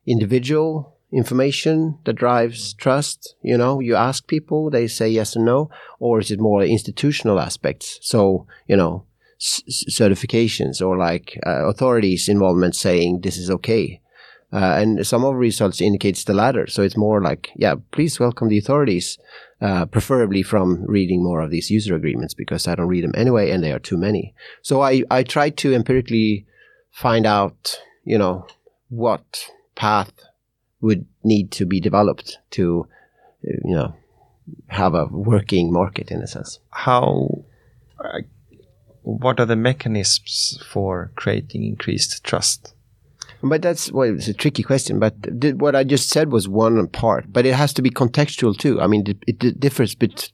individual 0.05 0.97
information 1.11 1.97
that 2.05 2.13
drives 2.13 2.73
trust? 2.73 3.35
You 3.41 3.57
know, 3.57 3.79
you 3.79 3.95
ask 3.95 4.27
people, 4.27 4.69
they 4.69 4.87
say 4.87 5.09
yes 5.09 5.35
or 5.35 5.43
no, 5.43 5.69
or 5.99 6.19
is 6.19 6.31
it 6.31 6.39
more 6.39 6.63
institutional 6.63 7.39
aspects? 7.39 7.99
So, 8.01 8.47
you 8.67 8.77
know, 8.77 9.05
certifications 9.39 10.85
or 10.85 10.97
like 10.97 11.39
uh, 11.45 11.65
authorities 11.65 12.29
involvement 12.29 12.75
saying 12.75 13.21
this 13.21 13.37
is 13.37 13.49
okay. 13.49 14.01
Uh, 14.53 14.75
and 14.79 15.07
some 15.07 15.23
of 15.23 15.33
the 15.33 15.37
results 15.37 15.79
indicates 15.79 16.25
the 16.25 16.33
latter. 16.33 16.67
So 16.67 16.83
it's 16.83 16.97
more 16.97 17.21
like, 17.21 17.51
yeah, 17.55 17.75
please 17.91 18.19
welcome 18.19 18.49
the 18.49 18.57
authorities, 18.57 19.17
uh, 19.61 19.85
preferably 19.85 20.43
from 20.43 20.83
reading 20.85 21.23
more 21.23 21.39
of 21.39 21.51
these 21.51 21.71
user 21.71 21.95
agreements 21.95 22.33
because 22.33 22.67
I 22.67 22.75
don't 22.75 22.87
read 22.87 23.05
them 23.05 23.13
anyway, 23.15 23.49
and 23.49 23.63
they 23.63 23.71
are 23.71 23.79
too 23.79 23.97
many. 23.97 24.35
So 24.61 24.81
I, 24.81 25.03
I 25.09 25.23
try 25.23 25.51
to 25.51 25.73
empirically 25.73 26.45
find 26.91 27.25
out, 27.25 27.79
you 28.03 28.17
know, 28.17 28.45
what 28.89 29.49
path 29.75 30.11
would 30.81 31.05
need 31.23 31.51
to 31.51 31.65
be 31.65 31.79
developed 31.79 32.39
to, 32.51 32.87
uh, 33.47 33.57
you 33.63 33.75
know, 33.75 33.95
have 34.67 34.93
a 34.93 35.05
working 35.05 35.71
market 35.71 36.11
in 36.11 36.21
a 36.21 36.27
sense. 36.27 36.59
how 36.71 37.43
uh, 37.99 38.19
what 39.03 39.39
are 39.39 39.45
the 39.45 39.55
mechanisms 39.55 40.61
for 40.67 41.11
creating 41.15 41.63
increased 41.63 42.23
trust 42.23 42.73
But 43.43 43.61
that's 43.61 43.91
well, 43.91 44.15
it's 44.15 44.27
a 44.27 44.33
tricky 44.33 44.63
question. 44.63 44.99
But 44.99 45.15
what 45.55 45.75
I 45.75 45.83
just 45.83 46.09
said 46.09 46.31
was 46.31 46.47
one 46.47 46.87
part, 46.87 47.31
but 47.31 47.45
it 47.45 47.55
has 47.55 47.73
to 47.73 47.81
be 47.81 47.89
contextual 47.89 48.55
too. 48.57 48.79
I 48.79 48.87
mean, 48.87 49.03
it, 49.07 49.17
it 49.27 49.59
differs 49.59 49.95
bit, 49.95 50.31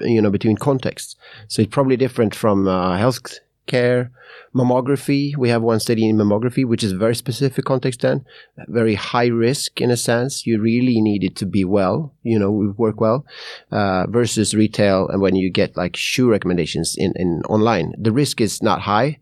you 0.00 0.20
know, 0.20 0.30
between 0.30 0.56
contexts. 0.56 1.16
So 1.48 1.62
it's 1.62 1.72
probably 1.72 1.96
different 1.96 2.34
from 2.34 2.68
uh, 2.68 2.98
health 2.98 3.38
care, 3.66 4.10
mammography. 4.54 5.36
We 5.36 5.48
have 5.48 5.62
one 5.62 5.80
study 5.80 6.08
in 6.08 6.16
mammography, 6.16 6.64
which 6.64 6.82
is 6.82 6.92
very 6.92 7.14
specific 7.14 7.64
context. 7.64 8.00
Then 8.00 8.24
very 8.68 8.94
high 8.94 9.26
risk 9.26 9.80
in 9.80 9.90
a 9.90 9.96
sense. 9.96 10.46
You 10.46 10.60
really 10.60 11.00
need 11.00 11.24
it 11.24 11.36
to 11.36 11.46
be 11.46 11.64
well, 11.64 12.14
you 12.22 12.38
know, 12.38 12.74
work 12.76 13.00
well, 13.00 13.24
uh, 13.70 14.06
versus 14.08 14.54
retail. 14.54 15.08
And 15.08 15.20
when 15.20 15.36
you 15.36 15.50
get 15.50 15.76
like 15.76 15.96
shoe 15.96 16.30
recommendations 16.30 16.96
in, 16.96 17.12
in 17.16 17.42
online, 17.48 17.94
the 17.98 18.12
risk 18.12 18.40
is 18.40 18.62
not 18.62 18.82
high 18.82 19.18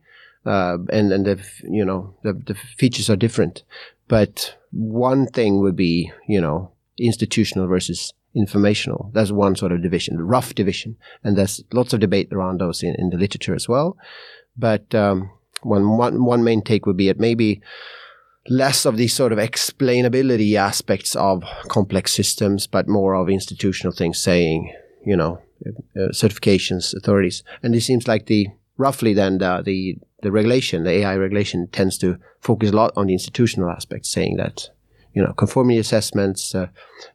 uh, 0.47 0.79
and 0.91 1.13
and 1.13 1.27
the 1.27 1.41
you 1.63 1.85
know 1.85 2.15
the 2.23 2.33
the 2.33 2.55
features 2.55 3.11
are 3.11 3.17
different. 3.17 3.63
But 4.09 4.57
one 4.73 5.27
thing 5.27 5.61
would 5.61 5.77
be 5.77 6.13
you 6.29 6.41
know 6.41 6.73
institutional 6.99 7.67
versus 7.67 8.13
informational. 8.35 9.11
That's 9.13 9.33
one 9.33 9.57
sort 9.57 9.73
of 9.73 9.83
division, 9.83 10.19
rough 10.19 10.55
division, 10.55 10.97
and 11.25 11.37
there's 11.37 11.63
lots 11.73 11.93
of 11.93 12.01
debate 12.01 12.33
around 12.33 12.61
those 12.61 12.83
in, 12.83 12.95
in 12.99 13.11
the 13.11 13.19
literature 13.19 13.55
as 13.55 13.69
well. 13.69 13.97
But 14.57 14.95
um, 14.95 15.31
one 15.63 15.97
one 15.97 16.25
one 16.25 16.45
main 16.45 16.63
take 16.63 16.87
would 16.87 16.97
be 16.97 17.09
it 17.09 17.19
maybe 17.21 17.61
less 18.49 18.85
of 18.87 18.97
these 18.97 19.15
sort 19.15 19.33
of 19.33 19.39
explainability 19.39 20.55
aspects 20.55 21.15
of 21.15 21.45
complex 21.69 22.13
systems, 22.13 22.67
but 22.67 22.89
more 22.89 23.15
of 23.15 23.29
institutional 23.29 23.93
things 23.93 24.19
saying, 24.19 24.75
you 25.05 25.17
know, 25.17 25.41
uh, 25.67 26.09
certifications, 26.13 26.95
authorities. 26.97 27.43
And 27.63 27.75
it 27.75 27.83
seems 27.83 28.09
like 28.09 28.27
the 28.27 28.49
roughly 28.77 29.13
then 29.13 29.39
the, 29.39 29.63
the 29.65 29.99
the 30.23 30.31
regulation, 30.31 30.85
the 30.85 30.91
AI 30.91 31.17
regulation, 31.17 31.69
tends 31.69 31.99
to 31.99 32.19
focus 32.41 32.71
a 32.71 32.77
lot 32.77 32.93
on 32.97 33.07
the 33.07 33.13
institutional 33.13 33.71
aspects, 33.71 34.11
saying 34.11 34.37
that 34.37 34.69
you 35.15 35.23
know 35.23 35.33
conformity 35.33 35.79
assessments, 35.79 36.55
uh, 36.55 36.69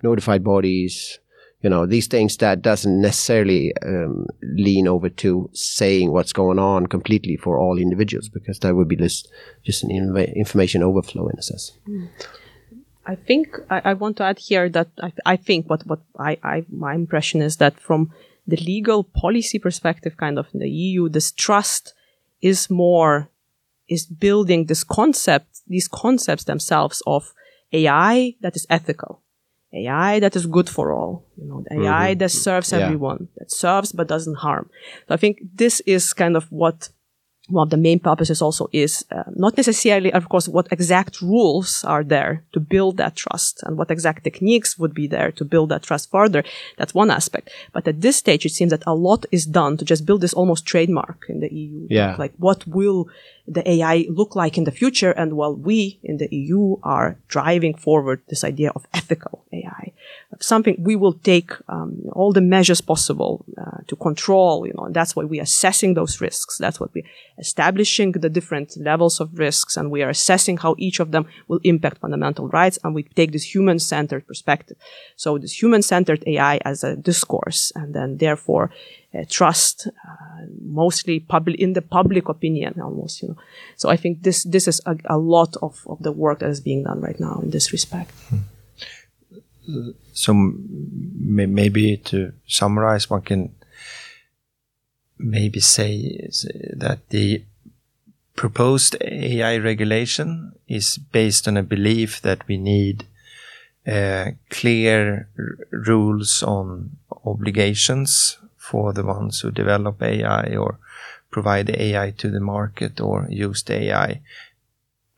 notified 0.04 0.44
bodies, 0.44 1.20
you 1.62 1.70
know 1.70 1.86
these 1.86 2.08
things 2.08 2.38
that 2.38 2.62
doesn't 2.62 3.02
necessarily 3.02 3.74
um, 3.84 4.28
lean 4.42 4.88
over 4.88 5.10
to 5.10 5.50
saying 5.54 6.12
what's 6.12 6.34
going 6.34 6.60
on 6.60 6.88
completely 6.88 7.38
for 7.38 7.60
all 7.60 7.78
individuals, 7.78 8.30
because 8.30 8.60
that 8.60 8.76
would 8.76 8.88
be 8.88 8.96
just 8.96 9.32
just 9.64 9.84
an 9.84 9.92
information 10.36 10.84
overflow 10.84 11.28
in 11.28 11.40
a 11.40 11.42
sense. 11.42 11.78
I 13.08 13.16
think 13.16 13.58
I, 13.70 13.82
I 13.86 13.94
want 13.94 14.18
to 14.18 14.24
add 14.24 14.40
here 14.40 14.68
that 14.70 14.90
I, 15.02 15.14
I 15.26 15.36
think 15.36 15.70
what 15.70 15.86
what 15.86 16.02
I, 16.20 16.38
I 16.44 16.66
my 16.70 16.94
impression 16.94 17.42
is 17.42 17.58
that 17.58 17.80
from 17.80 18.12
the 18.48 18.58
legal 18.58 19.04
policy 19.04 19.60
perspective, 19.60 20.18
kind 20.18 20.38
of 20.38 20.48
in 20.54 20.60
the 20.60 20.70
EU, 20.70 21.10
this 21.10 21.32
trust 21.32 21.94
is 22.42 22.70
more 22.70 23.30
is 23.88 24.06
building 24.06 24.66
this 24.66 24.84
concept, 24.84 25.62
these 25.68 25.88
concepts 25.88 26.46
themselves 26.46 27.02
of 27.06 27.34
AI 27.80 28.36
that 28.44 28.56
is 28.56 28.66
ethical, 28.70 29.14
AI 29.74 30.20
that 30.24 30.36
is 30.36 30.46
good 30.56 30.70
for 30.76 30.86
all, 30.98 31.14
you 31.40 31.46
know, 31.50 31.60
AI 31.72 32.14
that 32.22 32.32
serves 32.32 32.70
Yeah. 32.72 32.80
everyone, 32.82 33.22
that 33.38 33.52
serves 33.52 33.90
but 33.98 34.08
doesn't 34.08 34.40
harm. 34.46 34.66
So 35.08 35.14
I 35.16 35.20
think 35.24 35.36
this 35.62 35.76
is 35.86 36.14
kind 36.14 36.36
of 36.38 36.46
what 36.62 36.78
one 37.50 37.68
of 37.68 37.70
the 37.70 37.78
main 37.78 38.00
purposes 38.00 38.42
also 38.42 38.68
is 38.72 39.06
uh, 39.12 39.24
not 39.36 39.56
necessarily, 39.58 40.12
of 40.12 40.30
course, 40.30 40.48
what 40.48 40.68
exact 40.72 41.22
rules 41.22 41.84
are 41.84 42.04
there 42.04 42.44
to 42.54 42.60
build 42.60 42.98
that 42.98 43.16
trust 43.16 43.62
and 43.64 43.78
what 43.78 43.92
exact 43.92 44.24
techniques 44.24 44.80
would 44.80 44.94
be 44.94 45.08
there 45.08 45.32
to 45.32 45.46
build 45.46 45.70
that 45.70 45.84
trust 45.84 46.10
further. 46.10 46.44
That's 46.78 46.96
one 46.96 47.12
aspect. 47.12 47.50
But 47.72 47.88
at 47.88 48.02
this 48.02 48.16
stage, 48.18 48.46
it 48.46 48.54
seems 48.58 48.72
that 48.72 48.84
a 48.88 48.96
lot 48.96 49.26
is 49.32 49.46
done 49.46 49.78
to 49.78 49.86
just 49.86 50.06
build 50.08 50.22
this 50.22 50.34
almost 50.34 50.66
trademark 50.66 51.26
in 51.30 51.40
the 51.40 51.54
EU. 51.54 51.88
Yeah. 51.90 52.16
Like 52.18 52.34
what 52.38 52.66
will 52.68 53.08
the 53.48 53.68
AI 53.70 54.06
look 54.10 54.36
like 54.36 54.58
in 54.58 54.64
the 54.64 54.72
future? 54.72 55.12
And 55.12 55.34
while 55.34 55.56
we 55.56 56.00
in 56.04 56.18
the 56.18 56.28
EU 56.32 56.78
are 56.84 57.18
driving 57.28 57.76
forward 57.76 58.22
this 58.28 58.44
idea 58.44 58.72
of 58.76 58.86
ethical 58.94 59.46
AI, 59.54 59.94
something, 60.40 60.76
we 60.80 60.96
will 60.96 61.14
take 61.14 61.52
um, 61.70 62.02
all 62.14 62.34
the 62.34 62.42
measures 62.42 62.82
possible 62.82 63.46
uh, 63.58 63.80
to 63.88 63.96
control. 63.96 64.66
You 64.68 64.74
know, 64.78 64.86
and 64.86 64.96
that's 64.96 65.16
why 65.16 65.24
we 65.24 65.40
are 65.40 65.44
assessing 65.44 65.94
those 65.94 66.22
risks. 66.22 66.58
That's 66.58 66.80
what 66.80 66.94
we're 66.94 67.06
establishing 67.38 68.14
the 68.14 68.30
different 68.30 68.78
levels 68.78 69.20
of 69.20 69.38
risks, 69.38 69.78
and 69.78 69.92
we 69.92 70.02
are 70.04 70.10
assessing 70.10 70.58
how 70.58 70.76
each 70.78 71.00
of 71.00 71.12
them 71.12 71.28
will 71.48 71.60
impact 71.64 72.00
fundamental 72.00 72.48
rights. 72.48 72.80
And 72.84 72.96
we 72.96 73.04
take 73.04 73.32
this 73.32 73.54
human-centered 73.56 74.28
perspective. 74.28 74.78
So 75.16 75.38
this 75.38 75.62
human-centered 75.62 76.24
AI 76.28 76.60
as 76.66 76.84
a 76.84 76.96
discourse, 76.96 77.72
and 77.76 77.94
then 77.94 78.18
therefore 78.18 78.72
trust, 79.24 79.88
uh, 79.88 80.46
mostly 80.62 81.22
public 81.22 81.60
in 81.60 81.74
the 81.74 81.82
public 81.82 82.28
opinion, 82.28 82.82
almost. 82.82 83.22
You 83.22 83.30
know, 83.30 83.38
so 83.78 83.90
I 83.90 83.96
think 83.96 84.24
this 84.24 84.44
this 84.44 84.68
is 84.68 84.82
a, 84.86 84.98
a 85.06 85.18
lot 85.18 85.56
of, 85.62 85.82
of 85.88 86.04
the 86.04 86.12
work 86.12 86.40
that 86.40 86.50
is 86.50 86.60
being 86.60 86.84
done 86.84 87.00
right 87.00 87.20
now 87.20 87.40
in 87.42 87.52
this 87.52 87.72
respect. 87.72 88.12
Hmm 88.30 88.40
so 90.14 90.34
maybe 90.34 91.98
to 91.98 92.34
summarize, 92.48 93.10
one 93.10 93.22
can 93.22 93.56
maybe 95.18 95.60
say 95.60 96.30
that 96.76 97.10
the 97.10 97.44
proposed 98.36 98.98
AI 99.02 99.58
regulation 99.58 100.54
is 100.68 100.98
based 100.98 101.48
on 101.48 101.58
a 101.58 101.64
belief 101.64 102.22
that 102.22 102.48
we 102.48 102.58
need 102.58 103.06
uh, 103.88 104.32
clear 104.50 105.30
rules 105.72 106.44
on 106.44 106.98
obligations 107.26 108.38
for 108.70 108.94
the 108.94 109.04
ones 109.04 109.42
who 109.42 109.52
develop 109.52 110.02
AI 110.02 110.56
or 110.56 110.80
provide 111.32 111.70
AI 111.70 112.12
to 112.12 112.30
the 112.30 112.40
market 112.40 113.00
or 113.00 113.28
use 113.30 113.64
the 113.64 113.76
AI 113.84 114.22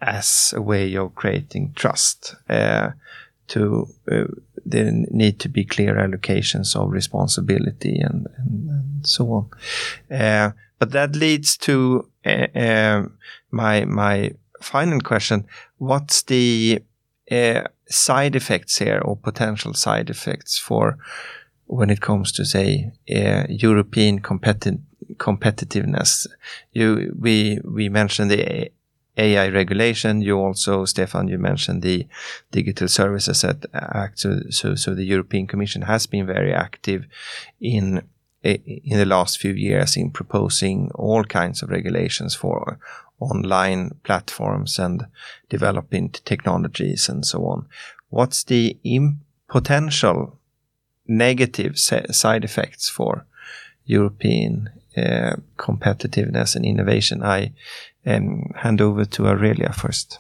as 0.01 0.53
a 0.55 0.61
way 0.61 0.95
of 0.95 1.15
creating 1.15 1.73
trust. 1.75 2.35
Uh, 2.49 2.91
to 3.47 3.87
uh, 4.11 4.25
there 4.65 4.91
need 4.91 5.39
to 5.39 5.49
be 5.49 5.63
clear 5.63 5.95
allocations 5.95 6.75
of 6.75 6.91
responsibility 6.91 7.97
and, 7.99 8.27
and, 8.37 8.69
and 8.69 9.07
so 9.07 9.31
on. 9.31 9.49
Uh, 10.19 10.51
but 10.79 10.91
that 10.91 11.15
leads 11.15 11.57
to 11.57 12.09
uh, 12.25 12.47
uh 12.55 13.03
my 13.51 13.85
my 13.85 14.31
final 14.61 14.99
question: 14.99 15.45
What's 15.77 16.23
the 16.23 16.83
uh, 17.31 17.63
side 17.89 18.35
effects 18.35 18.77
here, 18.77 19.01
or 19.03 19.15
potential 19.15 19.73
side 19.73 20.09
effects 20.09 20.57
for 20.57 20.97
when 21.68 21.89
it 21.89 22.01
comes 22.01 22.32
to 22.34 22.45
say 22.45 22.91
uh, 23.13 23.43
European 23.49 24.22
competi 24.22 24.80
competitiveness? 25.18 26.28
You 26.72 27.15
we 27.20 27.59
we 27.63 27.89
mentioned 27.89 28.32
the 28.32 28.72
AI 29.18 29.49
regulation. 29.49 30.22
You 30.22 30.38
also, 30.39 30.86
Stefan, 30.86 31.28
you 31.28 31.38
mentioned 31.38 31.82
the 31.82 32.07
Digital 32.51 32.88
Services 32.88 33.43
Act. 33.74 34.20
So, 34.20 34.41
so, 34.49 34.76
so 34.76 34.93
the 34.93 35.03
European 35.03 35.47
Commission 35.47 35.82
has 35.84 36.05
been 36.05 36.26
very 36.26 36.53
active 36.53 37.05
in 37.59 38.03
in 38.43 38.97
the 38.97 39.05
last 39.05 39.39
few 39.39 39.51
years 39.51 39.97
in 39.97 40.11
proposing 40.11 40.91
all 40.95 41.24
kinds 41.24 41.61
of 41.61 41.70
regulations 41.70 42.36
for 42.36 42.80
online 43.20 43.91
platforms 44.03 44.80
and 44.80 45.07
developing 45.49 46.09
technologies 46.09 47.09
and 47.09 47.26
so 47.26 47.45
on. 47.45 47.68
What's 48.09 48.43
the 48.43 48.78
potential 49.49 50.36
negative 51.08 51.78
side 51.78 52.43
effects 52.43 52.89
for 52.89 53.26
European 53.86 54.70
uh, 54.95 55.36
competitiveness 55.58 56.55
and 56.55 56.66
innovation? 56.66 57.24
I 57.24 57.53
um, 58.05 58.51
hand 58.55 58.82
over 58.82 59.05
to 59.05 59.28
Aurelia 59.28 59.74
first. 59.74 60.20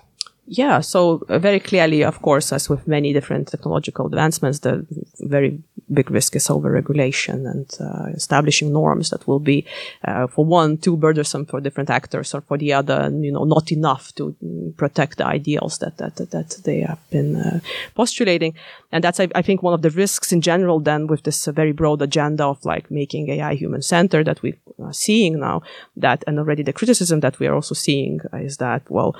Yeah, 0.49 0.79
so 0.79 1.25
uh, 1.27 1.39
very 1.39 1.59
clearly, 1.59 2.05
of 2.05 2.21
course, 2.21 2.53
as 2.53 2.69
with 2.69 2.87
many 2.87 3.11
different 3.11 3.49
technological 3.49 4.05
advancements, 4.05 4.59
the 4.59 4.85
very 5.19 5.61
big 5.93 6.09
risk 6.09 6.37
is 6.37 6.49
over-regulation 6.49 7.45
and 7.45 7.69
uh, 7.81 8.05
establishing 8.15 8.71
norms 8.71 9.09
that 9.09 9.27
will 9.27 9.41
be, 9.41 9.65
uh, 10.05 10.27
for 10.27 10.45
one, 10.45 10.77
too 10.77 10.95
burdensome 10.95 11.45
for 11.45 11.59
different 11.59 11.89
actors, 11.89 12.33
or 12.33 12.39
for 12.39 12.57
the 12.57 12.71
other, 12.71 13.11
you 13.13 13.29
know, 13.29 13.43
not 13.43 13.73
enough 13.73 14.15
to 14.15 14.33
protect 14.77 15.17
the 15.17 15.25
ideals 15.25 15.79
that 15.79 15.97
that 15.97 16.15
that 16.15 16.57
they 16.63 16.79
have 16.79 16.99
been 17.09 17.35
uh, 17.35 17.59
postulating. 17.93 18.55
And 18.93 19.03
that's, 19.03 19.19
I, 19.19 19.27
I, 19.35 19.41
think, 19.41 19.63
one 19.63 19.73
of 19.73 19.81
the 19.81 19.89
risks 19.89 20.31
in 20.31 20.39
general. 20.39 20.79
Then, 20.79 21.07
with 21.07 21.23
this 21.23 21.45
very 21.47 21.73
broad 21.73 22.01
agenda 22.01 22.45
of 22.45 22.63
like 22.63 22.89
making 22.89 23.29
AI 23.29 23.55
human-centered 23.55 24.27
that 24.27 24.41
we 24.41 24.53
are 24.79 24.93
seeing 24.93 25.41
now, 25.41 25.61
that 25.97 26.23
and 26.25 26.39
already 26.39 26.63
the 26.63 26.71
criticism 26.71 27.19
that 27.19 27.37
we 27.37 27.47
are 27.47 27.55
also 27.55 27.75
seeing 27.75 28.21
is 28.31 28.57
that 28.57 28.89
well. 28.89 29.13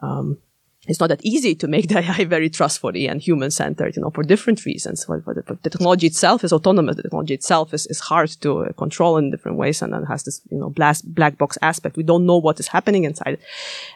Um, 0.00 0.36
it's 0.86 1.00
not 1.00 1.08
that 1.08 1.24
easy 1.24 1.54
to 1.54 1.66
make 1.66 1.88
the 1.88 1.98
AI 2.04 2.24
very 2.24 2.50
trustworthy 2.50 3.06
and 3.06 3.20
human 3.20 3.50
centered, 3.50 3.96
you 3.96 4.02
know, 4.02 4.10
for 4.10 4.22
different 4.22 4.64
reasons. 4.64 5.04
For, 5.04 5.20
the, 5.20 5.56
the, 5.62 5.70
technology 5.70 6.06
itself 6.06 6.44
is 6.44 6.52
autonomous. 6.52 6.96
The 6.96 7.02
technology 7.02 7.34
itself 7.34 7.72
is, 7.72 7.86
is 7.86 8.00
hard 8.00 8.30
to 8.42 8.64
uh, 8.64 8.72
control 8.72 9.16
in 9.16 9.30
different 9.30 9.56
ways 9.56 9.82
and, 9.82 9.94
and 9.94 10.06
has 10.08 10.24
this, 10.24 10.42
you 10.50 10.58
know, 10.58 10.70
black, 10.70 10.98
black 11.04 11.38
box 11.38 11.56
aspect. 11.62 11.96
We 11.96 12.02
don't 12.02 12.26
know 12.26 12.36
what 12.36 12.60
is 12.60 12.68
happening 12.68 13.04
inside. 13.04 13.38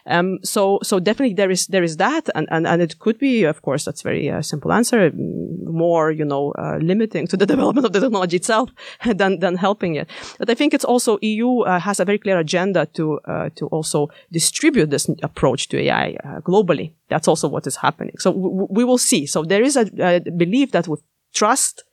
Um, 0.05 0.39
so, 0.43 0.79
so 0.83 0.99
definitely 0.99 1.35
there 1.35 1.51
is, 1.51 1.67
there 1.67 1.83
is 1.83 1.97
that. 1.97 2.29
And, 2.35 2.47
and, 2.51 2.65
and 2.65 2.81
it 2.81 2.99
could 2.99 3.19
be, 3.19 3.43
of 3.43 3.61
course, 3.61 3.85
that's 3.85 4.01
very 4.01 4.29
uh, 4.29 4.41
simple 4.41 4.71
answer, 4.71 5.11
more, 5.11 6.11
you 6.11 6.25
know, 6.25 6.51
uh, 6.57 6.77
limiting 6.81 7.27
to 7.27 7.37
the 7.37 7.45
development 7.53 7.85
of 7.85 7.93
the 7.93 7.99
technology 7.99 8.37
itself 8.37 8.69
than, 9.05 9.39
than 9.39 9.55
helping 9.57 9.95
it. 9.95 10.09
But 10.39 10.49
I 10.49 10.55
think 10.55 10.73
it's 10.73 10.85
also 10.85 11.19
EU 11.21 11.61
uh, 11.61 11.79
has 11.79 11.99
a 11.99 12.05
very 12.05 12.17
clear 12.17 12.39
agenda 12.39 12.87
to, 12.93 13.19
uh, 13.25 13.49
to 13.55 13.67
also 13.67 14.09
distribute 14.31 14.89
this 14.89 15.09
approach 15.23 15.69
to 15.69 15.79
AI 15.79 16.17
uh, 16.23 16.39
globally 16.79 16.93
that's 17.09 17.27
also 17.27 17.47
what 17.47 17.67
is 17.67 17.75
happening. 17.75 18.15
So 18.19 18.31
we 18.31 18.83
will 18.83 18.97
see. 18.97 19.25
So 19.25 19.43
there 19.43 19.63
is 19.63 19.75
a, 19.75 19.89
a 19.99 20.19
belief 20.19 20.71
that 20.71 20.87
with 20.87 21.01
trust, 21.33 21.83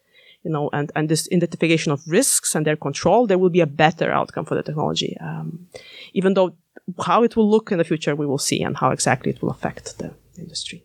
you 0.44 0.50
know, 0.50 0.68
and, 0.72 0.92
and 0.94 1.08
this 1.08 1.28
identification 1.32 1.90
of 1.90 2.02
risks 2.06 2.54
and 2.54 2.66
their 2.66 2.76
control, 2.76 3.26
there 3.26 3.38
will 3.38 3.50
be 3.50 3.60
a 3.60 3.66
better 3.66 4.12
outcome 4.12 4.44
for 4.44 4.54
the 4.54 4.62
technology. 4.62 5.16
Um, 5.20 5.68
even 6.12 6.34
though 6.34 6.54
how 7.04 7.22
it 7.22 7.34
will 7.34 7.50
look 7.50 7.72
in 7.72 7.78
the 7.78 7.84
future, 7.84 8.14
we 8.14 8.26
will 8.26 8.38
see 8.38 8.62
and 8.62 8.76
how 8.76 8.90
exactly 8.90 9.32
it 9.32 9.42
will 9.42 9.50
affect 9.50 9.98
the 9.98 10.14
industry. 10.38 10.84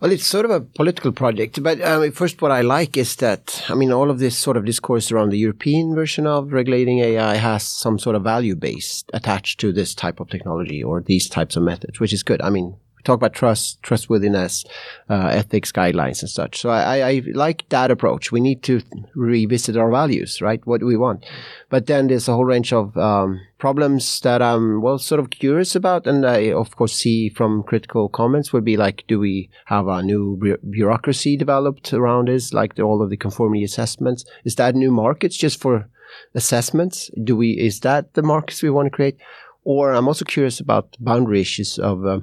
Well, 0.00 0.12
it's 0.12 0.26
sort 0.26 0.44
of 0.44 0.52
a 0.52 0.60
political 0.60 1.10
project, 1.10 1.60
but 1.60 1.82
um, 1.82 2.12
first, 2.12 2.40
what 2.40 2.52
I 2.52 2.60
like 2.60 2.96
is 2.96 3.16
that 3.16 3.64
I 3.68 3.74
mean, 3.74 3.90
all 3.90 4.10
of 4.10 4.20
this 4.20 4.38
sort 4.38 4.56
of 4.56 4.64
discourse 4.64 5.10
around 5.10 5.30
the 5.30 5.38
European 5.38 5.92
version 5.92 6.24
of 6.24 6.52
regulating 6.52 7.00
AI 7.00 7.34
has 7.34 7.64
some 7.64 7.98
sort 7.98 8.14
of 8.14 8.22
value 8.22 8.54
base 8.54 9.02
attached 9.12 9.58
to 9.58 9.72
this 9.72 9.96
type 9.96 10.20
of 10.20 10.30
technology 10.30 10.84
or 10.84 11.00
these 11.00 11.28
types 11.28 11.56
of 11.56 11.64
methods, 11.64 11.98
which 11.98 12.12
is 12.12 12.22
good. 12.22 12.40
I 12.40 12.50
mean, 12.50 12.76
talk 13.04 13.16
about 13.16 13.32
trust, 13.32 13.82
trustworthiness, 13.82 14.64
uh, 15.08 15.28
ethics 15.28 15.72
guidelines 15.72 16.20
and 16.20 16.30
such. 16.30 16.60
So 16.60 16.70
I, 16.70 17.08
I, 17.08 17.22
like 17.34 17.68
that 17.68 17.90
approach. 17.90 18.32
We 18.32 18.40
need 18.40 18.62
to 18.64 18.80
revisit 19.14 19.76
our 19.76 19.90
values, 19.90 20.40
right? 20.40 20.64
What 20.66 20.80
do 20.80 20.86
we 20.86 20.96
want? 20.96 21.24
But 21.70 21.86
then 21.86 22.08
there's 22.08 22.28
a 22.28 22.34
whole 22.34 22.44
range 22.44 22.72
of 22.72 22.96
um, 22.96 23.40
problems 23.58 24.20
that 24.20 24.42
I'm 24.42 24.80
well 24.80 24.98
sort 24.98 25.20
of 25.20 25.30
curious 25.30 25.74
about, 25.74 26.06
and 26.06 26.26
I 26.26 26.52
of 26.52 26.76
course 26.76 26.94
see 26.94 27.28
from 27.28 27.62
critical 27.62 28.08
comments 28.08 28.52
would 28.52 28.64
be 28.64 28.76
like, 28.76 29.04
do 29.08 29.18
we 29.18 29.50
have 29.66 29.86
a 29.88 30.02
new 30.02 30.40
bureaucracy 30.70 31.36
developed 31.36 31.92
around 31.92 32.28
this, 32.28 32.52
like 32.52 32.74
the, 32.74 32.82
all 32.82 33.02
of 33.02 33.10
the 33.10 33.16
conformity 33.16 33.64
assessments? 33.64 34.24
Is 34.44 34.56
that 34.56 34.74
new 34.74 34.90
markets 34.90 35.36
just 35.36 35.60
for 35.60 35.88
assessments? 36.34 37.10
Do 37.22 37.36
we 37.36 37.50
is 37.50 37.80
that 37.80 38.14
the 38.14 38.22
markets 38.22 38.62
we 38.62 38.70
want 38.70 38.86
to 38.86 38.90
create? 38.90 39.16
Or 39.64 39.92
I'm 39.92 40.08
also 40.08 40.24
curious 40.24 40.60
about 40.60 40.96
boundary 40.98 41.40
issues 41.40 41.78
of 41.78 42.06
uh, 42.06 42.20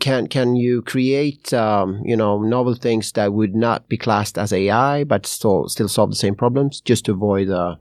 can 0.00 0.26
can 0.26 0.56
you 0.56 0.82
create 0.82 1.52
um, 1.52 2.02
you 2.04 2.16
know 2.16 2.42
novel 2.42 2.74
things 2.74 3.12
that 3.12 3.32
would 3.32 3.54
not 3.54 3.88
be 3.88 3.96
classed 3.96 4.36
as 4.36 4.52
AI 4.52 5.04
but 5.04 5.26
still 5.26 5.68
still 5.68 5.88
solve 5.88 6.10
the 6.10 6.16
same 6.16 6.34
problems 6.34 6.80
just 6.80 7.04
to 7.04 7.12
avoid 7.12 7.48
uh, 7.48 7.76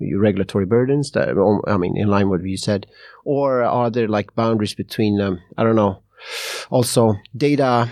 regulatory 0.00 0.66
burdens 0.66 1.10
that 1.12 1.30
I 1.66 1.76
mean 1.76 1.96
in 1.96 2.08
line 2.08 2.28
with 2.28 2.42
what 2.42 2.50
you 2.50 2.56
said? 2.56 2.86
Or 3.24 3.62
are 3.62 3.90
there 3.90 4.08
like 4.08 4.34
boundaries 4.34 4.74
between 4.74 5.20
um, 5.20 5.40
I 5.56 5.64
don't 5.64 5.76
know 5.76 6.02
also 6.70 7.16
data 7.36 7.90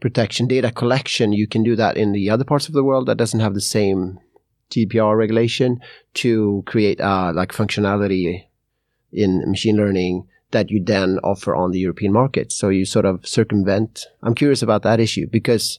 protection 0.00 0.46
data 0.46 0.70
collection? 0.70 1.32
You 1.32 1.46
can 1.46 1.62
do 1.62 1.76
that 1.76 1.96
in 1.96 2.12
the 2.12 2.30
other 2.30 2.44
parts 2.44 2.68
of 2.68 2.74
the 2.74 2.84
world 2.84 3.06
that 3.06 3.18
doesn't 3.18 3.40
have 3.40 3.54
the 3.54 3.60
same 3.60 4.18
GDPR 4.70 5.16
regulation 5.16 5.80
to 6.14 6.62
create 6.66 7.00
uh, 7.00 7.32
like 7.34 7.52
functionality 7.52 8.46
in 9.12 9.42
machine 9.50 9.76
learning 9.76 10.28
that 10.50 10.70
you 10.70 10.82
then 10.82 11.18
offer 11.22 11.54
on 11.54 11.70
the 11.70 11.78
European 11.78 12.12
market. 12.12 12.52
So 12.52 12.68
you 12.68 12.84
sort 12.84 13.04
of 13.04 13.26
circumvent. 13.26 14.06
I'm 14.22 14.34
curious 14.34 14.62
about 14.62 14.82
that 14.82 15.00
issue 15.00 15.26
because 15.26 15.78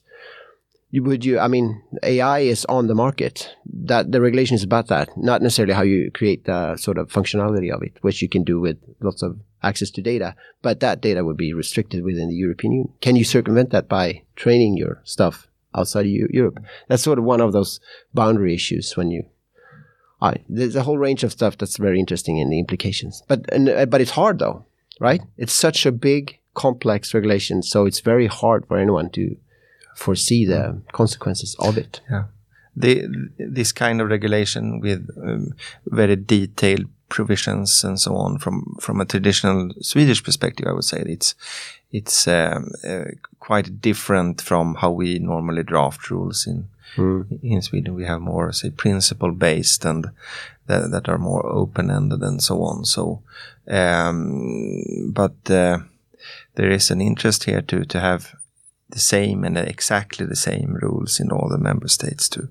you 0.92 1.04
would 1.04 1.24
you 1.26 1.40
I 1.40 1.48
mean 1.48 1.82
AI 2.04 2.40
is 2.40 2.66
on 2.66 2.88
the 2.88 2.96
market. 2.96 3.56
That 3.66 4.12
the 4.12 4.22
regulation 4.22 4.56
is 4.56 4.64
about 4.64 4.88
that, 4.88 5.10
not 5.18 5.42
necessarily 5.42 5.74
how 5.74 5.84
you 5.84 6.12
create 6.12 6.46
the 6.46 6.76
sort 6.78 6.98
of 6.98 7.10
functionality 7.10 7.74
of 7.74 7.82
it, 7.82 7.98
which 8.02 8.22
you 8.22 8.30
can 8.30 8.44
do 8.44 8.60
with 8.60 8.78
lots 9.00 9.24
of 9.24 9.40
access 9.64 9.90
to 9.92 10.02
data. 10.02 10.36
But 10.62 10.80
that 10.82 11.02
data 11.02 11.24
would 11.24 11.38
be 11.38 11.54
restricted 11.54 12.04
within 12.04 12.30
the 12.30 12.36
European 12.36 12.74
Union. 12.74 12.94
Can 13.02 13.16
you 13.16 13.24
circumvent 13.24 13.72
that 13.72 13.88
by 13.88 14.24
training 14.36 14.78
your 14.78 15.02
stuff 15.04 15.48
outside 15.74 16.06
of 16.06 16.12
Europe? 16.12 16.60
That's 16.88 17.04
sort 17.04 17.20
of 17.20 17.26
one 17.26 17.42
of 17.42 17.54
those 17.54 17.80
boundary 18.14 18.54
issues 18.54 18.98
when 18.98 19.12
you 19.12 19.26
I, 20.22 20.38
there's 20.48 20.76
a 20.76 20.84
whole 20.84 20.98
range 20.98 21.24
of 21.24 21.32
stuff 21.32 21.58
that's 21.58 21.78
very 21.78 22.00
interesting 22.00 22.38
in 22.38 22.50
the 22.50 22.60
implications. 22.60 23.24
But 23.28 23.52
and, 23.52 23.70
uh, 23.70 23.86
but 23.86 24.02
it's 24.02 24.12
hard 24.12 24.40
though, 24.40 24.66
right? 25.00 25.22
It's 25.38 25.54
such 25.54 25.86
a 25.86 25.92
big, 25.92 26.38
complex 26.54 27.14
regulation, 27.14 27.64
so 27.64 27.86
it's 27.86 28.02
very 28.02 28.28
hard 28.28 28.68
for 28.68 28.78
anyone 28.78 29.10
to 29.12 29.36
foresee 29.96 30.46
the 30.46 30.82
consequences 30.92 31.56
of 31.60 31.78
it. 31.78 32.02
Yeah. 32.10 32.26
The, 32.76 33.08
this 33.38 33.74
kind 33.74 34.00
of 34.00 34.10
regulation 34.10 34.80
with 34.80 35.10
um, 35.22 35.54
very 35.88 36.16
detailed 36.16 36.86
provisions 37.10 37.84
and 37.84 38.00
so 38.00 38.16
on 38.16 38.40
from 38.40 38.78
from 38.80 39.02
a 39.02 39.06
traditional 39.06 39.72
Swedish 39.82 40.24
perspective, 40.24 40.68
I 40.68 40.72
would 40.72 40.86
say 40.86 41.04
it's 41.06 41.36
it's 41.92 42.28
um, 42.28 42.72
uh, 42.88 43.12
quite 43.40 43.82
different 43.82 44.42
from 44.42 44.76
how 44.76 44.92
we 44.92 45.20
normally 45.20 45.64
draft 45.64 46.10
rules 46.10 46.48
in 46.48 46.68
Mm. 46.96 47.40
in 47.42 47.62
Sweden. 47.62 47.96
We 47.96 48.06
have 48.06 48.22
more 48.22 48.52
say 48.52 48.70
principle 48.70 49.32
based 49.32 49.86
and 49.86 50.12
that, 50.68 51.10
are 51.10 51.18
more 51.18 51.46
open 51.46 51.90
ended 51.90 52.22
and 52.22 52.42
so 52.42 52.64
on. 52.64 52.86
So, 52.86 53.22
um, 53.68 55.12
but 55.14 55.50
uh, 55.50 55.80
there 56.56 56.72
is 56.72 56.92
an 56.92 57.02
interest 57.02 57.44
here 57.46 57.62
to 57.62 57.86
to 57.86 58.00
have 58.00 58.36
the 58.90 59.00
same 59.00 59.46
and 59.46 59.58
exactly 59.58 60.26
the 60.26 60.36
same 60.36 60.78
rules 60.82 61.20
in 61.20 61.32
all 61.32 61.50
the 61.50 61.58
member 61.58 61.88
states 61.88 62.30
to 62.30 62.50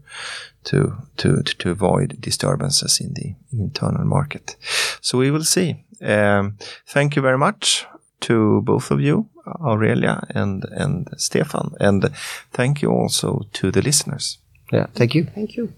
to 0.64 0.96
to 1.16 1.42
to 1.42 1.70
avoid 1.70 2.20
disturbances 2.20 3.00
in 3.00 3.14
the 3.14 3.34
internal 3.52 4.04
market. 4.04 4.56
So 5.00 5.18
we 5.18 5.30
will 5.30 5.44
see. 5.44 5.84
Um, 6.02 6.56
thank 6.86 7.16
you 7.16 7.22
very 7.22 7.38
much 7.38 7.86
to 8.20 8.62
both 8.62 8.90
of 8.90 9.00
you, 9.00 9.28
Aurelia 9.60 10.26
and 10.34 10.64
and 10.70 11.08
Stefan, 11.16 11.74
and 11.80 12.10
thank 12.52 12.82
you 12.82 12.90
also 12.90 13.46
to 13.52 13.70
the 13.70 13.82
listeners. 13.82 14.38
Yeah, 14.72 14.86
thank 14.94 15.14
you. 15.14 15.24
Thank 15.24 15.56
you. 15.56 15.72